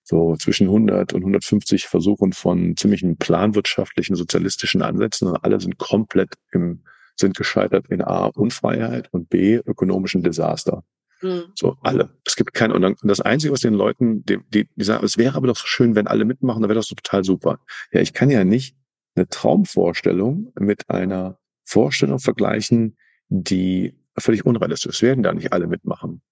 so 0.02 0.36
zwischen 0.36 0.66
100 0.66 1.12
und 1.12 1.22
150 1.22 1.86
Versuchen 1.86 2.32
von 2.32 2.76
ziemlichen 2.76 3.16
planwirtschaftlichen, 3.16 4.16
sozialistischen 4.16 4.82
Ansätzen 4.82 5.28
und 5.28 5.44
alle 5.44 5.60
sind 5.60 5.78
komplett 5.78 6.34
im, 6.52 6.84
sind 7.16 7.36
gescheitert 7.36 7.86
in 7.88 8.02
A, 8.02 8.26
Unfreiheit 8.26 9.12
und 9.12 9.28
B, 9.28 9.56
ökonomischen 9.56 10.22
Desaster. 10.22 10.84
Mhm. 11.22 11.44
So, 11.54 11.76
alle. 11.82 12.10
Es 12.24 12.36
gibt 12.36 12.54
keine, 12.54 12.74
und, 12.74 12.98
das 13.02 13.20
Einzige, 13.20 13.52
was 13.52 13.60
den 13.60 13.74
Leuten, 13.74 14.24
die, 14.24 14.38
die, 14.48 14.68
die 14.74 14.84
sagen, 14.84 15.04
es 15.04 15.18
wäre 15.18 15.36
aber 15.36 15.48
doch 15.48 15.56
so 15.56 15.66
schön, 15.66 15.94
wenn 15.94 16.06
alle 16.06 16.24
mitmachen, 16.24 16.62
dann 16.62 16.68
wäre 16.68 16.78
das 16.78 16.86
so 16.86 16.94
total 16.94 17.24
super. 17.24 17.60
Ja, 17.92 18.00
ich 18.00 18.14
kann 18.14 18.30
ja 18.30 18.44
nicht 18.44 18.76
eine 19.14 19.28
Traumvorstellung 19.28 20.52
mit 20.58 20.88
einer 20.88 21.38
Vorstellung 21.64 22.18
vergleichen, 22.18 22.96
die 23.28 23.94
völlig 24.16 24.44
unrealistisch 24.46 24.96
ist. 24.96 25.02
Werden 25.02 25.22
da 25.22 25.32
nicht 25.32 25.52
alle 25.52 25.66
mitmachen. 25.66 26.22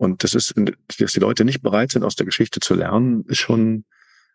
Und 0.00 0.24
das 0.24 0.32
ist, 0.32 0.54
dass 0.98 1.12
die 1.12 1.20
Leute 1.20 1.44
nicht 1.44 1.60
bereit 1.60 1.90
sind, 1.90 2.04
aus 2.04 2.16
der 2.16 2.24
Geschichte 2.24 2.58
zu 2.60 2.74
lernen, 2.74 3.22
ist 3.26 3.40
schon 3.40 3.84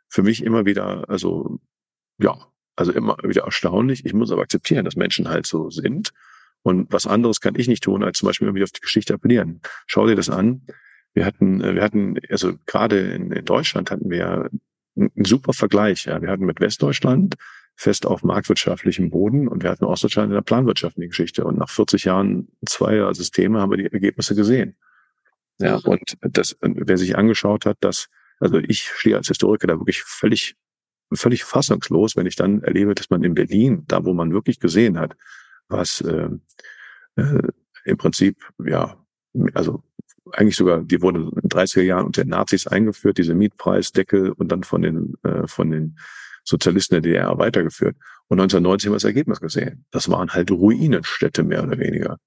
für 0.07 0.22
mich 0.22 0.43
immer 0.43 0.68
wieder, 0.68 1.09
also 1.09 1.59
ja, 2.20 2.38
also 2.76 2.91
immer 2.91 3.18
wieder 3.24 3.45
erstaunlich. 3.45 4.05
Ich 4.05 4.13
muss 4.13 4.32
aber 4.32 4.43
akzeptieren, 4.43 4.86
dass 4.86 4.95
Menschen 4.95 5.28
halt 5.28 5.47
so 5.47 5.72
sind 5.72 6.11
Und 6.61 6.93
was 6.93 7.07
anderes 7.07 7.41
kann 7.41 7.55
ich 7.55 7.68
nicht 7.68 7.84
tun, 7.84 8.03
als 8.03 8.20
zum 8.20 8.28
Beispiel 8.28 8.47
irgendwie 8.47 8.61
auf 8.61 8.74
die 8.74 8.82
Geschichte 8.82 9.16
appellieren. 9.16 9.61
Schau 9.88 10.05
dir 10.05 10.16
das 10.16 10.30
an. 10.30 10.68
Wir 11.16 11.26
hatten, 11.26 11.63
wir 11.63 11.82
hatten, 11.82 12.20
also 12.30 12.53
gerade 12.68 12.99
in, 12.99 13.32
in 13.32 13.45
Deutschland 13.45 13.89
hatten 13.89 14.11
wir 14.11 14.51
einen 14.95 15.26
super 15.26 15.53
Vergleich. 15.53 16.05
Ja. 16.05 16.22
Wir 16.22 16.30
hatten 16.30 16.45
mit 16.45 16.59
Westdeutschland 16.59 17.38
fest 17.76 18.05
auf 18.05 18.22
marktwirtschaftlichem 18.22 19.09
Boden 19.09 19.47
und 19.47 19.63
wir 19.63 19.72
hatten 19.72 19.86
Ostdeutschland 19.86 20.28
in 20.28 20.36
der 20.36 20.41
planwirtschaftlichen 20.43 21.09
Geschichte. 21.09 21.43
Und 21.43 21.57
nach 21.57 21.70
40 21.70 22.03
Jahren 22.03 22.49
zweier 22.68 23.11
Systeme 23.16 23.59
haben 23.59 23.72
wir 23.72 23.78
die 23.78 23.91
Ergebnisse 23.91 24.36
gesehen. 24.36 24.78
Ja, 25.60 25.78
und 25.78 26.18
das, 26.22 26.58
wer 26.62 26.97
sich 26.97 27.18
angeschaut 27.18 27.66
hat, 27.66 27.78
dass, 27.80 28.08
also 28.39 28.58
ich 28.58 28.89
stehe 28.89 29.16
als 29.16 29.28
Historiker 29.28 29.68
da 29.68 29.80
wirklich 29.80 30.03
völlig, 30.03 30.56
völlig 31.14 31.43
fassungslos, 31.43 32.16
wenn 32.16 32.26
ich 32.26 32.36
dann 32.36 32.62
erlebe, 32.62 32.95
dass 32.95 33.10
man 33.10 33.24
in 33.24 33.36
Berlin, 33.36 33.84
da 33.88 34.03
wo 34.03 34.14
man 34.14 34.34
wirklich 34.34 34.60
gesehen 34.60 34.99
hat, 34.99 35.16
was 35.70 36.01
äh, 36.01 36.30
äh, 37.16 37.47
im 37.86 37.97
Prinzip, 37.97 38.38
ja, 38.66 38.97
also 39.53 39.84
eigentlich 40.32 40.56
sogar, 40.56 40.84
die 40.84 41.01
wurde 41.01 41.20
in 41.20 41.30
den 41.30 41.49
30er 41.49 41.82
Jahren 41.82 42.06
unter 42.06 42.24
den 42.24 42.30
Nazis 42.30 42.68
eingeführt, 42.68 43.18
diese 43.18 43.36
Mietpreisdeckel 43.36 44.32
und 44.32 44.51
dann 44.51 44.64
von 44.64 44.82
den, 44.82 45.14
äh, 45.24 45.47
von 45.47 45.72
den 45.72 45.97
Sozialisten 46.43 46.95
der 46.95 47.01
DDR 47.01 47.38
weitergeführt. 47.38 47.95
Und 48.28 48.39
1990 48.39 48.88
haben 48.88 48.93
wir 48.93 48.97
das 48.97 49.03
Ergebnis 49.03 49.39
gesehen. 49.39 49.86
Das 49.91 50.10
waren 50.10 50.32
halt 50.32 50.51
Ruinenstädte 50.51 51.43
mehr 51.43 51.64
oder 51.64 51.78
weniger. 51.78 52.18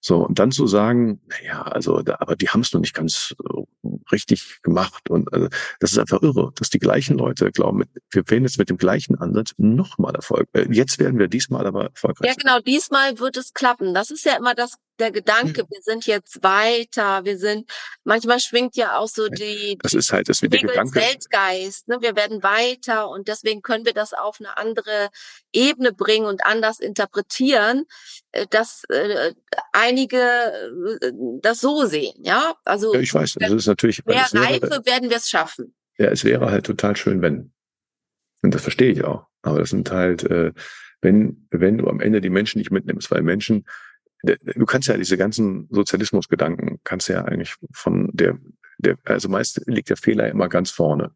So, 0.00 0.24
und 0.26 0.38
dann 0.38 0.52
zu 0.52 0.66
sagen, 0.66 1.20
naja, 1.26 1.62
also, 1.62 2.02
da, 2.02 2.16
aber 2.20 2.36
die 2.36 2.48
haben 2.48 2.60
es 2.60 2.72
noch 2.72 2.80
nicht 2.80 2.94
ganz 2.94 3.34
äh, 3.44 3.88
richtig 4.12 4.60
gemacht. 4.62 5.10
Und 5.10 5.32
also, 5.32 5.48
das 5.80 5.92
ist 5.92 5.98
einfach 5.98 6.22
irre, 6.22 6.52
dass 6.56 6.70
die 6.70 6.78
gleichen 6.78 7.18
Leute 7.18 7.50
glauben, 7.52 7.84
wir 8.10 8.30
werden 8.30 8.44
jetzt 8.44 8.58
mit 8.58 8.70
dem 8.70 8.76
gleichen 8.76 9.16
Ansatz 9.16 9.52
nochmal 9.56 10.14
Erfolg. 10.14 10.48
Äh, 10.52 10.66
jetzt 10.70 10.98
werden 10.98 11.18
wir 11.18 11.28
diesmal 11.28 11.66
aber 11.66 11.84
erfolgreich. 11.86 12.28
Ja, 12.28 12.34
genau, 12.34 12.60
diesmal 12.60 13.18
wird 13.18 13.36
es 13.36 13.52
klappen. 13.54 13.94
Das 13.94 14.10
ist 14.10 14.24
ja 14.24 14.36
immer 14.36 14.54
das 14.54 14.78
der 14.98 15.12
Gedanke, 15.12 15.64
wir 15.68 15.82
sind 15.82 16.06
jetzt 16.06 16.42
weiter, 16.42 17.24
wir 17.24 17.38
sind, 17.38 17.70
manchmal 18.04 18.40
schwingt 18.40 18.76
ja 18.76 18.98
auch 18.98 19.08
so 19.08 19.28
die, 19.28 19.78
das 19.80 19.94
ist 19.94 20.12
halt, 20.12 20.28
das 20.28 20.42
wird 20.42 20.52
der 20.52 20.62
Gedanke. 20.62 21.00
Weltgeist, 21.00 21.88
ne? 21.88 21.98
wir 22.00 22.16
werden 22.16 22.42
weiter 22.42 23.08
und 23.08 23.28
deswegen 23.28 23.62
können 23.62 23.84
wir 23.84 23.94
das 23.94 24.12
auf 24.12 24.38
eine 24.40 24.56
andere 24.56 25.10
Ebene 25.52 25.92
bringen 25.92 26.26
und 26.26 26.44
anders 26.44 26.80
interpretieren, 26.80 27.84
äh, 28.32 28.46
dass 28.50 28.84
äh, 28.88 29.34
einige 29.72 30.18
äh, 30.18 31.12
das 31.42 31.60
so 31.60 31.86
sehen, 31.86 32.14
ja, 32.24 32.54
also. 32.64 32.94
Ja, 32.94 33.00
ich 33.00 33.14
weiß, 33.14 33.34
das 33.38 33.52
ist 33.52 33.66
natürlich. 33.66 33.97
Mehr 34.04 34.26
Reife 34.32 34.82
werden 34.84 35.10
wir 35.10 35.16
es 35.16 35.28
schaffen. 35.28 35.74
Ja, 35.98 36.06
es 36.06 36.24
wäre 36.24 36.50
halt 36.50 36.66
total 36.66 36.96
schön, 36.96 37.22
wenn. 37.22 37.52
Und 38.42 38.54
das 38.54 38.62
verstehe 38.62 38.92
ich 38.92 39.04
auch. 39.04 39.26
Aber 39.42 39.58
das 39.58 39.70
sind 39.70 39.90
halt, 39.90 40.24
äh, 40.24 40.52
wenn, 41.00 41.48
wenn 41.50 41.78
du 41.78 41.88
am 41.88 42.00
Ende 42.00 42.20
die 42.20 42.30
Menschen 42.30 42.58
nicht 42.58 42.70
mitnimmst, 42.70 43.10
weil 43.10 43.22
Menschen 43.22 43.64
du 44.22 44.66
kannst 44.66 44.88
ja 44.88 44.96
diese 44.96 45.16
ganzen 45.16 45.68
Sozialismusgedanken, 45.70 46.80
kannst 46.84 47.08
ja 47.08 47.24
eigentlich 47.24 47.54
von 47.72 48.10
der, 48.12 48.38
der, 48.78 48.96
also 49.04 49.28
meist 49.28 49.62
liegt 49.66 49.90
der 49.90 49.96
Fehler 49.96 50.28
immer 50.28 50.48
ganz 50.48 50.70
vorne. 50.70 51.12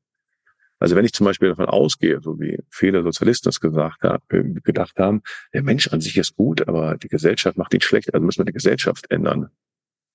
Also 0.78 0.96
wenn 0.96 1.04
ich 1.04 1.12
zum 1.12 1.26
Beispiel 1.26 1.50
davon 1.50 1.66
ausgehe, 1.66 2.20
so 2.20 2.40
wie 2.40 2.58
viele 2.68 3.02
Sozialisten 3.02 3.48
das 3.48 3.60
gesagt 3.60 4.02
haben, 4.02 4.22
äh, 4.30 4.60
gedacht 4.62 4.98
haben, 4.98 5.22
der 5.52 5.62
Mensch 5.62 5.88
an 5.88 6.00
sich 6.00 6.16
ist 6.16 6.34
gut, 6.34 6.66
aber 6.66 6.96
die 6.96 7.08
Gesellschaft 7.08 7.56
macht 7.56 7.74
ihn 7.74 7.80
schlecht, 7.80 8.12
also 8.12 8.24
müssen 8.24 8.40
wir 8.40 8.46
die 8.46 8.52
Gesellschaft 8.52 9.10
ändern. 9.10 9.50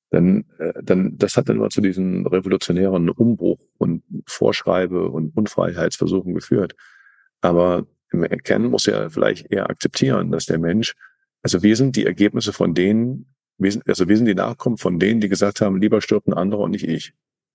Dann, 0.09 0.45
äh, 0.59 0.73
dann, 0.83 1.17
das 1.17 1.35
hat 1.35 1.49
dann 1.49 1.57
immer 1.57 1.69
zu 1.69 1.81
diesen 1.81 2.25
revolutionären 2.25 3.09
Umbruch 3.09 3.59
und 3.77 4.03
Vorschreibe 4.25 5.09
und 5.09 5.35
Unfreiheitsversuchen 5.35 6.33
geführt. 6.33 6.75
Aber 7.41 7.85
im 8.11 8.25
Kern 8.43 8.65
muss 8.65 8.87
er 8.87 9.09
vielleicht 9.09 9.51
eher 9.51 9.69
akzeptieren, 9.69 10.31
dass 10.31 10.45
der 10.45 10.59
Mensch 10.59 10.95
also 11.47 11.63
wir 11.63 11.75
sind 11.75 11.95
die 11.95 12.05
Ergebnisse 12.05 12.53
von 12.53 12.73
denen, 12.73 13.33
wir 13.57 13.71
sind, 13.71 13.87
also 13.87 14.07
wir 14.07 14.17
sind 14.17 14.25
die 14.25 14.35
Nachkommen 14.35 14.77
von 14.77 14.99
denen, 14.99 15.21
die 15.21 15.29
gesagt 15.29 15.61
haben, 15.61 15.79
lieber 15.79 16.01
stirbt 16.01 16.27
ein 16.27 16.33
anderer 16.33 16.61
und 16.61 16.71
nicht 16.71 16.87
ich. 16.87 17.13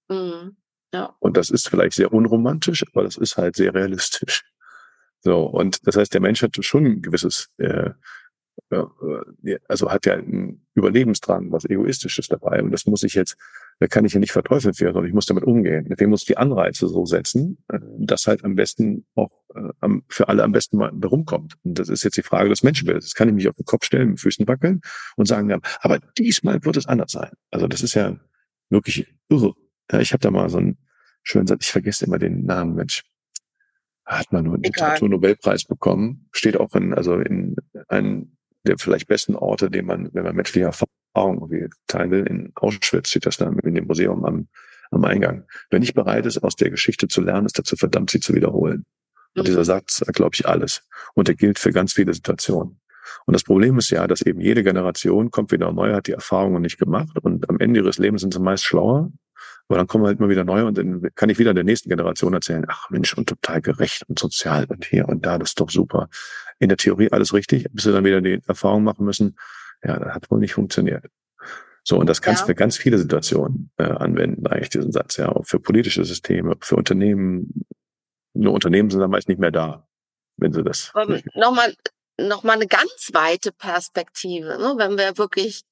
Mhm. 0.09 0.57
Ja. 0.94 1.14
Und 1.20 1.36
das 1.36 1.50
ist 1.50 1.68
vielleicht 1.68 1.94
sehr 1.94 2.12
unromantisch, 2.12 2.84
aber 2.90 3.03
das 3.03 3.16
ist 3.16 3.36
halt 3.36 3.57
sehr 3.57 3.74
realistisch. 3.74 4.44
So, 5.20 5.44
und 5.44 5.86
das 5.86 5.96
heißt, 5.96 6.12
der 6.14 6.20
Mensch 6.20 6.42
hat 6.42 6.57
schon 6.64 6.86
ein 6.86 7.03
gewisses, 7.03 7.48
äh, 7.59 7.90
also 9.68 9.90
hat 9.90 10.06
ja 10.06 10.14
einen 10.14 10.66
Überlebensdrang, 10.74 11.52
was 11.52 11.64
Egoistisches 11.64 12.28
dabei. 12.28 12.62
Und 12.62 12.70
das 12.70 12.86
muss 12.86 13.02
ich 13.02 13.14
jetzt, 13.14 13.36
da 13.80 13.86
kann 13.86 14.04
ich 14.04 14.14
ja 14.14 14.20
nicht 14.20 14.32
verteufeln 14.32 14.74
für, 14.74 14.86
sondern 14.86 15.06
ich 15.06 15.12
muss 15.12 15.26
damit 15.26 15.44
umgehen. 15.44 15.86
Deswegen 15.88 16.10
muss 16.10 16.22
ich 16.22 16.26
die 16.26 16.36
Anreize 16.36 16.88
so 16.88 17.04
setzen, 17.04 17.58
äh, 17.68 17.78
dass 17.98 18.26
halt 18.26 18.44
am 18.44 18.54
besten 18.54 19.04
auch 19.14 19.30
äh, 19.54 19.88
für 20.08 20.28
alle 20.28 20.42
am 20.42 20.52
besten 20.52 20.78
mal 20.78 20.90
rumkommt. 21.04 21.54
Und 21.64 21.78
das 21.78 21.88
ist 21.88 22.02
jetzt 22.04 22.16
die 22.16 22.22
Frage 22.22 22.48
des 22.48 22.62
Menschenbildes. 22.62 23.04
Das 23.04 23.14
kann 23.14 23.28
ich 23.28 23.34
mich 23.34 23.48
auf 23.48 23.56
den 23.56 23.66
Kopf 23.66 23.84
stellen, 23.84 24.10
mit 24.10 24.20
Füßen 24.20 24.46
wackeln 24.48 24.80
und 25.16 25.26
sagen, 25.26 25.60
aber 25.80 25.98
diesmal 26.16 26.64
wird 26.64 26.76
es 26.76 26.86
anders 26.86 27.12
sein. 27.12 27.30
Also 27.50 27.68
das 27.68 27.82
ist 27.82 27.94
ja 27.94 28.16
wirklich 28.70 29.06
irre. 29.28 29.54
Ja, 29.90 30.00
ich 30.00 30.12
habe 30.12 30.20
da 30.20 30.30
mal 30.30 30.48
so 30.48 30.58
einen 30.58 30.78
schönen 31.22 31.46
Satz, 31.46 31.66
ich 31.66 31.72
vergesse 31.72 32.06
immer 32.06 32.18
den 32.18 32.44
Namen, 32.46 32.74
Mensch. 32.74 33.04
Hat 34.04 34.32
man 34.32 34.44
nur 34.44 34.54
einen 34.54 34.64
Literaturnobelpreis 34.64 35.64
bekommen. 35.64 36.28
Steht 36.32 36.56
auch 36.56 36.74
in, 36.74 36.92
also 36.92 37.18
in 37.20 37.54
einem 37.88 38.36
der 38.64 38.78
vielleicht 38.78 39.08
besten 39.08 39.34
Orte, 39.34 39.70
den 39.70 39.86
man, 39.86 40.10
wenn 40.12 40.24
man 40.24 40.36
menschliche 40.36 40.66
Erfahrung 40.66 41.40
irgendwie 41.40 41.68
teilen 41.86 42.10
will, 42.10 42.26
in 42.26 42.52
Auschwitz 42.54 43.10
steht 43.10 43.26
das 43.26 43.36
da 43.36 43.50
in 43.62 43.74
dem 43.74 43.86
Museum 43.86 44.24
am, 44.24 44.48
am 44.90 45.04
Eingang. 45.04 45.44
Wer 45.70 45.80
nicht 45.80 45.94
bereit 45.94 46.26
ist, 46.26 46.42
aus 46.42 46.56
der 46.56 46.70
Geschichte 46.70 47.08
zu 47.08 47.20
lernen, 47.20 47.46
ist 47.46 47.58
dazu 47.58 47.76
verdammt, 47.76 48.10
sie 48.10 48.20
zu 48.20 48.34
wiederholen. 48.34 48.84
Und 49.34 49.48
dieser 49.48 49.64
Satz 49.64 49.96
sagt, 49.96 50.14
glaube 50.14 50.34
ich, 50.34 50.46
alles. 50.46 50.86
Und 51.14 51.28
er 51.28 51.34
gilt 51.34 51.58
für 51.58 51.72
ganz 51.72 51.94
viele 51.94 52.12
Situationen. 52.12 52.80
Und 53.26 53.34
das 53.34 53.44
Problem 53.44 53.78
ist 53.78 53.90
ja, 53.90 54.06
dass 54.06 54.22
eben 54.22 54.40
jede 54.40 54.62
Generation 54.62 55.30
kommt 55.30 55.52
wieder 55.52 55.72
neu, 55.72 55.92
hat 55.92 56.06
die 56.06 56.12
Erfahrungen 56.12 56.62
nicht 56.62 56.78
gemacht 56.78 57.18
und 57.22 57.48
am 57.48 57.58
Ende 57.58 57.80
ihres 57.80 57.98
Lebens 57.98 58.20
sind 58.20 58.34
sie 58.34 58.40
meist 58.40 58.64
schlauer. 58.64 59.10
Aber 59.68 59.78
dann 59.78 59.86
kommen 59.86 60.04
halt 60.04 60.18
immer 60.18 60.28
wieder 60.28 60.44
neu 60.44 60.66
und 60.66 60.76
dann 60.76 61.08
kann 61.14 61.30
ich 61.30 61.38
wieder 61.38 61.54
der 61.54 61.64
nächsten 61.64 61.88
Generation 61.88 62.34
erzählen, 62.34 62.64
ach 62.68 62.90
Mensch, 62.90 63.16
und 63.16 63.28
total 63.28 63.60
gerecht 63.60 64.04
und 64.08 64.18
sozial 64.18 64.66
und 64.66 64.84
hier 64.84 65.08
und 65.08 65.24
da, 65.24 65.38
das 65.38 65.50
ist 65.50 65.60
doch 65.60 65.70
super. 65.70 66.08
In 66.62 66.68
der 66.68 66.78
Theorie 66.78 67.10
alles 67.10 67.34
richtig, 67.34 67.66
bis 67.72 67.84
sie 67.84 67.92
dann 67.92 68.04
wieder 68.04 68.20
die 68.20 68.40
Erfahrung 68.46 68.84
machen 68.84 69.04
müssen, 69.04 69.36
ja, 69.82 69.98
das 69.98 70.14
hat 70.14 70.30
wohl 70.30 70.38
nicht 70.38 70.54
funktioniert. 70.54 71.06
So, 71.82 71.98
und 71.98 72.08
das 72.08 72.22
kannst 72.22 72.42
du 72.42 72.44
ja. 72.44 72.46
für 72.46 72.54
ganz 72.54 72.76
viele 72.76 72.98
Situationen 72.98 73.72
äh, 73.78 73.82
anwenden, 73.82 74.46
eigentlich 74.46 74.68
diesen 74.68 74.92
Satz, 74.92 75.16
ja, 75.16 75.28
auch 75.28 75.44
für 75.44 75.58
politische 75.58 76.04
Systeme, 76.04 76.54
für 76.60 76.76
Unternehmen, 76.76 77.64
nur 78.34 78.52
Unternehmen 78.52 78.90
sind 78.90 79.00
dann 79.00 79.10
meist 79.10 79.28
nicht 79.28 79.40
mehr 79.40 79.50
da, 79.50 79.88
wenn 80.36 80.52
sie 80.52 80.62
das. 80.62 80.92
Nochmal, 81.34 81.74
nochmal 82.16 82.56
eine 82.56 82.68
ganz 82.68 83.10
weite 83.12 83.50
Perspektive, 83.50 84.56
ne? 84.56 84.74
wenn 84.76 84.96
wir 84.96 85.18
wirklich 85.18 85.62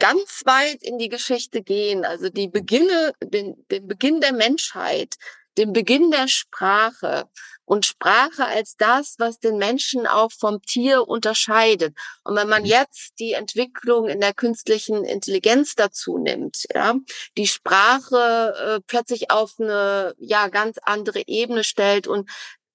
ganz 0.00 0.42
weit 0.44 0.82
in 0.82 0.98
die 0.98 1.08
Geschichte 1.08 1.62
gehen, 1.62 2.04
also 2.04 2.28
die 2.28 2.48
Beginne, 2.48 3.12
den, 3.22 3.64
den 3.70 3.86
Beginn 3.86 4.20
der 4.20 4.32
Menschheit, 4.32 5.14
den 5.56 5.72
Beginn 5.72 6.10
der 6.10 6.28
Sprache 6.28 7.28
und 7.64 7.86
Sprache 7.86 8.44
als 8.44 8.76
das, 8.76 9.14
was 9.18 9.38
den 9.38 9.56
Menschen 9.56 10.06
auch 10.06 10.30
vom 10.32 10.60
Tier 10.62 11.08
unterscheidet. 11.08 11.96
Und 12.22 12.36
wenn 12.36 12.48
man 12.48 12.62
mhm. 12.62 12.68
jetzt 12.68 13.18
die 13.18 13.32
Entwicklung 13.32 14.08
in 14.08 14.20
der 14.20 14.34
künstlichen 14.34 15.04
Intelligenz 15.04 15.74
dazu 15.74 16.18
nimmt, 16.18 16.64
ja, 16.74 16.94
die 17.36 17.46
Sprache 17.46 18.54
äh, 18.58 18.80
plötzlich 18.86 19.30
auf 19.30 19.54
eine 19.58 20.14
ja 20.18 20.48
ganz 20.48 20.78
andere 20.82 21.22
Ebene 21.26 21.64
stellt 21.64 22.06
und 22.06 22.28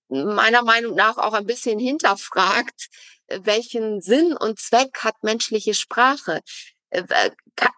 meiner 0.09 0.63
Meinung 0.63 0.95
nach 0.95 1.17
auch 1.17 1.33
ein 1.33 1.45
bisschen 1.45 1.79
hinterfragt, 1.79 2.89
äh, 3.27 3.39
welchen 3.43 4.01
Sinn 4.01 4.35
und 4.35 4.59
Zweck 4.59 4.99
hat 5.03 5.15
menschliche 5.21 5.73
Sprache? 5.73 6.41
Äh, 6.89 7.31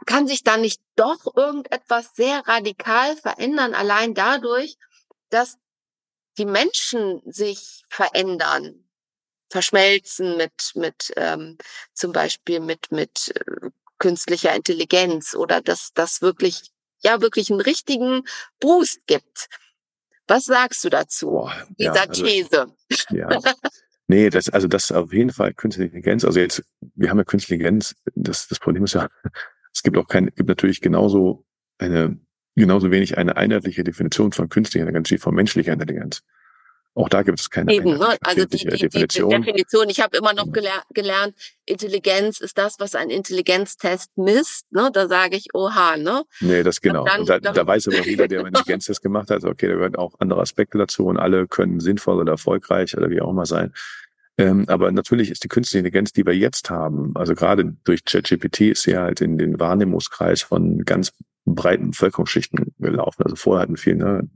kann 0.05 0.27
sich 0.27 0.43
da 0.43 0.57
nicht 0.57 0.79
doch 0.95 1.35
irgendetwas 1.35 2.13
sehr 2.15 2.47
radikal 2.47 3.17
verändern, 3.17 3.73
allein 3.73 4.13
dadurch, 4.13 4.77
dass 5.31 5.57
die 6.37 6.45
Menschen 6.45 7.21
sich 7.25 7.83
verändern, 7.89 8.85
verschmelzen 9.49 10.37
mit, 10.37 10.71
mit 10.75 11.11
ähm, 11.17 11.57
zum 11.93 12.13
Beispiel 12.13 12.59
mit, 12.59 12.91
mit 12.91 13.33
äh, 13.35 13.69
künstlicher 13.97 14.55
Intelligenz 14.55 15.35
oder 15.35 15.61
dass 15.61 15.91
das 15.93 16.21
wirklich, 16.21 16.71
ja, 17.03 17.21
wirklich 17.21 17.51
einen 17.51 17.61
richtigen 17.61 18.23
Boost 18.59 19.05
gibt. 19.07 19.49
Was 20.27 20.45
sagst 20.45 20.83
du 20.83 20.89
dazu, 20.89 21.31
Boah, 21.31 21.67
dieser 21.77 21.95
ja, 21.95 22.01
also, 22.01 22.23
These? 22.23 22.75
Ja. 23.09 23.29
Nee, 24.07 24.29
das, 24.29 24.49
also 24.49 24.67
das 24.67 24.91
auf 24.91 25.13
jeden 25.13 25.31
Fall 25.31 25.53
künstliche 25.53 25.85
Intelligenz. 25.85 26.25
Also 26.25 26.41
jetzt, 26.41 26.61
wir 26.95 27.09
haben 27.09 27.17
ja 27.17 27.23
künstliche 27.23 27.53
Intelligenz. 27.53 27.95
Das, 28.13 28.45
das 28.49 28.59
Problem 28.59 28.83
ist 28.83 28.93
ja, 28.93 29.07
es 29.73 29.83
gibt 29.83 29.97
auch 29.97 30.05
kein, 30.05 30.25
gibt 30.35 30.49
natürlich 30.49 30.81
genauso 30.81 31.45
eine 31.77 32.19
genauso 32.55 32.91
wenig 32.91 33.17
eine 33.17 33.37
einheitliche 33.37 33.83
Definition 33.83 34.31
von 34.31 34.49
künstlicher 34.49 34.83
Intelligenz 34.83 35.11
wie 35.11 35.17
von 35.17 35.35
menschlicher 35.35 35.73
Intelligenz. 35.73 36.23
Auch 36.93 37.07
da 37.07 37.21
gibt 37.21 37.39
es 37.39 37.49
keine 37.49 37.73
Eben, 37.73 37.97
ne? 37.97 38.17
also 38.21 38.43
die, 38.43 38.57
die, 38.57 38.65
Definition. 38.65 39.29
Die 39.29 39.37
Definition. 39.37 39.89
Ich 39.89 40.01
habe 40.01 40.17
immer 40.17 40.33
noch 40.33 40.51
geler 40.51 40.83
gelernt, 40.93 41.35
Intelligenz 41.65 42.41
ist 42.41 42.57
das, 42.57 42.79
was 42.79 42.95
ein 42.95 43.09
Intelligenztest 43.09 44.17
misst. 44.17 44.69
Ne? 44.73 44.89
Da 44.91 45.07
sage 45.07 45.37
ich, 45.37 45.47
oha, 45.53 45.95
ne? 45.95 46.23
Nee, 46.41 46.63
das 46.63 46.81
genau. 46.81 47.05
Dann, 47.05 47.25
da, 47.25 47.39
da 47.39 47.65
weiß 47.65 47.87
aber 47.87 48.05
jeder, 48.05 48.27
der 48.27 48.39
einen 48.39 48.49
Intelligenztest 48.49 49.01
gemacht 49.01 49.29
hat, 49.29 49.45
okay, 49.45 49.67
da 49.67 49.75
gehören 49.75 49.95
auch 49.95 50.15
andere 50.19 50.41
Aspekte 50.41 50.77
dazu 50.77 51.05
und 51.05 51.17
alle 51.17 51.47
können 51.47 51.79
sinnvoll 51.79 52.19
oder 52.19 52.33
erfolgreich 52.33 52.97
oder 52.97 53.09
wie 53.09 53.21
auch 53.21 53.29
immer 53.29 53.45
sein. 53.45 53.71
Ähm, 54.37 54.65
aber 54.67 54.91
natürlich 54.91 55.29
ist 55.31 55.45
die 55.45 55.47
künstliche 55.47 55.79
Intelligenz, 55.79 56.11
die 56.11 56.25
wir 56.25 56.35
jetzt 56.35 56.69
haben, 56.69 57.11
also 57.15 57.35
gerade 57.35 57.75
durch 57.85 58.03
ChatGPT 58.03 58.61
ist 58.61 58.83
sie 58.83 58.97
halt 58.97 59.21
in 59.21 59.37
den 59.37 59.59
Wahrnehmungskreis 59.59 60.41
von 60.41 60.83
ganz 60.83 61.13
breiten 61.45 61.91
Bevölkerungsschichten 61.91 62.73
gelaufen. 62.79 63.23
Also 63.23 63.35
vorher 63.35 63.63
hatten 63.63 63.77
wir 63.77 63.95
ne, 63.95 64.29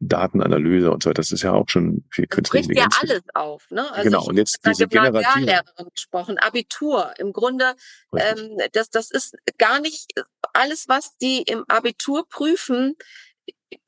Datenanalyse 0.00 0.90
und 0.90 1.02
so 1.02 1.10
weiter. 1.10 1.22
Das 1.22 1.32
ist 1.32 1.42
ja 1.42 1.52
auch 1.52 1.68
schon 1.68 2.04
viel 2.10 2.26
künstliche 2.26 2.64
Intelligenz. 2.64 2.96
ja 3.02 3.08
alles 3.08 3.22
auf, 3.34 3.70
ne? 3.70 3.90
Also 3.90 4.02
genau. 4.02 4.24
Und 4.26 4.36
jetzt 4.36 4.58
diese 4.66 4.86
generative 4.86 5.62
gesprochen, 5.92 6.38
Abitur. 6.38 7.14
Im 7.18 7.32
Grunde, 7.32 7.74
ähm, 8.16 8.58
das, 8.72 8.90
das 8.90 9.10
ist 9.10 9.36
gar 9.58 9.80
nicht 9.80 10.12
alles, 10.52 10.88
was 10.88 11.16
die 11.16 11.42
im 11.42 11.64
Abitur 11.68 12.28
prüfen, 12.28 12.96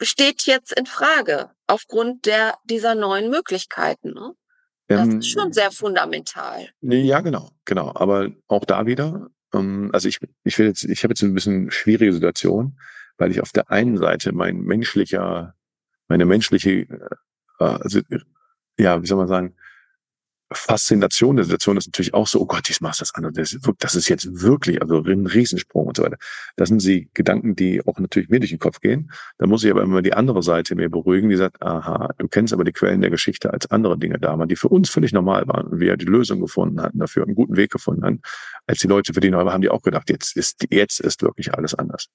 steht 0.01 0.43
jetzt 0.47 0.73
in 0.73 0.87
Frage 0.87 1.51
aufgrund 1.67 2.27
der 2.27 2.57
dieser 2.65 2.95
neuen 2.95 3.31
Möglichkeiten. 3.31 4.13
Ne? 4.13 4.35
Das 4.87 5.07
ähm, 5.07 5.19
ist 5.19 5.29
schon 5.29 5.53
sehr 5.53 5.71
fundamental. 5.71 6.71
Ja, 6.81 7.21
genau, 7.21 7.51
genau. 7.65 7.93
Aber 7.95 8.31
auch 8.47 8.65
da 8.65 8.87
wieder, 8.87 9.29
also 9.51 10.09
ich, 10.09 10.19
ich 10.45 10.59
will 10.59 10.67
jetzt, 10.67 10.85
ich 10.85 11.03
habe 11.03 11.13
jetzt 11.13 11.23
ein 11.23 11.35
bisschen 11.35 11.71
schwierige 11.71 12.13
Situation, 12.13 12.79
weil 13.17 13.31
ich 13.31 13.41
auf 13.41 13.53
der 13.53 13.71
einen 13.71 13.97
Seite 13.97 14.33
mein 14.33 14.61
menschlicher, 14.61 15.55
meine 16.07 16.25
menschliche, 16.25 16.71
äh, 16.71 17.65
also, 17.65 18.01
ja, 18.79 19.03
wie 19.03 19.07
soll 19.07 19.19
man 19.19 19.29
sagen, 19.29 19.57
Faszination 20.53 21.37
der 21.37 21.45
Situation 21.45 21.77
ist 21.77 21.87
natürlich 21.87 22.15
auch 22.15 22.27
so, 22.27 22.41
oh 22.41 22.47
Gott, 22.47 22.71
ich 22.71 22.81
machst 22.81 23.01
das 23.01 23.15
an. 23.15 23.31
Das 23.35 23.53
ist, 23.53 23.69
das 23.79 23.95
ist 23.95 24.09
jetzt 24.09 24.41
wirklich, 24.41 24.81
also 24.81 25.03
ein 25.03 25.27
Riesensprung 25.27 25.89
und 25.89 25.97
so 25.97 26.03
weiter. 26.03 26.17
Das 26.57 26.69
sind 26.69 26.83
die 26.83 27.11
Gedanken, 27.13 27.55
die 27.55 27.85
auch 27.85 27.99
natürlich 27.99 28.29
mir 28.29 28.41
durch 28.41 28.51
den 28.51 28.59
Kopf 28.59 28.81
gehen. 28.81 29.11
Da 29.39 29.47
muss 29.47 29.65
ich 29.65 29.71
aber 29.71 29.83
immer 29.83 30.01
die 30.01 30.15
andere 30.15 30.43
Seite 30.43 30.75
mir 30.75 30.89
beruhigen, 30.89 31.29
die 31.29 31.37
sagt, 31.37 31.63
aha, 31.63 32.11
du 32.19 32.29
kennst 32.29 32.53
aber 32.55 32.65
die 32.65 32.73
Quellen 32.73 33.01
der 33.01 33.11
Geschichte 33.11 33.53
als 33.53 33.71
andere 33.71 33.99
Dinge 33.99 34.19
da 34.19 34.39
waren, 34.39 34.49
die 34.49 34.57
für 34.57 34.69
uns 34.69 34.89
völlig 34.89 35.13
normal 35.13 35.47
waren 35.49 35.67
und 35.67 35.81
wir 35.81 35.97
die 35.97 36.07
Lösung 36.07 36.41
gefunden 36.41 36.81
hatten, 36.81 36.99
dafür 36.99 37.25
einen 37.25 37.35
guten 37.35 37.57
Weg 37.57 37.71
gefunden 37.71 38.05
haben. 38.05 38.21
Als 38.67 38.79
die 38.79 38.89
Leute 38.89 39.13
für 39.13 39.21
die 39.21 39.31
neu 39.31 39.45
haben 39.45 39.61
die 39.61 39.69
auch 39.69 39.83
gedacht, 39.83 40.09
jetzt 40.09 40.37
ist, 40.37 40.65
jetzt 40.71 41.01
ist 41.01 41.23
wirklich 41.23 41.55
alles 41.55 41.75
anders. 41.75 42.09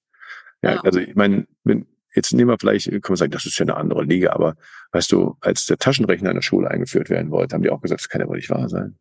Ja, 0.64 0.76
ja. 0.76 0.82
also 0.82 1.00
ich 1.00 1.16
meine, 1.16 1.46
wenn, 1.64 1.86
jetzt 2.16 2.34
nehmen 2.34 2.50
wir 2.50 2.58
vielleicht, 2.60 2.90
können 2.90 3.10
wir 3.10 3.18
sagen, 3.18 3.32
das 3.32 3.46
ist 3.46 3.58
ja 3.58 3.66
eine 3.66 3.78
andere 3.78 4.04
Liga, 4.04 4.34
aber 4.34 4.56
weißt 4.92 5.12
du, 5.12 5.38
als 5.42 5.66
der 5.66 5.78
Taschenrechner 5.78 6.30
in 6.30 6.36
der 6.36 6.42
Schule 6.42 6.70
eingeführt 6.70 7.10
werden 7.10 7.32
wollte, 7.32 7.56
haben 7.56 7.64
die 7.64 7.70
auch 7.70 7.82
gesagt, 7.82 8.02
das 8.02 8.10
kann 8.10 8.22
ja 8.22 8.28
wohl 8.28 8.38
nicht 8.38 8.50
wahr 8.50 8.70
sein. 8.70 8.98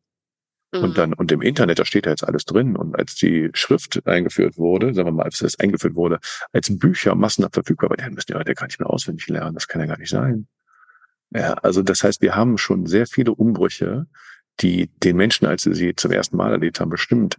Mhm. 0.72 0.84
Und 0.84 0.98
dann, 0.98 1.12
und 1.12 1.30
im 1.30 1.42
Internet, 1.42 1.78
da 1.78 1.84
steht 1.84 2.06
ja 2.06 2.12
jetzt 2.12 2.26
alles 2.26 2.44
drin. 2.44 2.76
Und 2.76 2.98
als 2.98 3.14
die 3.14 3.50
Schrift 3.54 4.06
eingeführt 4.06 4.56
wurde, 4.56 4.94
sagen 4.94 5.08
wir 5.08 5.12
mal, 5.12 5.24
als 5.24 5.38
das 5.38 5.58
eingeführt 5.60 5.94
wurde, 5.94 6.18
als 6.52 6.76
Bücher 6.78 7.14
massenhaft 7.14 7.54
verfügbar 7.54 7.90
waren, 7.90 7.98
dann 7.98 8.14
müssen 8.14 8.32
die 8.32 8.34
heute 8.34 8.54
gar 8.54 8.66
nicht 8.66 8.80
mehr 8.80 8.90
auswendig 8.90 9.28
lernen. 9.28 9.54
Das 9.54 9.68
kann 9.68 9.80
ja 9.80 9.86
gar 9.86 9.98
nicht 9.98 10.10
sein. 10.10 10.48
Ja, 11.30 11.54
also 11.54 11.82
das 11.82 12.02
heißt, 12.02 12.20
wir 12.20 12.34
haben 12.34 12.58
schon 12.58 12.86
sehr 12.86 13.06
viele 13.06 13.32
Umbrüche, 13.32 14.06
die 14.60 14.90
den 15.02 15.16
Menschen, 15.16 15.46
als 15.46 15.62
sie 15.62 15.74
sie 15.74 15.94
zum 15.94 16.10
ersten 16.10 16.36
Mal 16.36 16.52
erlebt 16.52 16.80
haben, 16.80 16.90
bestimmt 16.90 17.38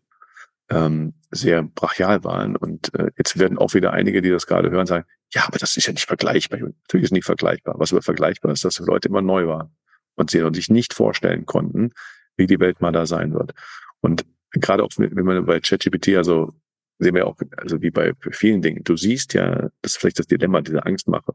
ähm, 0.69 1.13
sehr 1.29 1.63
brachial 1.63 2.23
waren. 2.23 2.55
Und 2.55 2.93
äh, 2.95 3.11
jetzt 3.17 3.37
werden 3.37 3.57
auch 3.57 3.73
wieder 3.73 3.93
einige, 3.93 4.21
die 4.21 4.29
das 4.29 4.47
gerade 4.47 4.71
hören, 4.71 4.87
sagen, 4.87 5.05
ja, 5.33 5.45
aber 5.47 5.57
das 5.57 5.77
ist 5.77 5.87
ja 5.87 5.93
nicht 5.93 6.05
vergleichbar. 6.05 6.59
Natürlich 6.59 7.05
ist 7.05 7.11
nicht 7.11 7.25
vergleichbar. 7.25 7.75
Was 7.79 7.91
aber 7.91 8.01
vergleichbar 8.01 8.51
ist, 8.51 8.63
dass 8.65 8.75
die 8.75 8.83
Leute 8.83 9.09
immer 9.09 9.21
neu 9.21 9.47
waren 9.47 9.75
und 10.15 10.29
sie 10.29 10.43
sich 10.53 10.69
nicht 10.69 10.93
vorstellen 10.93 11.45
konnten, 11.45 11.91
wie 12.37 12.45
die 12.45 12.59
Welt 12.59 12.81
mal 12.81 12.91
da 12.91 13.05
sein 13.05 13.33
wird. 13.33 13.53
Und 14.01 14.25
gerade 14.51 14.83
auch, 14.83 14.91
wenn 14.97 15.25
man 15.25 15.45
bei 15.45 15.59
ChatGPT, 15.59 16.09
also 16.09 16.53
sehen 16.99 17.15
wir 17.15 17.25
auch, 17.25 17.35
also 17.57 17.81
wie 17.81 17.89
bei 17.89 18.13
vielen 18.31 18.61
Dingen, 18.61 18.83
du 18.83 18.95
siehst 18.95 19.33
ja, 19.33 19.69
das 19.81 19.93
ist 19.93 19.97
vielleicht 19.97 20.19
das 20.19 20.27
Dilemma, 20.27 20.61
diese 20.61 20.85
Angstmache. 20.85 21.33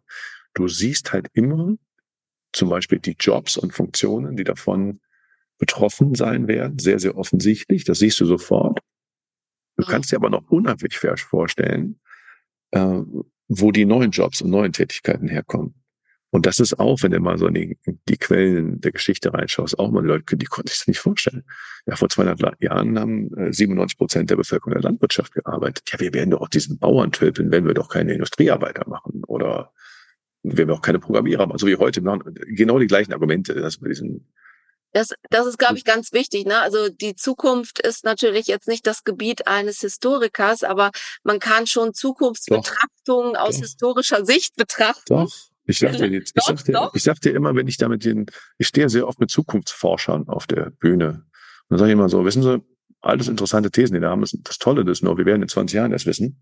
Du 0.54 0.68
siehst 0.68 1.12
halt 1.12 1.28
immer 1.32 1.74
zum 2.52 2.68
Beispiel 2.68 3.00
die 3.00 3.16
Jobs 3.18 3.56
und 3.56 3.74
Funktionen, 3.74 4.36
die 4.36 4.44
davon 4.44 5.00
betroffen 5.58 6.14
sein 6.14 6.46
werden, 6.46 6.78
sehr, 6.78 7.00
sehr 7.00 7.16
offensichtlich. 7.16 7.84
Das 7.84 7.98
siehst 7.98 8.20
du 8.20 8.26
sofort. 8.26 8.78
Du 9.76 9.84
kannst 9.84 10.12
dir 10.12 10.16
aber 10.16 10.30
noch 10.30 10.48
unheimlich 10.48 10.98
vorstellen, 10.98 12.00
äh, 12.70 13.02
wo 13.48 13.72
die 13.72 13.84
neuen 13.84 14.10
Jobs 14.10 14.42
und 14.42 14.50
neuen 14.50 14.72
Tätigkeiten 14.72 15.28
herkommen. 15.28 15.74
Und 16.30 16.44
das 16.44 16.60
ist 16.60 16.78
auch, 16.78 17.02
wenn 17.02 17.12
du 17.12 17.20
mal 17.20 17.38
so 17.38 17.46
in 17.46 17.54
die, 17.54 17.78
die 18.06 18.18
Quellen 18.18 18.80
der 18.82 18.92
Geschichte 18.92 19.32
reinschaust, 19.32 19.78
auch 19.78 19.90
mal 19.90 20.04
Leute, 20.04 20.36
die 20.36 20.44
konnten 20.44 20.68
sich 20.68 20.80
das 20.80 20.86
nicht 20.86 20.98
vorstellen. 20.98 21.44
Ja, 21.86 21.96
vor 21.96 22.10
200 22.10 22.62
Jahren 22.62 22.98
haben 22.98 23.30
97 23.50 23.94
äh, 23.94 23.98
Prozent 23.98 24.30
der 24.30 24.36
Bevölkerung 24.36 24.74
der 24.74 24.82
Landwirtschaft 24.82 25.32
gearbeitet. 25.32 25.90
Ja, 25.90 26.00
wir 26.00 26.12
werden 26.12 26.30
doch 26.30 26.42
auch 26.42 26.48
diesen 26.48 26.78
Bauern 26.78 27.12
töten, 27.12 27.50
wenn 27.50 27.66
wir 27.66 27.72
doch 27.72 27.88
keine 27.88 28.12
Industriearbeiter 28.12 28.86
machen 28.86 29.22
oder 29.26 29.72
wenn 30.42 30.68
wir 30.68 30.74
auch 30.74 30.82
keine 30.82 30.98
Programmierer 30.98 31.46
machen, 31.46 31.58
so 31.58 31.66
wie 31.66 31.76
heute. 31.76 32.02
Genau 32.02 32.78
die 32.78 32.86
gleichen 32.86 33.14
Argumente, 33.14 33.54
dass 33.54 33.80
wir 33.80 33.88
diesen 33.88 34.28
das, 34.92 35.10
das 35.30 35.46
ist, 35.46 35.58
glaube 35.58 35.76
ich, 35.76 35.84
ganz 35.84 36.12
wichtig. 36.12 36.46
Ne? 36.46 36.60
Also 36.60 36.88
die 36.88 37.14
Zukunft 37.14 37.80
ist 37.80 38.04
natürlich 38.04 38.46
jetzt 38.46 38.68
nicht 38.68 38.86
das 38.86 39.04
Gebiet 39.04 39.46
eines 39.46 39.80
Historikers, 39.80 40.62
aber 40.62 40.90
man 41.22 41.38
kann 41.38 41.66
schon 41.66 41.94
Zukunftsbetrachtungen 41.94 43.36
aus 43.36 43.56
doch. 43.56 43.62
historischer 43.62 44.24
Sicht 44.24 44.56
betrachten. 44.56 45.14
Doch. 45.14 45.32
Ich 45.64 45.78
sag 45.78 45.98
dir 45.98 46.06
jetzt, 46.06 46.32
ich 46.34 46.42
sag 46.42 46.64
dir, 46.64 46.90
ich 46.94 47.02
sag 47.02 47.20
dir 47.20 47.34
immer, 47.34 47.54
wenn 47.54 47.68
ich 47.68 47.76
da 47.76 47.88
mit 47.88 48.02
den, 48.02 48.24
ich 48.56 48.68
stehe 48.68 48.88
sehr 48.88 49.06
oft 49.06 49.20
mit 49.20 49.30
Zukunftsforschern 49.30 50.26
auf 50.28 50.46
der 50.46 50.70
Bühne. 50.70 51.08
Und 51.08 51.24
dann 51.68 51.78
sage 51.78 51.90
ich 51.90 51.92
immer 51.92 52.08
so, 52.08 52.24
wissen 52.24 52.42
Sie, 52.42 52.62
alles 53.02 53.28
interessante 53.28 53.70
Thesen, 53.70 53.94
die 53.94 54.00
da 54.00 54.08
haben. 54.08 54.24
Das 54.44 54.58
Tolle 54.58 54.90
ist 54.90 55.02
nur, 55.02 55.18
wir 55.18 55.26
werden 55.26 55.42
in 55.42 55.48
20 55.48 55.76
Jahren 55.76 55.92
erst 55.92 56.06
wissen, 56.06 56.40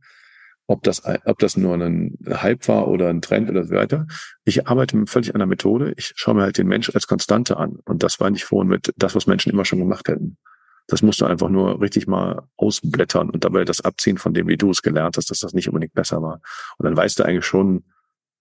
ob 0.66 0.82
das, 0.82 1.02
ob 1.24 1.38
das 1.38 1.56
nur 1.56 1.74
ein 1.74 2.18
Hype 2.28 2.66
war 2.68 2.88
oder 2.88 3.08
ein 3.08 3.22
Trend 3.22 3.48
oder 3.48 3.64
so 3.64 3.74
weiter. 3.74 4.06
Ich 4.44 4.66
arbeite 4.66 4.96
mit 4.96 5.08
völlig 5.08 5.34
einer 5.34 5.46
Methode. 5.46 5.94
Ich 5.96 6.12
schaue 6.16 6.34
mir 6.34 6.42
halt 6.42 6.58
den 6.58 6.66
Mensch 6.66 6.90
als 6.94 7.06
Konstante 7.06 7.56
an. 7.56 7.78
Und 7.84 8.02
das 8.02 8.18
war 8.18 8.30
nicht 8.30 8.44
vorhin 8.44 8.68
mit 8.68 8.92
das, 8.96 9.14
was 9.14 9.26
Menschen 9.26 9.52
immer 9.52 9.64
schon 9.64 9.78
gemacht 9.78 10.08
hätten. 10.08 10.38
Das 10.88 11.02
musst 11.02 11.20
du 11.20 11.24
einfach 11.24 11.48
nur 11.48 11.80
richtig 11.80 12.06
mal 12.06 12.42
ausblättern 12.56 13.30
und 13.30 13.44
dabei 13.44 13.64
das 13.64 13.80
abziehen 13.80 14.18
von 14.18 14.34
dem, 14.34 14.46
wie 14.46 14.56
du 14.56 14.70
es 14.70 14.82
gelernt 14.82 15.16
hast, 15.16 15.30
dass 15.30 15.40
das 15.40 15.52
nicht 15.52 15.68
unbedingt 15.68 15.94
besser 15.94 16.22
war. 16.22 16.40
Und 16.78 16.84
dann 16.84 16.96
weißt 16.96 17.18
du 17.18 17.24
eigentlich 17.24 17.46
schon, 17.46 17.84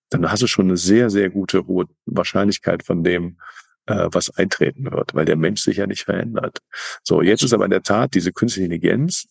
dann 0.09 0.29
hast 0.31 0.43
du 0.43 0.47
schon 0.47 0.65
eine 0.65 0.77
sehr, 0.77 1.09
sehr 1.09 1.29
gute 1.29 1.65
hohe 1.65 1.85
Wahrscheinlichkeit 2.05 2.83
von 2.83 3.03
dem, 3.03 3.37
äh, 3.87 4.07
was 4.11 4.29
eintreten 4.35 4.91
wird, 4.91 5.15
weil 5.15 5.25
der 5.25 5.35
Mensch 5.35 5.61
sich 5.61 5.77
ja 5.77 5.87
nicht 5.87 6.03
verändert. 6.03 6.59
So, 7.03 7.21
jetzt 7.21 7.43
ist 7.43 7.53
aber 7.53 7.65
in 7.65 7.71
der 7.71 7.83
Tat 7.83 8.13
diese 8.13 8.31
künstliche 8.31 8.65
Intelligenz, 8.65 9.27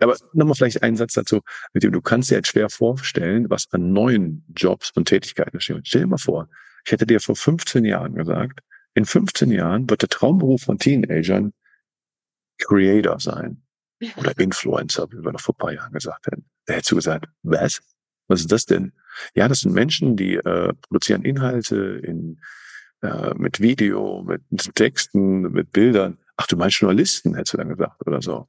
aber 0.00 0.16
nochmal 0.32 0.54
vielleicht 0.54 0.82
einen 0.82 0.96
Satz 0.96 1.14
dazu, 1.14 1.40
mit 1.72 1.82
dem 1.82 1.92
du 1.92 2.00
kannst 2.00 2.30
dir 2.30 2.36
jetzt 2.36 2.48
schwer 2.48 2.70
vorstellen, 2.70 3.50
was 3.50 3.66
an 3.72 3.92
neuen 3.92 4.44
Jobs 4.56 4.90
und 4.94 5.06
Tätigkeiten 5.06 5.60
stehen. 5.60 5.82
Stell 5.84 6.02
dir 6.02 6.06
mal 6.08 6.18
vor, 6.18 6.48
ich 6.84 6.92
hätte 6.92 7.06
dir 7.06 7.20
vor 7.20 7.36
15 7.36 7.84
Jahren 7.84 8.14
gesagt, 8.14 8.60
in 8.94 9.04
15 9.04 9.50
Jahren 9.50 9.88
wird 9.88 10.02
der 10.02 10.08
Traumberuf 10.08 10.62
von 10.62 10.78
Teenagern 10.78 11.52
Creator 12.58 13.18
sein. 13.20 13.62
Oder 14.16 14.36
Influencer, 14.38 15.08
wie 15.10 15.24
wir 15.24 15.32
noch 15.32 15.40
vor 15.40 15.54
ein 15.54 15.58
paar 15.58 15.72
Jahren 15.72 15.92
gesagt 15.92 16.26
hätten. 16.26 16.44
Da 16.66 16.74
hättest 16.74 16.90
du 16.90 16.96
gesagt, 16.96 17.26
was? 17.42 17.80
Was 18.28 18.40
ist 18.40 18.52
das 18.52 18.66
denn? 18.66 18.92
Ja, 19.34 19.48
das 19.48 19.60
sind 19.60 19.74
Menschen, 19.74 20.16
die 20.16 20.34
äh, 20.34 20.72
produzieren 20.88 21.22
Inhalte 21.22 22.00
in, 22.02 22.40
äh, 23.02 23.34
mit 23.34 23.60
Video, 23.60 24.22
mit 24.22 24.42
Texten, 24.74 25.42
mit 25.52 25.72
Bildern. 25.72 26.18
Ach, 26.36 26.46
du 26.46 26.56
meinst 26.56 26.80
Journalisten, 26.80 27.34
hättest 27.34 27.54
du 27.54 27.58
dann 27.58 27.68
gesagt, 27.68 28.06
oder 28.06 28.22
so. 28.22 28.48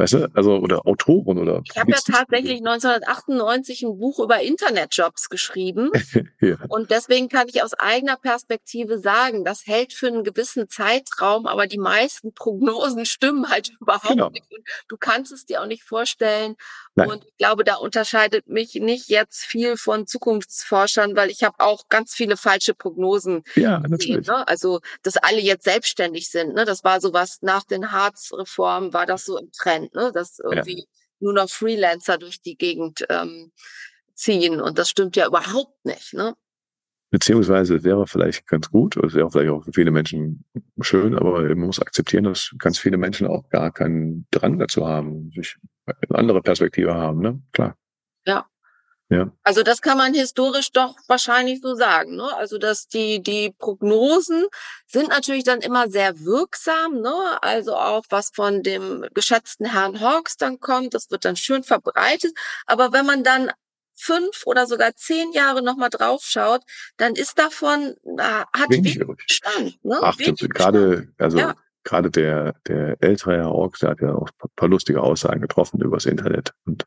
Weißt 0.00 0.14
du, 0.14 0.30
also 0.32 0.56
oder 0.56 0.86
Autoren 0.86 1.36
oder. 1.36 1.60
Ich 1.62 1.76
habe 1.76 1.90
ja 1.90 1.98
tatsächlich 1.98 2.60
1998 2.60 3.82
ein 3.82 3.98
Buch 3.98 4.18
über 4.18 4.40
Internetjobs 4.40 5.28
geschrieben. 5.28 5.90
ja. 6.40 6.56
Und 6.68 6.90
deswegen 6.90 7.28
kann 7.28 7.48
ich 7.48 7.62
aus 7.62 7.74
eigener 7.74 8.16
Perspektive 8.16 8.98
sagen, 8.98 9.44
das 9.44 9.66
hält 9.66 9.92
für 9.92 10.06
einen 10.06 10.24
gewissen 10.24 10.70
Zeitraum, 10.70 11.46
aber 11.46 11.66
die 11.66 11.76
meisten 11.76 12.32
Prognosen 12.34 13.04
stimmen 13.04 13.50
halt 13.50 13.72
überhaupt 13.80 14.08
genau. 14.08 14.30
nicht. 14.30 14.50
Und 14.50 14.66
du 14.88 14.96
kannst 14.96 15.32
es 15.32 15.44
dir 15.44 15.60
auch 15.60 15.66
nicht 15.66 15.82
vorstellen. 15.82 16.56
Nein. 16.94 17.10
Und 17.10 17.26
ich 17.26 17.36
glaube, 17.36 17.64
da 17.64 17.74
unterscheidet 17.74 18.48
mich 18.48 18.76
nicht 18.76 19.10
jetzt 19.10 19.44
viel 19.44 19.76
von 19.76 20.06
Zukunftsforschern, 20.06 21.14
weil 21.14 21.28
ich 21.28 21.44
habe 21.44 21.56
auch 21.58 21.88
ganz 21.90 22.14
viele 22.14 22.38
falsche 22.38 22.72
Prognosen. 22.72 23.44
Ja, 23.54 23.80
natürlich. 23.80 24.26
ne? 24.26 24.48
Also, 24.48 24.80
dass 25.02 25.18
alle 25.18 25.40
jetzt 25.40 25.64
selbstständig 25.64 26.30
sind. 26.30 26.54
Ne? 26.54 26.64
Das 26.64 26.84
war 26.84 27.02
sowas 27.02 27.40
nach 27.42 27.64
den 27.64 27.92
Harz-Reformen, 27.92 28.94
war 28.94 29.04
das 29.04 29.26
so 29.26 29.36
im 29.36 29.52
Trend 29.52 29.89
ne? 29.94 30.10
dass 30.12 30.38
irgendwie 30.38 30.78
ja. 30.78 30.84
nur 31.20 31.32
noch 31.32 31.48
Freelancer 31.48 32.18
durch 32.18 32.40
die 32.40 32.56
Gegend 32.56 33.06
ähm, 33.08 33.52
ziehen. 34.14 34.60
Und 34.60 34.78
das 34.78 34.90
stimmt 34.90 35.16
ja 35.16 35.26
überhaupt 35.26 35.84
nicht. 35.84 36.14
Ne? 36.14 36.34
Beziehungsweise 37.10 37.82
wäre 37.82 38.06
vielleicht 38.06 38.46
ganz 38.46 38.70
gut, 38.70 38.96
oder 38.96 39.12
wäre 39.12 39.30
vielleicht 39.30 39.50
auch 39.50 39.64
für 39.64 39.72
viele 39.72 39.90
Menschen 39.90 40.44
schön, 40.80 41.16
aber 41.16 41.42
man 41.42 41.66
muss 41.66 41.80
akzeptieren, 41.80 42.24
dass 42.24 42.54
ganz 42.58 42.78
viele 42.78 42.98
Menschen 42.98 43.26
auch 43.26 43.48
gar 43.48 43.72
keinen 43.72 44.26
Drang 44.30 44.58
dazu 44.60 44.86
haben, 44.86 45.30
sich 45.32 45.56
eine 45.86 46.18
andere 46.18 46.40
Perspektive 46.40 46.94
haben, 46.94 47.20
ne? 47.20 47.42
Klar. 47.52 47.76
Ja. 49.10 49.32
Also 49.42 49.64
das 49.64 49.82
kann 49.82 49.98
man 49.98 50.14
historisch 50.14 50.70
doch 50.70 50.94
wahrscheinlich 51.08 51.60
so 51.60 51.74
sagen. 51.74 52.14
Ne? 52.14 52.32
Also 52.36 52.58
dass 52.58 52.86
die 52.86 53.20
die 53.20 53.52
Prognosen 53.58 54.46
sind 54.86 55.08
natürlich 55.08 55.42
dann 55.42 55.60
immer 55.60 55.90
sehr 55.90 56.20
wirksam. 56.20 57.00
Ne? 57.00 57.12
Also 57.42 57.74
auch 57.74 58.04
was 58.08 58.30
von 58.32 58.62
dem 58.62 59.04
geschätzten 59.12 59.66
Herrn 59.66 60.00
Hawks 60.00 60.36
dann 60.36 60.60
kommt, 60.60 60.94
das 60.94 61.10
wird 61.10 61.24
dann 61.24 61.34
schön 61.34 61.64
verbreitet. 61.64 62.32
Aber 62.66 62.92
wenn 62.92 63.04
man 63.04 63.24
dann 63.24 63.50
fünf 63.96 64.46
oder 64.46 64.66
sogar 64.66 64.94
zehn 64.94 65.32
Jahre 65.32 65.60
nochmal 65.60 65.90
drauf 65.90 66.22
schaut, 66.22 66.62
dann 66.96 67.16
ist 67.16 67.36
davon, 67.36 67.96
hat 68.16 68.70
wenig, 68.70 69.00
wenig 69.00 69.16
Bestand. 69.26 69.84
Ne? 69.84 69.98
Ach, 70.00 70.16
wenig 70.20 70.38
gerade, 70.48 71.08
also 71.18 71.38
ja. 71.38 71.54
gerade 71.82 72.10
der, 72.12 72.54
der 72.68 72.96
ältere 73.02 73.38
Herr 73.38 73.50
Ork, 73.50 73.76
der 73.80 73.90
hat 73.90 74.00
ja 74.00 74.14
auch 74.14 74.28
ein 74.28 74.50
paar 74.54 74.68
lustige 74.68 75.02
Aussagen 75.02 75.40
getroffen 75.40 75.80
übers 75.80 76.06
Internet 76.06 76.54
und 76.64 76.86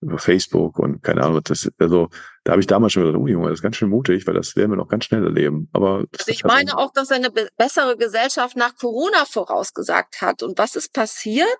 über 0.00 0.18
Facebook 0.18 0.78
und 0.78 1.02
keine 1.02 1.22
Ahnung, 1.22 1.40
das, 1.44 1.70
also 1.78 2.08
da 2.44 2.52
habe 2.52 2.60
ich 2.60 2.66
damals 2.66 2.92
schon 2.92 3.02
gesagt, 3.02 3.18
oh 3.18 3.26
Junge, 3.26 3.48
das 3.48 3.58
ist 3.58 3.62
ganz 3.62 3.76
schön 3.76 3.90
mutig, 3.90 4.26
weil 4.26 4.34
das 4.34 4.56
werden 4.56 4.70
wir 4.70 4.76
noch 4.76 4.88
ganz 4.88 5.04
schnell 5.04 5.24
erleben. 5.24 5.68
Aber 5.72 6.04
also 6.18 6.28
ich 6.28 6.44
meine 6.44 6.78
auch, 6.78 6.92
dass 6.92 7.10
eine 7.10 7.30
bessere 7.30 7.96
Gesellschaft 7.96 8.56
nach 8.56 8.76
Corona 8.76 9.24
vorausgesagt 9.26 10.22
hat. 10.22 10.42
Und 10.42 10.58
was 10.58 10.74
ist 10.74 10.94
passiert? 10.94 11.58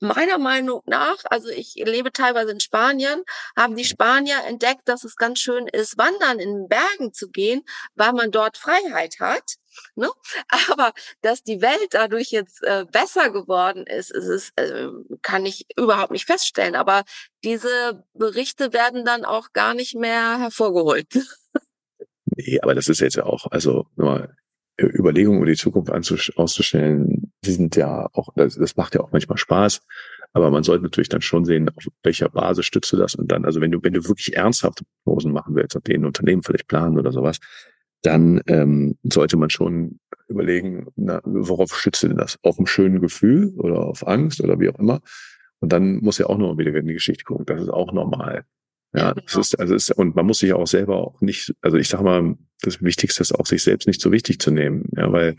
Meiner 0.00 0.38
Meinung 0.38 0.82
nach, 0.86 1.16
also 1.24 1.48
ich 1.48 1.74
lebe 1.74 2.12
teilweise 2.12 2.52
in 2.52 2.60
Spanien, 2.60 3.22
haben 3.56 3.76
die 3.76 3.84
Spanier 3.84 4.44
entdeckt, 4.46 4.82
dass 4.86 5.04
es 5.04 5.16
ganz 5.16 5.38
schön 5.40 5.66
ist, 5.66 5.98
wandern 5.98 6.38
in 6.38 6.68
Bergen 6.68 7.12
zu 7.12 7.30
gehen, 7.30 7.62
weil 7.94 8.12
man 8.12 8.30
dort 8.30 8.56
Freiheit 8.56 9.16
hat. 9.20 9.56
Ne? 9.94 10.08
Aber 10.70 10.92
dass 11.22 11.42
die 11.42 11.60
Welt 11.60 11.88
dadurch 11.90 12.30
jetzt 12.30 12.62
äh, 12.62 12.84
besser 12.90 13.30
geworden 13.30 13.86
ist, 13.86 14.10
ist 14.10 14.26
es, 14.26 14.52
äh, 14.56 14.88
kann 15.22 15.46
ich 15.46 15.66
überhaupt 15.76 16.12
nicht 16.12 16.26
feststellen. 16.26 16.76
Aber 16.76 17.04
diese 17.44 18.04
Berichte 18.14 18.72
werden 18.72 19.04
dann 19.04 19.24
auch 19.24 19.52
gar 19.52 19.74
nicht 19.74 19.94
mehr 19.94 20.38
hervorgeholt. 20.38 21.08
Nee, 22.40 22.60
aber 22.62 22.76
das 22.76 22.86
ist 22.86 23.00
jetzt 23.00 23.16
ja 23.16 23.24
auch, 23.24 23.50
also 23.50 23.86
nur 23.96 24.28
Überlegungen 24.78 25.38
über 25.38 25.50
die 25.50 25.56
Zukunft 25.56 25.90
auszustellen, 25.90 27.27
die 27.44 27.52
sind 27.52 27.76
ja 27.76 28.08
auch, 28.12 28.30
das, 28.34 28.56
das 28.56 28.76
macht 28.76 28.94
ja 28.94 29.00
auch 29.00 29.12
manchmal 29.12 29.38
Spaß. 29.38 29.80
Aber 30.32 30.50
man 30.50 30.62
sollte 30.62 30.84
natürlich 30.84 31.08
dann 31.08 31.22
schon 31.22 31.44
sehen, 31.44 31.70
auf 31.70 31.86
welcher 32.02 32.28
Basis 32.28 32.66
stützt 32.66 32.92
du 32.92 32.96
das 32.96 33.14
und 33.14 33.32
dann, 33.32 33.44
also 33.44 33.60
wenn 33.60 33.70
du, 33.70 33.82
wenn 33.82 33.94
du 33.94 34.06
wirklich 34.06 34.36
ernsthafte 34.36 34.84
Prognosen 35.04 35.32
machen 35.32 35.54
willst, 35.54 35.76
auf 35.76 35.82
denen 35.82 36.04
Unternehmen 36.04 36.42
vielleicht 36.42 36.68
planen 36.68 36.98
oder 36.98 37.12
sowas, 37.12 37.38
dann 38.02 38.42
ähm, 38.46 38.98
sollte 39.02 39.36
man 39.36 39.50
schon 39.50 40.00
überlegen, 40.28 40.86
na, 40.96 41.20
worauf 41.24 41.74
stützt 41.74 42.02
du 42.02 42.08
denn 42.08 42.18
das? 42.18 42.38
Auf 42.42 42.58
einem 42.58 42.66
schönen 42.66 43.00
Gefühl 43.00 43.54
oder 43.56 43.80
auf 43.80 44.06
Angst 44.06 44.40
oder 44.40 44.60
wie 44.60 44.68
auch 44.68 44.78
immer. 44.78 45.00
Und 45.60 45.72
dann 45.72 45.96
muss 45.96 46.18
ja 46.18 46.26
auch 46.26 46.38
noch 46.38 46.58
wieder 46.58 46.74
in 46.74 46.86
die 46.86 46.94
Geschichte 46.94 47.24
gucken. 47.24 47.46
Das 47.46 47.60
ist 47.60 47.70
auch 47.70 47.92
normal. 47.92 48.44
Ja, 48.94 49.14
das 49.14 49.32
genau. 49.32 49.40
ist, 49.40 49.58
also 49.58 49.74
ist, 49.74 49.90
und 49.90 50.14
man 50.14 50.26
muss 50.26 50.38
sich 50.38 50.52
auch 50.52 50.66
selber 50.66 50.96
auch 50.96 51.20
nicht, 51.20 51.54
also 51.60 51.76
ich 51.76 51.88
sag 51.88 52.02
mal, 52.02 52.36
das 52.62 52.82
Wichtigste 52.82 53.22
ist 53.22 53.32
auch, 53.32 53.46
sich 53.46 53.62
selbst 53.62 53.86
nicht 53.86 54.00
so 54.00 54.12
wichtig 54.12 54.40
zu 54.40 54.50
nehmen. 54.50 54.84
Ja, 54.96 55.10
weil 55.12 55.36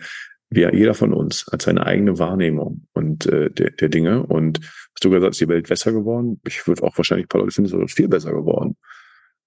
wir, 0.49 0.73
jeder 0.73 0.93
von 0.93 1.13
uns 1.13 1.45
hat 1.51 1.61
seine 1.61 1.85
eigene 1.85 2.17
Wahrnehmung 2.17 2.87
und 2.93 3.25
äh, 3.27 3.51
der, 3.51 3.71
der 3.71 3.89
Dinge. 3.89 4.23
Und 4.23 4.59
hast 4.61 5.03
du 5.03 5.09
gesagt, 5.09 5.31
ist 5.31 5.41
die 5.41 5.47
Welt 5.47 5.67
besser 5.67 5.91
geworden? 5.91 6.41
Ich 6.45 6.65
würde 6.67 6.83
auch 6.83 6.97
wahrscheinlich 6.97 7.27
ein 7.31 7.51
finden, 7.51 7.83
es 7.83 7.91
ist 7.91 7.95
viel 7.95 8.07
besser 8.07 8.31
geworden. 8.31 8.75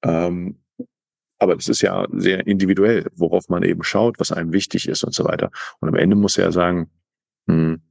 Ähm, 0.03 0.61
aber 1.39 1.57
das 1.57 1.67
ist 1.67 1.83
ja 1.83 2.07
sehr 2.13 2.47
individuell, 2.47 3.07
worauf 3.17 3.49
man 3.49 3.65
eben 3.65 3.83
schaut, 3.83 4.21
was 4.21 4.31
einem 4.31 4.53
wichtig 4.53 4.89
ist 4.89 5.03
und 5.03 5.13
so 5.13 5.25
weiter. 5.25 5.51
Und 5.81 5.89
am 5.89 5.97
Ende 5.97 6.15
muss 6.15 6.39
er 6.39 6.45
ja 6.45 6.53
sagen, 6.53 6.89
hm, 7.49 7.83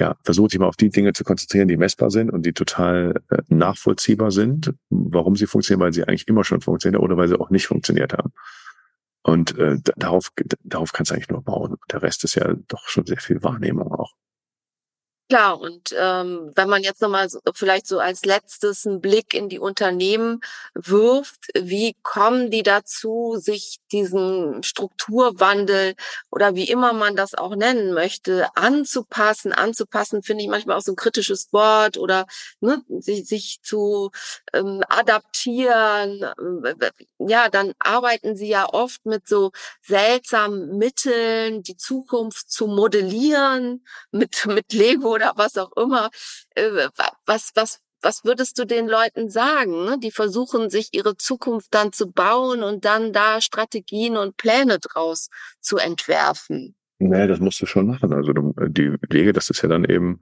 ja, 0.00 0.16
versucht 0.24 0.52
sich 0.52 0.60
mal 0.60 0.68
auf 0.68 0.76
die 0.76 0.88
Dinge 0.88 1.12
zu 1.12 1.22
konzentrieren, 1.22 1.68
die 1.68 1.76
messbar 1.76 2.10
sind 2.10 2.30
und 2.30 2.46
die 2.46 2.54
total 2.54 3.20
äh, 3.28 3.42
nachvollziehbar 3.48 4.30
sind, 4.30 4.72
warum 4.88 5.36
sie 5.36 5.46
funktionieren, 5.46 5.84
weil 5.84 5.92
sie 5.92 6.04
eigentlich 6.04 6.26
immer 6.28 6.44
schon 6.44 6.62
funktionieren 6.62 7.02
oder 7.02 7.18
weil 7.18 7.28
sie 7.28 7.38
auch 7.38 7.50
nicht 7.50 7.66
funktioniert 7.66 8.14
haben. 8.14 8.32
Und 9.22 9.56
äh, 9.58 9.76
darauf, 9.96 10.30
darauf 10.64 10.92
kannst 10.92 11.10
du 11.10 11.14
eigentlich 11.14 11.28
nur 11.28 11.42
bauen. 11.42 11.76
Der 11.90 12.02
Rest 12.02 12.24
ist 12.24 12.34
ja 12.34 12.54
doch 12.68 12.88
schon 12.88 13.06
sehr 13.06 13.18
viel 13.18 13.42
Wahrnehmung 13.42 13.92
auch. 13.92 14.12
Klar, 15.32 15.62
und 15.62 15.94
ähm, 15.98 16.52
wenn 16.56 16.68
man 16.68 16.82
jetzt 16.82 17.00
nochmal 17.00 17.30
so, 17.30 17.40
vielleicht 17.54 17.86
so 17.86 18.00
als 18.00 18.26
letztes 18.26 18.86
einen 18.86 19.00
Blick 19.00 19.32
in 19.32 19.48
die 19.48 19.58
Unternehmen 19.58 20.42
wirft, 20.74 21.46
wie 21.54 21.96
kommen 22.02 22.50
die 22.50 22.62
dazu, 22.62 23.38
sich 23.38 23.78
diesen 23.92 24.62
Strukturwandel 24.62 25.94
oder 26.30 26.54
wie 26.54 26.68
immer 26.68 26.92
man 26.92 27.16
das 27.16 27.34
auch 27.34 27.56
nennen 27.56 27.94
möchte, 27.94 28.46
anzupassen? 28.56 29.54
Anzupassen 29.54 30.22
finde 30.22 30.44
ich 30.44 30.50
manchmal 30.50 30.76
auch 30.76 30.82
so 30.82 30.92
ein 30.92 30.96
kritisches 30.96 31.50
Wort 31.54 31.96
oder 31.96 32.26
ne, 32.60 32.82
sich, 32.98 33.26
sich 33.26 33.60
zu 33.62 34.10
ähm, 34.52 34.82
adaptieren. 34.90 36.26
Ja, 37.16 37.48
dann 37.48 37.72
arbeiten 37.78 38.36
sie 38.36 38.48
ja 38.48 38.68
oft 38.70 39.06
mit 39.06 39.26
so 39.26 39.50
seltsamen 39.80 40.76
Mitteln, 40.76 41.62
die 41.62 41.78
Zukunft 41.78 42.50
zu 42.50 42.66
modellieren, 42.66 43.82
mit, 44.10 44.44
mit 44.44 44.74
Lego 44.74 45.21
oder 45.22 45.32
was 45.36 45.56
auch 45.56 45.72
immer. 45.76 46.10
Äh, 46.54 46.88
was, 47.26 47.52
was, 47.54 47.80
was 48.02 48.24
würdest 48.24 48.58
du 48.58 48.66
den 48.66 48.88
Leuten 48.88 49.30
sagen, 49.30 49.84
ne? 49.84 49.98
die 49.98 50.10
versuchen, 50.10 50.70
sich 50.70 50.88
ihre 50.92 51.16
Zukunft 51.16 51.68
dann 51.72 51.92
zu 51.92 52.10
bauen 52.10 52.62
und 52.62 52.84
dann 52.84 53.12
da 53.12 53.40
Strategien 53.40 54.16
und 54.16 54.36
Pläne 54.36 54.78
draus 54.78 55.28
zu 55.60 55.78
entwerfen? 55.78 56.74
Nee, 56.98 57.26
das 57.26 57.40
musst 57.40 57.60
du 57.60 57.66
schon 57.66 57.88
machen. 57.88 58.12
Also 58.12 58.32
die 58.32 58.96
Wege, 59.08 59.32
das 59.32 59.50
ist 59.50 59.62
ja 59.62 59.68
dann 59.68 59.84
eben 59.84 60.20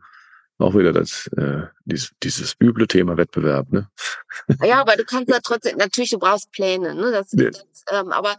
auch 0.61 0.75
wieder 0.75 0.93
das, 0.93 1.29
äh, 1.37 1.63
dieses, 1.85 2.11
dieses 2.23 2.55
üble 2.61 2.87
Thema 2.87 3.17
Wettbewerb, 3.17 3.71
ne? 3.73 3.89
Ja, 4.63 4.81
aber 4.81 4.97
du 4.97 5.05
kannst 5.05 5.29
ja 5.31 5.39
trotzdem, 5.43 5.77
natürlich, 5.79 6.11
du 6.11 6.19
brauchst 6.19 6.53
Pläne, 6.53 6.95
ne? 6.95 7.11
Das, 7.11 7.33
ja. 7.33 7.51
das, 7.51 7.65
ähm, 7.91 8.13
aber 8.13 8.37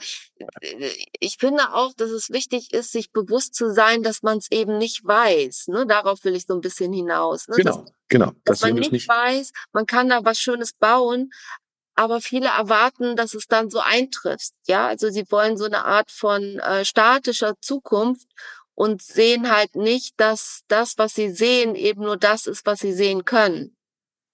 äh, 0.61 0.89
ich 1.19 1.37
finde 1.39 1.73
auch, 1.73 1.93
dass 1.93 2.11
es 2.11 2.29
wichtig 2.29 2.73
ist, 2.73 2.91
sich 2.91 3.11
bewusst 3.11 3.55
zu 3.55 3.73
sein, 3.73 4.03
dass 4.03 4.23
man 4.23 4.37
es 4.37 4.51
eben 4.51 4.77
nicht 4.77 5.05
weiß. 5.05 5.67
Ne? 5.67 5.85
Darauf 5.85 6.23
will 6.23 6.35
ich 6.35 6.45
so 6.45 6.53
ein 6.53 6.61
bisschen 6.61 6.93
hinaus. 6.93 7.47
Ne? 7.47 7.55
Genau, 7.57 7.77
dass, 7.83 7.93
genau. 8.09 8.31
Dass 8.45 8.59
das 8.59 8.61
man 8.61 8.79
nicht, 8.79 8.91
nicht 8.91 9.07
weiß, 9.07 9.51
man 9.73 9.85
kann 9.85 10.09
da 10.09 10.23
was 10.23 10.39
Schönes 10.39 10.73
bauen, 10.73 11.31
aber 11.95 12.21
viele 12.21 12.47
erwarten, 12.47 13.15
dass 13.15 13.33
es 13.33 13.47
dann 13.47 13.69
so 13.69 13.79
eintrifft. 13.79 14.53
Ja, 14.65 14.87
also 14.87 15.09
sie 15.09 15.29
wollen 15.29 15.57
so 15.57 15.65
eine 15.65 15.85
Art 15.85 16.09
von 16.09 16.41
äh, 16.59 16.85
statischer 16.85 17.55
Zukunft 17.61 18.27
und 18.81 19.03
sehen 19.03 19.51
halt 19.51 19.75
nicht, 19.75 20.19
dass 20.19 20.63
das, 20.67 20.97
was 20.97 21.13
sie 21.13 21.29
sehen, 21.29 21.75
eben 21.75 22.01
nur 22.01 22.17
das 22.17 22.47
ist, 22.47 22.65
was 22.65 22.79
sie 22.79 22.93
sehen 22.93 23.25
können. 23.25 23.75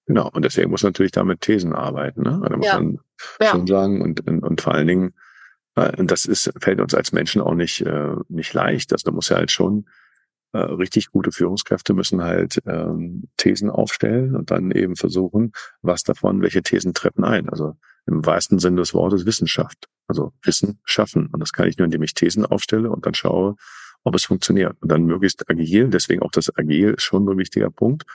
Genau, 0.05 0.29
und 0.31 0.45
deswegen 0.45 0.71
muss 0.71 0.83
man 0.83 0.91
natürlich 0.91 1.11
da 1.11 1.25
mit 1.25 1.41
Thesen 1.41 1.73
arbeiten. 1.73 2.21
Ne? 2.21 2.41
Da 2.47 2.55
muss 2.55 2.65
ja. 2.65 2.75
man 2.75 2.99
ja. 3.41 3.47
schon 3.47 3.67
sagen 3.67 4.01
und, 4.01 4.25
und, 4.25 4.43
und 4.43 4.61
vor 4.61 4.73
allen 4.73 4.87
Dingen, 4.87 5.15
äh, 5.75 6.01
das 6.05 6.23
ist, 6.23 6.49
fällt 6.61 6.79
uns 6.79 6.93
als 6.93 7.11
Menschen 7.11 7.41
auch 7.41 7.55
nicht, 7.55 7.81
äh, 7.81 8.15
nicht 8.29 8.53
leicht. 8.53 8.93
Also 8.93 9.03
da 9.03 9.11
muss 9.11 9.27
ja 9.27 9.35
halt 9.35 9.51
schon 9.51 9.89
äh, 10.53 10.59
richtig 10.59 11.11
gute 11.11 11.33
Führungskräfte 11.33 11.93
müssen 11.93 12.23
halt 12.23 12.61
ähm, 12.65 13.27
Thesen 13.35 13.69
aufstellen 13.69 14.33
und 14.33 14.49
dann 14.49 14.71
eben 14.71 14.95
versuchen, 14.95 15.51
was 15.81 16.03
davon, 16.03 16.41
welche 16.41 16.63
Thesen 16.63 16.93
treffen 16.93 17.25
ein. 17.25 17.49
Also 17.49 17.75
im 18.05 18.25
wahrsten 18.25 18.59
Sinne 18.59 18.77
des 18.77 18.93
Wortes 18.93 19.25
Wissenschaft. 19.25 19.89
Also 20.07 20.31
Wissen 20.41 20.79
schaffen. 20.85 21.27
Und 21.33 21.41
das 21.41 21.51
kann 21.51 21.67
ich 21.67 21.77
nur, 21.77 21.83
indem 21.83 22.03
ich 22.03 22.13
Thesen 22.13 22.45
aufstelle 22.45 22.89
und 22.89 23.05
dann 23.05 23.13
schaue, 23.13 23.57
ob 24.03 24.15
es 24.15 24.25
funktioniert. 24.25 24.75
Und 24.81 24.91
dann 24.91 25.05
möglichst 25.05 25.49
agil, 25.49 25.89
deswegen 25.89 26.21
auch 26.21 26.31
das 26.31 26.55
Agil 26.57 26.93
ist 26.95 27.03
schon 27.03 27.27
ein 27.27 27.37
wichtiger 27.37 27.69
Punkt, 27.69 28.05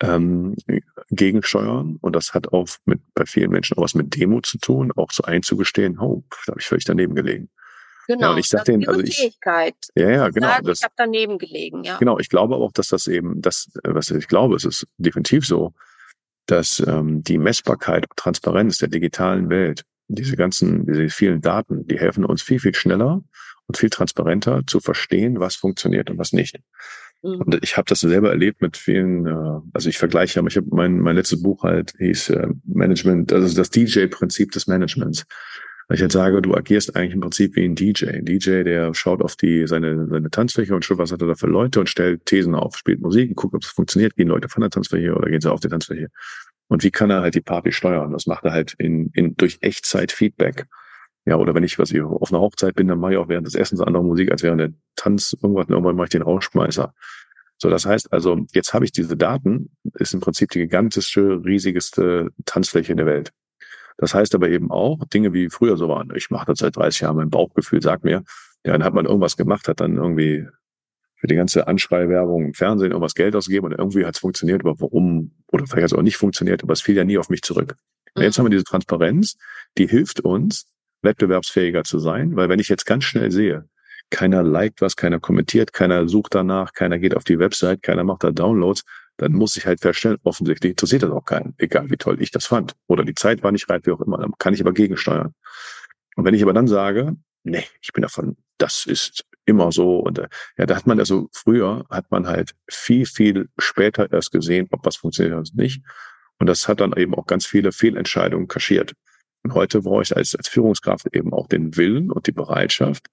ähm, 0.00 0.56
gegensteuern. 1.10 1.98
Und 2.00 2.16
das 2.16 2.34
hat 2.34 2.52
auch 2.52 2.68
mit, 2.84 3.00
bei 3.14 3.26
vielen 3.26 3.50
Menschen 3.50 3.76
auch 3.76 3.82
was 3.82 3.94
mit 3.94 4.14
Demo 4.16 4.40
zu 4.40 4.58
tun, 4.58 4.92
auch 4.96 5.10
so 5.10 5.24
einzugestehen, 5.24 5.98
oh, 5.98 6.24
da 6.46 6.52
habe 6.52 6.60
ich 6.60 6.66
völlig 6.66 6.84
daneben 6.84 7.14
gelegen. 7.14 7.48
Genau. 8.06 8.20
Ja, 8.20 8.30
und 8.32 8.38
ich 8.38 8.48
sag 8.48 8.64
denen, 8.66 8.86
also 8.86 9.00
ich, 9.00 9.16
Fähigkeit. 9.16 9.76
Ja, 9.94 10.10
ja, 10.10 10.28
genau. 10.28 10.48
Sagen, 10.48 10.66
das, 10.66 10.78
ich 10.78 10.84
habe 10.84 10.94
daneben 10.96 11.38
gelegen, 11.38 11.84
ja. 11.84 11.96
Genau, 11.98 12.18
ich 12.18 12.28
glaube 12.28 12.56
auch, 12.56 12.72
dass 12.72 12.88
das 12.88 13.06
eben, 13.06 13.40
das, 13.40 13.70
was 13.82 14.10
ich 14.10 14.28
glaube, 14.28 14.56
es 14.56 14.64
ist 14.64 14.86
definitiv 14.98 15.46
so, 15.46 15.72
dass 16.46 16.80
ähm, 16.86 17.22
die 17.22 17.38
Messbarkeit 17.38 18.04
und 18.10 18.16
Transparenz 18.16 18.78
der 18.78 18.88
digitalen 18.88 19.48
Welt, 19.48 19.84
diese 20.08 20.36
ganzen, 20.36 20.86
diese 20.86 21.08
vielen 21.08 21.40
Daten, 21.40 21.86
die 21.86 21.98
helfen 21.98 22.26
uns 22.26 22.42
viel, 22.42 22.60
viel 22.60 22.74
schneller 22.74 23.22
und 23.66 23.76
viel 23.76 23.90
transparenter 23.90 24.62
zu 24.66 24.80
verstehen, 24.80 25.40
was 25.40 25.56
funktioniert 25.56 26.10
und 26.10 26.18
was 26.18 26.32
nicht. 26.32 26.58
Mhm. 27.22 27.40
Und 27.40 27.64
ich 27.64 27.76
habe 27.76 27.86
das 27.88 28.00
selber 28.00 28.30
erlebt 28.30 28.60
mit 28.60 28.76
vielen, 28.76 29.26
äh, 29.26 29.60
also 29.72 29.88
ich 29.88 29.98
vergleiche, 29.98 30.38
aber 30.38 30.48
ich 30.48 30.56
habe 30.56 30.66
mein, 30.70 31.00
mein 31.00 31.16
letztes 31.16 31.42
Buch 31.42 31.62
halt 31.62 31.94
hieß 31.98 32.30
äh, 32.30 32.48
Management, 32.64 33.32
also 33.32 33.54
das 33.56 33.70
DJ-Prinzip 33.70 34.52
des 34.52 34.66
Managements. 34.66 35.24
Weil 35.88 35.96
ich 35.96 36.02
halt 36.02 36.12
sage, 36.12 36.40
du 36.40 36.54
agierst 36.54 36.96
eigentlich 36.96 37.12
im 37.12 37.20
Prinzip 37.20 37.56
wie 37.56 37.64
ein 37.64 37.74
DJ. 37.74 38.06
Ein 38.06 38.24
DJ, 38.24 38.62
der 38.62 38.94
schaut 38.94 39.22
auf 39.22 39.36
die, 39.36 39.66
seine, 39.66 40.06
seine 40.08 40.30
Tanzfläche 40.30 40.74
und 40.74 40.84
schaut, 40.84 40.98
was 40.98 41.12
hat 41.12 41.20
er 41.20 41.28
da 41.28 41.34
für 41.34 41.46
Leute 41.46 41.80
und 41.80 41.88
stellt 41.88 42.24
Thesen 42.24 42.54
auf, 42.54 42.76
spielt 42.76 43.00
Musik, 43.00 43.34
guckt, 43.36 43.54
ob 43.54 43.62
es 43.62 43.68
funktioniert, 43.68 44.16
gehen 44.16 44.28
Leute 44.28 44.48
von 44.48 44.62
der 44.62 44.70
Tanzfläche 44.70 45.14
oder 45.14 45.28
gehen 45.28 45.42
sie 45.42 45.50
auf 45.50 45.60
die 45.60 45.68
Tanzfläche. 45.68 46.08
Und 46.68 46.84
wie 46.84 46.90
kann 46.90 47.10
er 47.10 47.20
halt 47.20 47.34
die 47.34 47.42
Party 47.42 47.72
steuern? 47.72 48.12
Das 48.12 48.26
macht 48.26 48.44
er 48.44 48.52
halt 48.52 48.74
in, 48.78 49.10
in 49.12 49.36
durch 49.36 49.58
Echtzeit-Feedback. 49.60 50.66
Ja, 51.26 51.36
oder 51.36 51.54
wenn 51.54 51.64
ich, 51.64 51.78
was 51.78 51.90
ich 51.90 52.02
auf 52.02 52.32
einer 52.32 52.40
Hochzeit 52.40 52.74
bin, 52.74 52.88
dann 52.88 52.98
mache 52.98 53.12
ich 53.12 53.18
auch 53.18 53.28
während 53.28 53.46
des 53.46 53.54
Essens 53.54 53.80
andere 53.80 54.04
Musik, 54.04 54.30
als 54.30 54.42
während 54.42 54.60
der 54.60 54.72
Tanz 54.94 55.34
irgendwas, 55.40 55.68
irgendwann 55.68 55.96
mache 55.96 56.06
ich 56.06 56.10
den 56.10 56.22
Rausschmeißer. 56.22 56.94
So, 57.56 57.70
das 57.70 57.86
heißt 57.86 58.12
also, 58.12 58.44
jetzt 58.52 58.74
habe 58.74 58.84
ich 58.84 58.92
diese 58.92 59.16
Daten, 59.16 59.70
ist 59.94 60.12
im 60.12 60.20
Prinzip 60.20 60.50
die 60.50 60.58
gigantische, 60.58 61.42
riesigste 61.44 62.30
Tanzfläche 62.44 62.92
in 62.92 62.98
der 62.98 63.06
Welt. 63.06 63.32
Das 63.96 64.12
heißt 64.12 64.34
aber 64.34 64.48
eben 64.48 64.70
auch, 64.70 65.04
Dinge 65.06 65.32
wie 65.32 65.48
früher 65.48 65.76
so 65.76 65.88
waren, 65.88 66.12
ich 66.14 66.30
mache 66.30 66.46
das 66.46 66.58
seit 66.58 66.76
30 66.76 67.02
Jahren, 67.02 67.16
mein 67.16 67.30
Bauchgefühl 67.30 67.80
sagt 67.80 68.04
mir, 68.04 68.24
ja, 68.64 68.72
dann 68.72 68.84
hat 68.84 68.92
man 68.92 69.06
irgendwas 69.06 69.36
gemacht, 69.36 69.68
hat 69.68 69.80
dann 69.80 69.96
irgendwie 69.96 70.46
für 71.16 71.28
die 71.28 71.36
ganze 71.36 71.68
Anschreiwerbung 71.68 72.46
im 72.46 72.54
Fernsehen 72.54 72.90
irgendwas 72.90 73.14
Geld 73.14 73.36
ausgegeben 73.36 73.66
und 73.66 73.72
irgendwie 73.72 74.04
hat 74.04 74.16
es 74.16 74.20
funktioniert, 74.20 74.62
aber 74.62 74.78
warum, 74.80 75.32
oder 75.50 75.64
vielleicht 75.64 75.84
hat 75.84 75.92
es 75.92 75.98
auch 75.98 76.02
nicht 76.02 76.16
funktioniert, 76.16 76.62
aber 76.62 76.72
es 76.72 76.82
fiel 76.82 76.96
ja 76.96 77.04
nie 77.04 77.18
auf 77.18 77.30
mich 77.30 77.42
zurück. 77.42 77.76
Und 78.14 78.22
jetzt 78.22 78.38
haben 78.38 78.46
wir 78.46 78.50
diese 78.50 78.64
Transparenz, 78.64 79.36
die 79.78 79.86
hilft 79.86 80.20
uns, 80.20 80.66
wettbewerbsfähiger 81.04 81.84
zu 81.84 81.98
sein, 81.98 82.36
weil 82.36 82.48
wenn 82.48 82.60
ich 82.60 82.68
jetzt 82.68 82.86
ganz 82.86 83.04
schnell 83.04 83.30
sehe, 83.30 83.68
keiner 84.10 84.42
liked 84.42 84.80
was, 84.80 84.96
keiner 84.96 85.20
kommentiert, 85.20 85.72
keiner 85.72 86.08
sucht 86.08 86.34
danach, 86.34 86.72
keiner 86.72 86.98
geht 86.98 87.16
auf 87.16 87.24
die 87.24 87.38
Website, 87.38 87.82
keiner 87.82 88.04
macht 88.04 88.24
da 88.24 88.30
Downloads, 88.30 88.82
dann 89.16 89.32
muss 89.32 89.56
ich 89.56 89.66
halt 89.66 89.80
feststellen, 89.80 90.18
offensichtlich 90.24 90.70
interessiert 90.70 91.02
das 91.02 91.10
auch 91.10 91.24
keinen, 91.24 91.54
egal 91.58 91.90
wie 91.90 91.96
toll 91.96 92.20
ich 92.20 92.30
das 92.30 92.46
fand. 92.46 92.74
Oder 92.86 93.04
die 93.04 93.14
Zeit 93.14 93.42
war 93.42 93.52
nicht 93.52 93.68
reif, 93.70 93.82
wie 93.86 93.92
auch 93.92 94.00
immer. 94.00 94.18
Dann 94.18 94.32
kann 94.38 94.54
ich 94.54 94.60
aber 94.60 94.72
gegensteuern. 94.72 95.34
Und 96.16 96.24
wenn 96.24 96.34
ich 96.34 96.42
aber 96.42 96.52
dann 96.52 96.66
sage, 96.66 97.16
nee, 97.44 97.64
ich 97.80 97.92
bin 97.92 98.02
davon, 98.02 98.36
das 98.58 98.86
ist 98.86 99.24
immer 99.44 99.72
so. 99.72 99.98
Und 99.98 100.18
äh, 100.18 100.28
ja, 100.58 100.66
da 100.66 100.76
hat 100.76 100.86
man 100.86 100.98
also 100.98 101.28
früher 101.32 101.84
hat 101.90 102.10
man 102.10 102.26
halt 102.26 102.54
viel, 102.68 103.06
viel 103.06 103.48
später 103.58 104.12
erst 104.12 104.32
gesehen, 104.32 104.68
ob 104.70 104.84
was 104.84 104.96
funktioniert 104.96 105.34
oder 105.34 105.50
nicht. 105.54 105.82
Und 106.38 106.48
das 106.48 106.66
hat 106.66 106.80
dann 106.80 106.92
eben 106.96 107.14
auch 107.14 107.26
ganz 107.26 107.46
viele 107.46 107.72
Fehlentscheidungen 107.72 108.48
kaschiert. 108.48 108.94
Und 109.44 109.54
heute 109.54 109.82
brauche 109.82 110.02
ich 110.02 110.16
als, 110.16 110.34
als 110.34 110.48
Führungskraft 110.48 111.14
eben 111.14 111.32
auch 111.32 111.46
den 111.46 111.76
Willen 111.76 112.10
und 112.10 112.26
die 112.26 112.32
Bereitschaft, 112.32 113.06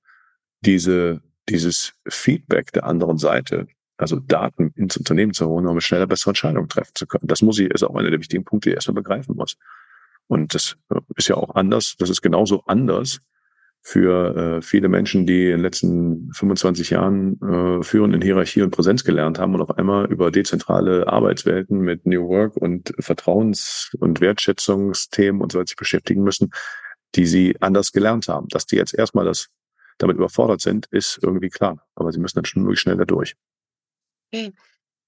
diese, 0.62 1.22
dieses 1.50 1.94
Feedback 2.08 2.72
der 2.72 2.86
anderen 2.86 3.18
Seite, 3.18 3.68
also 3.98 4.20
Daten 4.20 4.72
ins 4.76 4.98
Unternehmen 4.98 5.34
zu 5.34 5.48
holen, 5.48 5.68
um 5.68 5.80
schneller 5.82 6.08
bessere 6.08 6.32
Entscheidungen 6.32 6.70
treffen 6.70 6.94
zu 6.96 7.06
können. 7.06 7.28
Das 7.28 7.42
muss 7.42 7.60
ich, 7.60 7.70
ist 7.70 7.84
auch 7.84 7.96
einer 7.96 8.10
der 8.10 8.20
wichtigen 8.20 8.46
Punkte, 8.46 8.70
die 8.70 8.72
ich 8.72 8.76
erstmal 8.76 8.96
begreifen 8.96 9.36
muss. 9.36 9.58
Und 10.28 10.56
das 10.56 10.78
äh, 10.90 11.02
ist 11.18 11.28
ja 11.28 11.36
auch 11.36 11.56
anders, 11.56 11.96
das 11.98 12.10
ist 12.10 12.22
genauso 12.22 12.64
anders 12.66 13.20
für 13.84 14.36
äh, 14.36 14.62
viele 14.62 14.90
Menschen, 14.90 15.26
die 15.26 15.46
in 15.46 15.58
den 15.58 15.62
letzten 15.62 16.32
25 16.34 16.92
Jahren 16.92 17.42
äh, 17.42 17.84
führen 17.84 18.14
in 18.14 18.22
Hierarchie 18.22 18.62
und 18.62 18.72
Präsenz 18.72 19.04
gelernt 19.04 19.40
haben 19.40 19.56
und 19.56 19.62
auf 19.62 19.78
einmal 19.78 20.06
über 20.06 20.30
dezentrale 20.30 21.08
Arbeitswelten 21.08 21.80
mit 21.80 22.06
New 22.06 22.28
Work 22.28 22.58
und 22.58 22.94
Vertrauens- 23.00 23.96
und 24.00 24.22
Wertschätzungsthemen 24.22 25.42
und 25.42 25.52
so 25.52 25.60
weiter 25.60 25.68
sich 25.68 25.78
beschäftigen 25.78 26.24
müssen, 26.24 26.52
die 27.16 27.26
sie 27.26 27.58
anders 27.60 27.92
gelernt 27.92 28.28
haben. 28.28 28.48
Dass 28.50 28.68
die 28.68 28.76
jetzt 28.76 28.94
erstmal 28.94 29.26
das 29.26 29.50
damit 29.98 30.18
überfordert 30.18 30.62
sind, 30.62 30.88
ist 30.92 31.20
irgendwie 31.22 31.50
klar. 31.50 31.84
Aber 31.96 32.12
sie 32.12 32.20
müssen 32.20 32.36
dann 32.36 32.46
schon 32.46 32.64
wirklich 32.64 32.80
schnell 32.80 32.98
da 32.98 33.06
durch. 33.06 33.36
Okay. 34.32 34.52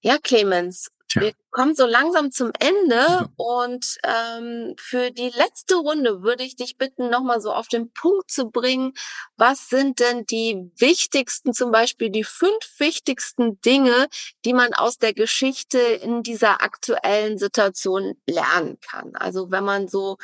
Ja, 0.02 0.18
Clemens, 0.22 0.88
Tja. 1.14 1.22
wir 1.22 1.32
kommen 1.52 1.76
so 1.76 1.86
langsam 1.86 2.32
zum 2.32 2.50
Ende 2.58 3.30
und 3.36 3.98
ähm, 4.02 4.74
für 4.76 5.12
die 5.12 5.30
letzte 5.30 5.76
Runde 5.76 6.22
würde 6.22 6.42
ich 6.42 6.56
dich 6.56 6.76
bitten, 6.76 7.08
nochmal 7.08 7.40
so 7.40 7.52
auf 7.52 7.68
den 7.68 7.92
Punkt 7.92 8.32
zu 8.32 8.50
bringen, 8.50 8.94
was 9.36 9.68
sind 9.68 10.00
denn 10.00 10.26
die 10.26 10.72
wichtigsten, 10.76 11.52
zum 11.52 11.70
Beispiel 11.70 12.10
die 12.10 12.24
fünf 12.24 12.58
wichtigsten 12.78 13.60
Dinge, 13.60 14.08
die 14.44 14.54
man 14.54 14.74
aus 14.74 14.98
der 14.98 15.14
Geschichte 15.14 15.78
in 15.78 16.24
dieser 16.24 16.62
aktuellen 16.62 17.38
Situation 17.38 18.14
lernen 18.26 18.78
kann? 18.80 19.14
Also 19.14 19.52
wenn 19.52 19.64
man 19.64 19.86
so 19.86 20.16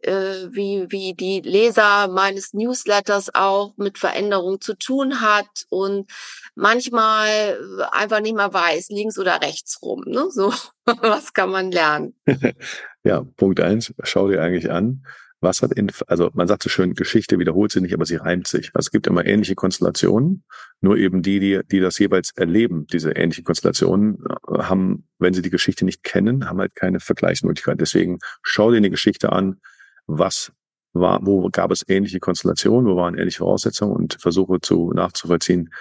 äh, 0.00 0.48
wie, 0.50 0.86
wie 0.90 1.14
die 1.14 1.40
Leser 1.40 2.08
meines 2.08 2.52
Newsletters 2.54 3.34
auch 3.34 3.74
mit 3.76 3.98
Veränderung 3.98 4.60
zu 4.60 4.74
tun 4.74 5.20
hat 5.20 5.66
und 5.70 6.10
manchmal 6.54 7.28
äh, 7.28 7.82
einfach 7.90 8.20
nicht 8.20 8.36
mehr 8.36 8.52
weiß, 8.52 8.88
links 8.90 9.18
oder 9.18 9.40
rechts 9.42 9.82
rum. 9.82 10.04
Ne? 10.06 10.26
So, 10.30 10.52
was 10.84 11.32
kann 11.32 11.50
man 11.50 11.72
lernen? 11.72 12.14
ja, 13.04 13.24
Punkt 13.36 13.60
eins, 13.60 13.92
schau 14.02 14.28
dir 14.28 14.42
eigentlich 14.42 14.70
an, 14.70 15.04
was 15.40 15.62
hat 15.62 15.72
in, 15.72 15.90
also 16.06 16.30
man 16.34 16.48
sagt 16.48 16.62
so 16.62 16.68
schön, 16.68 16.94
Geschichte 16.94 17.38
wiederholt 17.38 17.70
sich 17.70 17.82
nicht, 17.82 17.94
aber 17.94 18.04
sie 18.04 18.16
reimt 18.16 18.48
sich. 18.48 18.70
Also 18.74 18.86
es 18.86 18.90
gibt 18.90 19.06
immer 19.06 19.24
ähnliche 19.24 19.54
Konstellationen, 19.54 20.44
nur 20.80 20.96
eben 20.96 21.22
die, 21.22 21.38
die, 21.40 21.60
die 21.70 21.80
das 21.80 21.98
jeweils 21.98 22.32
erleben, 22.36 22.86
diese 22.86 23.12
ähnlichen 23.12 23.44
Konstellationen, 23.44 24.18
äh, 24.48 24.62
haben, 24.62 25.08
wenn 25.18 25.34
sie 25.34 25.42
die 25.42 25.50
Geschichte 25.50 25.84
nicht 25.84 26.02
kennen, 26.02 26.48
haben 26.48 26.58
halt 26.58 26.74
keine 26.74 27.00
Vergleichsmöglichkeit. 27.00 27.80
Deswegen 27.80 28.18
schau 28.42 28.70
dir 28.70 28.80
die 28.80 28.90
Geschichte 28.90 29.32
an, 29.32 29.60
was 30.08 30.52
war, 30.92 31.20
wo 31.24 31.48
gab 31.50 31.70
es 31.70 31.84
ähnliche 31.88 32.18
Konstellationen, 32.18 32.90
wo 32.90 32.96
waren 32.96 33.16
ähnliche 33.16 33.38
Voraussetzungen 33.38 33.94
und 33.94 34.18
versuche 34.20 34.60
zu 34.60 34.92
nachzuvollziehen, 34.92 35.72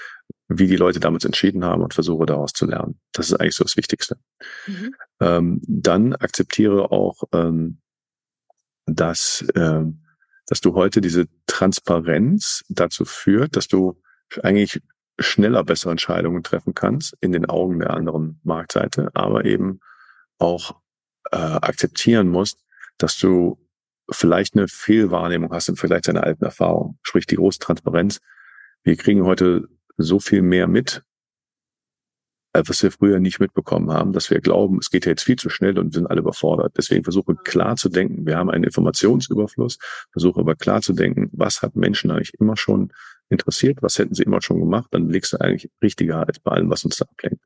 wie 0.49 0.67
die 0.67 0.75
Leute 0.75 0.99
damals 0.99 1.25
entschieden 1.25 1.65
haben 1.65 1.81
und 1.81 1.93
versuche 1.93 2.25
daraus 2.25 2.53
zu 2.53 2.65
lernen. 2.65 2.99
Das 3.13 3.29
ist 3.29 3.39
eigentlich 3.39 3.55
so 3.55 3.63
das 3.63 3.77
Wichtigste. 3.77 4.17
Mhm. 4.67 4.95
Ähm, 5.19 5.61
dann 5.67 6.13
akzeptiere 6.13 6.91
auch, 6.91 7.23
ähm, 7.33 7.79
dass, 8.85 9.45
ähm, 9.55 10.03
dass 10.47 10.61
du 10.61 10.75
heute 10.75 11.01
diese 11.01 11.25
Transparenz 11.47 12.63
dazu 12.69 13.03
führt, 13.03 13.55
dass 13.55 13.67
du 13.67 13.99
eigentlich 14.43 14.81
schneller 15.19 15.63
bessere 15.63 15.91
Entscheidungen 15.91 16.43
treffen 16.43 16.73
kannst 16.73 17.17
in 17.21 17.31
den 17.31 17.45
Augen 17.47 17.79
der 17.79 17.91
anderen 17.91 18.39
Marktseite, 18.43 19.09
aber 19.13 19.45
eben 19.45 19.79
auch 20.37 20.79
äh, 21.31 21.37
akzeptieren 21.37 22.29
musst, 22.29 22.63
dass 22.97 23.17
du 23.17 23.57
vielleicht 24.09 24.55
eine 24.55 24.67
Fehlwahrnehmung 24.67 25.51
hast 25.51 25.69
und 25.69 25.79
vielleicht 25.79 26.07
deine 26.07 26.23
alten 26.23 26.45
Erfahrungen. 26.45 26.97
Sprich 27.03 27.25
die 27.25 27.35
große 27.35 27.59
Transparenz. 27.59 28.19
Wir 28.83 28.95
kriegen 28.95 29.25
heute 29.25 29.67
so 29.97 30.19
viel 30.19 30.41
mehr 30.41 30.67
mit, 30.67 31.03
als 32.53 32.69
was 32.69 32.83
wir 32.83 32.91
früher 32.91 33.19
nicht 33.19 33.39
mitbekommen 33.39 33.91
haben, 33.91 34.13
dass 34.13 34.29
wir 34.29 34.41
glauben, 34.41 34.79
es 34.79 34.89
geht 34.89 35.05
ja 35.05 35.11
jetzt 35.11 35.23
viel 35.23 35.35
zu 35.35 35.49
schnell 35.49 35.77
und 35.77 35.93
sind 35.93 36.07
alle 36.07 36.21
überfordert. 36.21 36.73
Deswegen 36.77 37.03
versuche 37.03 37.35
klar 37.35 37.75
zu 37.75 37.89
denken. 37.89 38.25
Wir 38.25 38.37
haben 38.37 38.49
einen 38.49 38.63
Informationsüberfluss. 38.63 39.77
Versuche 40.11 40.39
aber 40.39 40.55
klar 40.55 40.81
zu 40.81 40.93
denken, 40.93 41.29
was 41.33 41.61
hat 41.61 41.75
Menschen 41.75 42.11
eigentlich 42.11 42.33
immer 42.39 42.57
schon 42.57 42.91
interessiert? 43.29 43.79
Was 43.81 43.99
hätten 43.99 44.15
sie 44.15 44.23
immer 44.23 44.41
schon 44.41 44.59
gemacht? 44.59 44.87
Dann 44.91 45.09
legst 45.09 45.33
du 45.33 45.37
eigentlich 45.41 45.69
richtiger 45.83 46.25
als 46.25 46.39
bei 46.39 46.51
allem, 46.51 46.69
was 46.69 46.83
uns 46.83 46.97
da 46.97 47.05
ablenkt. 47.05 47.43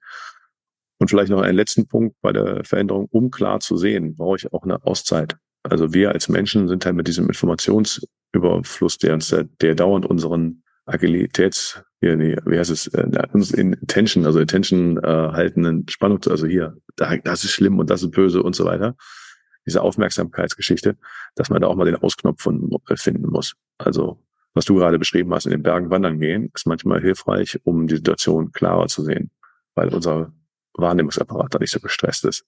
Und 0.99 1.09
vielleicht 1.09 1.31
noch 1.31 1.41
einen 1.41 1.57
letzten 1.57 1.87
Punkt 1.87 2.15
bei 2.21 2.31
der 2.31 2.63
Veränderung, 2.63 3.07
um 3.09 3.31
klar 3.31 3.59
zu 3.59 3.75
sehen, 3.75 4.15
brauche 4.15 4.37
ich 4.37 4.53
auch 4.53 4.63
eine 4.63 4.85
Auszeit. 4.85 5.35
Also 5.63 5.93
wir 5.93 6.11
als 6.11 6.29
Menschen 6.29 6.67
sind 6.67 6.85
halt 6.85 6.95
mit 6.95 7.07
diesem 7.07 7.27
Informationsüberfluss, 7.27 8.97
der 8.97 9.13
uns, 9.13 9.35
der 9.61 9.75
dauernd 9.75 10.05
unseren 10.05 10.63
Agilitäts, 10.85 11.83
hier, 12.01 12.15
nee, 12.15 12.35
wie 12.45 12.57
heißt 12.57 12.71
es, 12.71 12.87
äh, 12.87 13.27
uns 13.33 13.51
in 13.51 13.75
Attention, 13.75 14.25
also 14.25 14.39
Attention 14.39 14.97
äh, 14.97 15.07
haltenden 15.07 15.87
Spannung, 15.87 16.19
also 16.27 16.47
hier, 16.47 16.75
da, 16.95 17.15
das 17.17 17.43
ist 17.43 17.51
schlimm 17.51 17.77
und 17.77 17.89
das 17.89 18.01
ist 18.01 18.11
böse 18.11 18.41
und 18.41 18.55
so 18.55 18.65
weiter. 18.65 18.95
Diese 19.67 19.83
Aufmerksamkeitsgeschichte, 19.83 20.97
dass 21.35 21.51
man 21.51 21.61
da 21.61 21.67
auch 21.67 21.75
mal 21.75 21.85
den 21.85 21.95
Ausknopf 21.95 22.41
von, 22.41 22.75
äh, 22.89 22.97
finden 22.97 23.29
muss. 23.29 23.53
Also 23.77 24.23
was 24.53 24.65
du 24.65 24.75
gerade 24.75 24.99
beschrieben 24.99 25.33
hast, 25.33 25.45
in 25.45 25.51
den 25.51 25.63
Bergen 25.63 25.91
wandern 25.91 26.19
gehen, 26.19 26.51
ist 26.53 26.67
manchmal 26.67 27.01
hilfreich, 27.01 27.59
um 27.63 27.87
die 27.87 27.95
Situation 27.97 28.51
klarer 28.51 28.87
zu 28.87 29.03
sehen, 29.03 29.31
weil 29.75 29.93
unser 29.93 30.33
Wahrnehmungsapparat 30.73 31.53
da 31.53 31.59
nicht 31.59 31.71
so 31.71 31.79
gestresst 31.79 32.25
ist. 32.25 32.45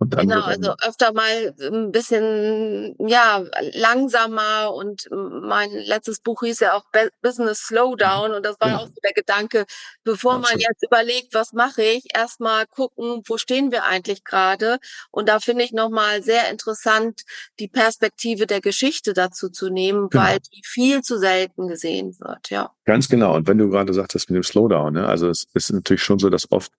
Und 0.00 0.14
dann 0.14 0.28
genau, 0.28 0.42
also 0.42 0.74
öfter 0.86 1.12
mal 1.12 1.54
ein 1.60 1.90
bisschen, 1.90 2.94
ja, 3.00 3.42
langsamer 3.72 4.72
und 4.72 5.08
mein 5.10 5.70
letztes 5.72 6.20
Buch 6.20 6.42
hieß 6.44 6.60
ja 6.60 6.74
auch 6.74 6.84
Business 7.20 7.62
Slowdown 7.62 8.30
und 8.32 8.46
das 8.46 8.56
war 8.60 8.68
genau. 8.68 8.82
auch 8.82 8.86
so 8.86 8.94
der 9.02 9.12
Gedanke, 9.12 9.66
bevor 10.04 10.36
Absolut. 10.36 10.50
man 10.50 10.60
jetzt 10.60 10.84
überlegt, 10.84 11.34
was 11.34 11.52
mache 11.52 11.82
ich, 11.82 12.04
erstmal 12.14 12.66
gucken, 12.66 13.22
wo 13.26 13.38
stehen 13.38 13.72
wir 13.72 13.84
eigentlich 13.86 14.22
gerade 14.22 14.78
und 15.10 15.28
da 15.28 15.40
finde 15.40 15.64
ich 15.64 15.72
nochmal 15.72 16.22
sehr 16.22 16.48
interessant, 16.48 17.22
die 17.58 17.68
Perspektive 17.68 18.46
der 18.46 18.60
Geschichte 18.60 19.14
dazu 19.14 19.48
zu 19.48 19.68
nehmen, 19.68 20.10
genau. 20.10 20.24
weil 20.24 20.38
die 20.38 20.62
viel 20.64 21.02
zu 21.02 21.18
selten 21.18 21.66
gesehen 21.66 22.16
wird, 22.20 22.50
ja. 22.50 22.70
Ganz 22.84 23.08
genau 23.08 23.34
und 23.34 23.48
wenn 23.48 23.58
du 23.58 23.68
gerade 23.68 23.92
sagtest 23.92 24.30
mit 24.30 24.36
dem 24.36 24.44
Slowdown, 24.44 24.92
ne, 24.92 25.08
also 25.08 25.28
es 25.28 25.48
ist 25.54 25.72
natürlich 25.72 26.04
schon 26.04 26.20
so, 26.20 26.30
dass 26.30 26.52
oft 26.52 26.70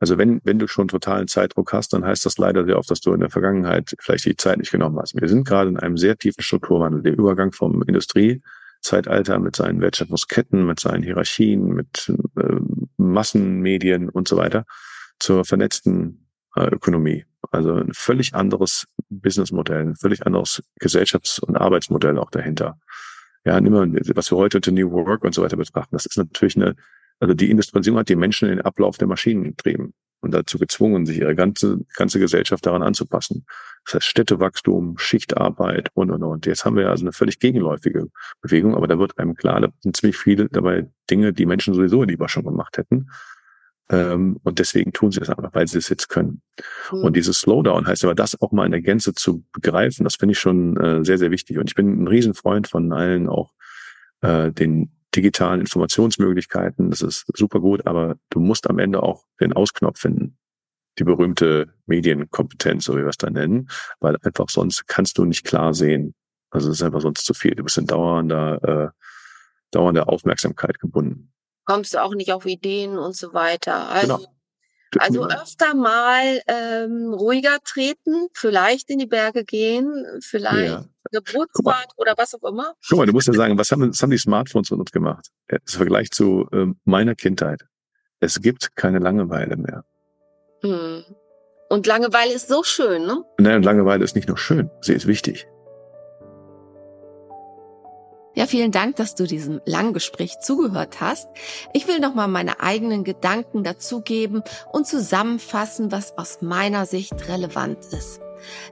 also 0.00 0.18
wenn, 0.18 0.40
wenn 0.44 0.58
du 0.58 0.66
schon 0.66 0.88
totalen 0.88 1.28
Zeitdruck 1.28 1.72
hast, 1.72 1.92
dann 1.92 2.04
heißt 2.04 2.26
das 2.26 2.38
leider 2.38 2.64
sehr 2.64 2.78
oft, 2.78 2.90
dass 2.90 3.00
du 3.00 3.12
in 3.12 3.20
der 3.20 3.30
Vergangenheit 3.30 3.94
vielleicht 4.00 4.24
die 4.26 4.36
Zeit 4.36 4.58
nicht 4.58 4.72
genommen 4.72 4.98
hast. 4.98 5.18
Wir 5.20 5.28
sind 5.28 5.46
gerade 5.46 5.70
in 5.70 5.78
einem 5.78 5.96
sehr 5.96 6.16
tiefen 6.16 6.42
Strukturwandel. 6.42 7.02
Der 7.02 7.16
Übergang 7.16 7.52
vom 7.52 7.82
Industriezeitalter 7.82 9.38
mit 9.38 9.56
seinen 9.56 9.80
Wertschöpfungsketten, 9.80 10.66
mit 10.66 10.80
seinen 10.80 11.02
Hierarchien, 11.02 11.68
mit 11.68 12.12
äh, 12.36 12.56
Massenmedien 12.96 14.08
und 14.08 14.28
so 14.28 14.36
weiter 14.36 14.64
zur 15.18 15.44
vernetzten 15.44 16.26
äh, 16.56 16.66
Ökonomie. 16.66 17.24
Also 17.50 17.74
ein 17.74 17.92
völlig 17.92 18.34
anderes 18.34 18.86
Businessmodell, 19.10 19.80
ein 19.80 19.96
völlig 19.96 20.26
anderes 20.26 20.62
Gesellschafts- 20.80 21.40
und 21.40 21.56
Arbeitsmodell 21.56 22.18
auch 22.18 22.30
dahinter. 22.30 22.78
Ja, 23.44 23.58
immer, 23.58 23.86
was 24.14 24.32
wir 24.32 24.38
heute 24.38 24.58
unter 24.58 24.72
New 24.72 24.90
Work 24.90 25.22
und 25.22 25.34
so 25.34 25.42
weiter 25.42 25.58
betrachten, 25.58 25.94
das 25.94 26.06
ist 26.06 26.16
natürlich 26.16 26.56
eine 26.56 26.76
also 27.20 27.34
die 27.34 27.50
Industrialisierung 27.50 28.00
hat 28.00 28.08
die 28.08 28.16
Menschen 28.16 28.48
in 28.48 28.56
den 28.56 28.64
Ablauf 28.64 28.98
der 28.98 29.08
Maschinen 29.08 29.44
getrieben 29.44 29.94
und 30.20 30.32
dazu 30.32 30.58
gezwungen, 30.58 31.06
sich 31.06 31.18
ihre 31.18 31.34
ganze, 31.34 31.78
ganze 31.96 32.18
Gesellschaft 32.18 32.64
daran 32.66 32.82
anzupassen. 32.82 33.46
Das 33.84 33.94
heißt 33.94 34.06
Städtewachstum, 34.06 34.96
Schichtarbeit 34.98 35.90
und, 35.94 36.10
und, 36.10 36.22
und. 36.22 36.46
Jetzt 36.46 36.64
haben 36.64 36.76
wir 36.76 36.88
also 36.88 37.04
eine 37.04 37.12
völlig 37.12 37.38
gegenläufige 37.38 38.08
Bewegung, 38.40 38.74
aber 38.74 38.88
da 38.88 38.98
wird 38.98 39.18
einem 39.18 39.34
klar, 39.34 39.60
da 39.60 39.68
sind 39.80 39.96
ziemlich 39.96 40.16
viele 40.16 40.48
dabei 40.48 40.88
Dinge, 41.10 41.32
die 41.32 41.46
Menschen 41.46 41.74
sowieso 41.74 42.02
lieber 42.02 42.28
schon 42.28 42.44
gemacht 42.44 42.78
hätten. 42.78 43.10
Ähm, 43.90 44.40
und 44.42 44.58
deswegen 44.58 44.94
tun 44.94 45.12
sie 45.12 45.20
das 45.20 45.28
einfach, 45.28 45.52
weil 45.52 45.68
sie 45.68 45.76
es 45.76 45.90
jetzt 45.90 46.08
können. 46.08 46.40
Mhm. 46.90 47.04
Und 47.04 47.16
dieses 47.16 47.40
Slowdown 47.40 47.86
heißt 47.86 48.04
aber, 48.04 48.14
das 48.14 48.40
auch 48.40 48.50
mal 48.50 48.64
in 48.64 48.72
der 48.72 48.80
Gänze 48.80 49.12
zu 49.14 49.44
begreifen, 49.52 50.04
das 50.04 50.16
finde 50.16 50.32
ich 50.32 50.38
schon 50.38 50.76
äh, 50.78 51.04
sehr, 51.04 51.18
sehr 51.18 51.30
wichtig. 51.30 51.58
Und 51.58 51.68
ich 51.68 51.74
bin 51.74 52.02
ein 52.02 52.08
Riesenfreund 52.08 52.66
von 52.66 52.92
allen 52.92 53.28
auch 53.28 53.52
äh, 54.22 54.50
den 54.52 54.93
digitalen 55.14 55.60
Informationsmöglichkeiten. 55.60 56.90
Das 56.90 57.00
ist 57.00 57.24
super 57.34 57.60
gut, 57.60 57.86
aber 57.86 58.16
du 58.30 58.40
musst 58.40 58.68
am 58.68 58.78
Ende 58.78 59.02
auch 59.02 59.24
den 59.40 59.52
Ausknopf 59.52 60.00
finden. 60.00 60.36
die 60.98 61.04
berühmte 61.04 61.74
Medienkompetenz, 61.86 62.84
so 62.84 62.94
wie 62.94 63.00
wir 63.00 63.08
es 63.08 63.16
da 63.16 63.28
nennen, 63.28 63.68
weil 63.98 64.16
einfach 64.22 64.48
sonst 64.48 64.86
kannst 64.86 65.18
du 65.18 65.24
nicht 65.24 65.44
klar 65.44 65.74
sehen. 65.74 66.14
Also 66.50 66.70
es 66.70 66.76
ist 66.76 66.82
einfach 66.84 67.00
sonst 67.00 67.26
zu 67.26 67.34
viel. 67.34 67.56
Du 67.56 67.64
bist 67.64 67.78
in 67.78 67.86
dauernder, 67.86 68.62
äh, 68.62 68.90
dauernder 69.72 70.08
Aufmerksamkeit 70.08 70.78
gebunden. 70.78 71.32
Kommst 71.64 71.94
du 71.94 72.02
auch 72.02 72.14
nicht 72.14 72.32
auf 72.32 72.46
Ideen 72.46 72.96
und 72.96 73.16
so 73.16 73.34
weiter. 73.34 73.88
Also, 73.88 74.18
genau. 74.18 74.33
Also 75.00 75.26
öfter 75.26 75.74
mal 75.74 76.40
ähm, 76.46 77.12
ruhiger 77.12 77.58
treten, 77.64 78.28
vielleicht 78.34 78.90
in 78.90 78.98
die 78.98 79.06
Berge 79.06 79.44
gehen, 79.44 80.04
vielleicht 80.20 80.68
ja. 80.68 80.84
eine 81.10 81.20
Bootsfahrt 81.22 81.92
oder 81.96 82.14
was 82.16 82.34
auch 82.34 82.48
immer. 82.48 82.74
Guck 82.88 82.98
mal, 82.98 83.06
du 83.06 83.12
musst 83.12 83.26
ja 83.26 83.34
sagen, 83.34 83.58
was 83.58 83.70
haben, 83.70 83.90
was 83.90 84.00
haben 84.02 84.10
die 84.10 84.18
Smartphones 84.18 84.68
von 84.68 84.80
uns 84.80 84.92
gemacht? 84.92 85.28
Im 85.48 85.58
Vergleich 85.66 86.10
zu 86.10 86.46
ähm, 86.52 86.78
meiner 86.84 87.14
Kindheit. 87.14 87.62
Es 88.20 88.40
gibt 88.40 88.76
keine 88.76 88.98
Langeweile 88.98 89.56
mehr. 89.56 89.84
Hm. 90.62 91.04
Und 91.68 91.86
Langeweile 91.86 92.32
ist 92.32 92.48
so 92.48 92.62
schön, 92.62 93.06
ne? 93.06 93.24
Nein, 93.38 93.62
Langeweile 93.62 94.04
ist 94.04 94.14
nicht 94.14 94.28
nur 94.28 94.38
schön, 94.38 94.70
sie 94.80 94.92
ist 94.92 95.06
wichtig. 95.06 95.46
Ja, 98.36 98.46
vielen 98.46 98.72
Dank, 98.72 98.96
dass 98.96 99.14
du 99.14 99.26
diesem 99.26 99.60
langen 99.64 99.92
Gespräch 99.92 100.40
zugehört 100.40 101.00
hast. 101.00 101.28
Ich 101.72 101.86
will 101.86 102.00
nochmal 102.00 102.26
meine 102.26 102.60
eigenen 102.60 103.04
Gedanken 103.04 103.62
dazugeben 103.62 104.42
und 104.72 104.88
zusammenfassen, 104.88 105.92
was 105.92 106.18
aus 106.18 106.38
meiner 106.40 106.84
Sicht 106.84 107.28
relevant 107.28 107.78
ist. 107.92 108.20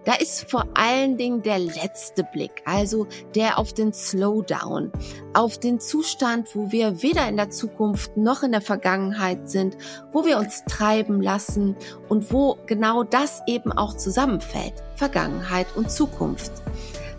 Da 0.05 0.15
ist 0.15 0.51
vor 0.51 0.67
allen 0.75 1.17
Dingen 1.17 1.43
der 1.43 1.61
letzte 1.61 2.25
Blick, 2.25 2.63
also 2.65 3.07
der 3.37 3.59
auf 3.59 3.73
den 3.73 3.93
Slowdown, 3.93 4.93
auf 5.33 5.59
den 5.59 5.81
Zustand, 5.81 6.55
wo 6.55 6.73
wir 6.73 7.03
weder 7.03 7.29
in 7.29 7.37
der 7.37 7.51
Zukunft 7.51 8.17
noch 8.17 8.43
in 8.43 8.51
der 8.51 8.61
Vergangenheit 8.61 9.49
sind, 9.49 9.77
wo 10.11 10.27
wir 10.27 10.39
uns 10.39 10.65
treiben 10.69 11.23
lassen 11.23 11.77
und 12.09 12.33
wo 12.33 12.59
genau 12.67 13.05
das 13.05 13.43
eben 13.47 13.73
auch 13.73 13.97
zusammenfällt, 13.97 14.75
Vergangenheit 14.97 15.69
und 15.77 15.91
Zukunft. 15.91 16.53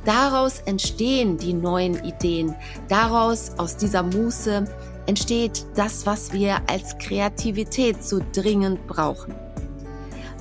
Daraus 0.05 0.59
entstehen 0.65 1.37
die 1.37 1.53
neuen 1.53 2.03
Ideen, 2.03 2.55
daraus 2.89 3.51
aus 3.57 3.77
dieser 3.77 4.03
Muße 4.03 4.65
entsteht 5.05 5.65
das, 5.75 6.05
was 6.05 6.33
wir 6.33 6.57
als 6.67 6.97
Kreativität 6.97 8.03
so 8.03 8.19
dringend 8.33 8.85
brauchen. 8.87 9.33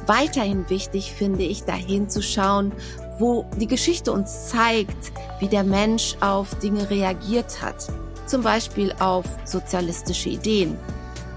Weiterhin 0.07 0.69
wichtig 0.69 1.13
finde 1.13 1.45
ich, 1.45 1.63
dahin 1.63 2.09
zu 2.09 2.23
schauen, 2.23 2.73
wo 3.19 3.47
die 3.59 3.69
Geschichte 3.69 4.11
uns 4.11 4.49
zeigt, 4.49 5.13
wie 5.39 5.47
der 5.47 5.63
Mensch 5.63 6.17
auf 6.21 6.57
Dinge 6.57 6.91
reagiert 6.91 7.63
hat. 7.63 7.87
Zum 8.27 8.43
Beispiel 8.43 8.93
auf 8.99 9.25
sozialistische 9.45 10.31
Ideen. 10.31 10.77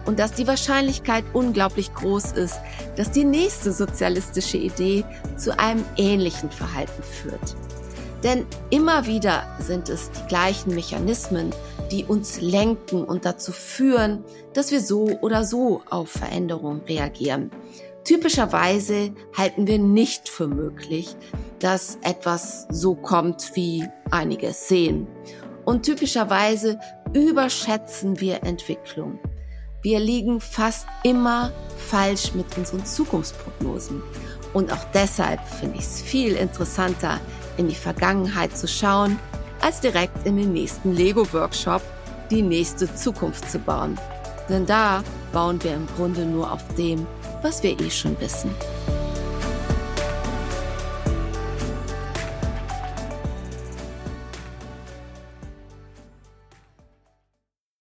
Und 0.05 0.19
dass 0.19 0.33
die 0.33 0.47
Wahrscheinlichkeit 0.47 1.25
unglaublich 1.33 1.93
groß 1.93 2.31
ist, 2.33 2.59
dass 2.95 3.11
die 3.11 3.23
nächste 3.23 3.71
sozialistische 3.71 4.57
Idee 4.57 5.03
zu 5.35 5.57
einem 5.59 5.83
ähnlichen 5.97 6.49
Verhalten 6.49 7.03
führt. 7.03 7.55
Denn 8.23 8.45
immer 8.69 9.05
wieder 9.05 9.43
sind 9.59 9.89
es 9.89 10.11
die 10.11 10.27
gleichen 10.27 10.73
Mechanismen, 10.73 11.53
die 11.91 12.05
uns 12.05 12.41
lenken 12.41 13.03
und 13.03 13.25
dazu 13.25 13.51
führen, 13.51 14.23
dass 14.53 14.71
wir 14.71 14.81
so 14.81 15.05
oder 15.21 15.43
so 15.43 15.81
auf 15.89 16.09
Veränderungen 16.09 16.81
reagieren. 16.87 17.51
Typischerweise 18.03 19.13
halten 19.35 19.67
wir 19.67 19.79
nicht 19.79 20.29
für 20.29 20.47
möglich, 20.47 21.15
dass 21.59 21.97
etwas 22.03 22.67
so 22.69 22.95
kommt, 22.95 23.55
wie 23.55 23.83
einige 24.11 24.53
sehen. 24.53 25.07
Und 25.65 25.83
typischerweise 25.83 26.79
überschätzen 27.13 28.19
wir 28.19 28.43
Entwicklung. 28.43 29.19
Wir 29.81 29.99
liegen 29.99 30.39
fast 30.39 30.87
immer 31.03 31.51
falsch 31.77 32.33
mit 32.33 32.57
unseren 32.57 32.85
Zukunftsprognosen. 32.85 34.01
Und 34.53 34.71
auch 34.71 34.83
deshalb 34.93 35.39
finde 35.47 35.77
ich 35.77 35.85
es 35.85 36.01
viel 36.01 36.35
interessanter, 36.35 37.19
in 37.57 37.67
die 37.67 37.75
Vergangenheit 37.75 38.57
zu 38.57 38.67
schauen, 38.67 39.19
als 39.61 39.79
direkt 39.81 40.25
in 40.25 40.37
den 40.37 40.53
nächsten 40.53 40.93
Lego-Workshop 40.93 41.81
die 42.29 42.41
nächste 42.41 42.93
Zukunft 42.93 43.49
zu 43.49 43.59
bauen. 43.59 43.97
Denn 44.49 44.65
da 44.65 45.03
bauen 45.31 45.61
wir 45.63 45.73
im 45.73 45.87
Grunde 45.95 46.25
nur 46.25 46.51
auf 46.51 46.63
dem, 46.77 47.05
was 47.41 47.63
wir 47.63 47.79
eh 47.79 47.89
schon 47.89 48.19
wissen. 48.19 48.51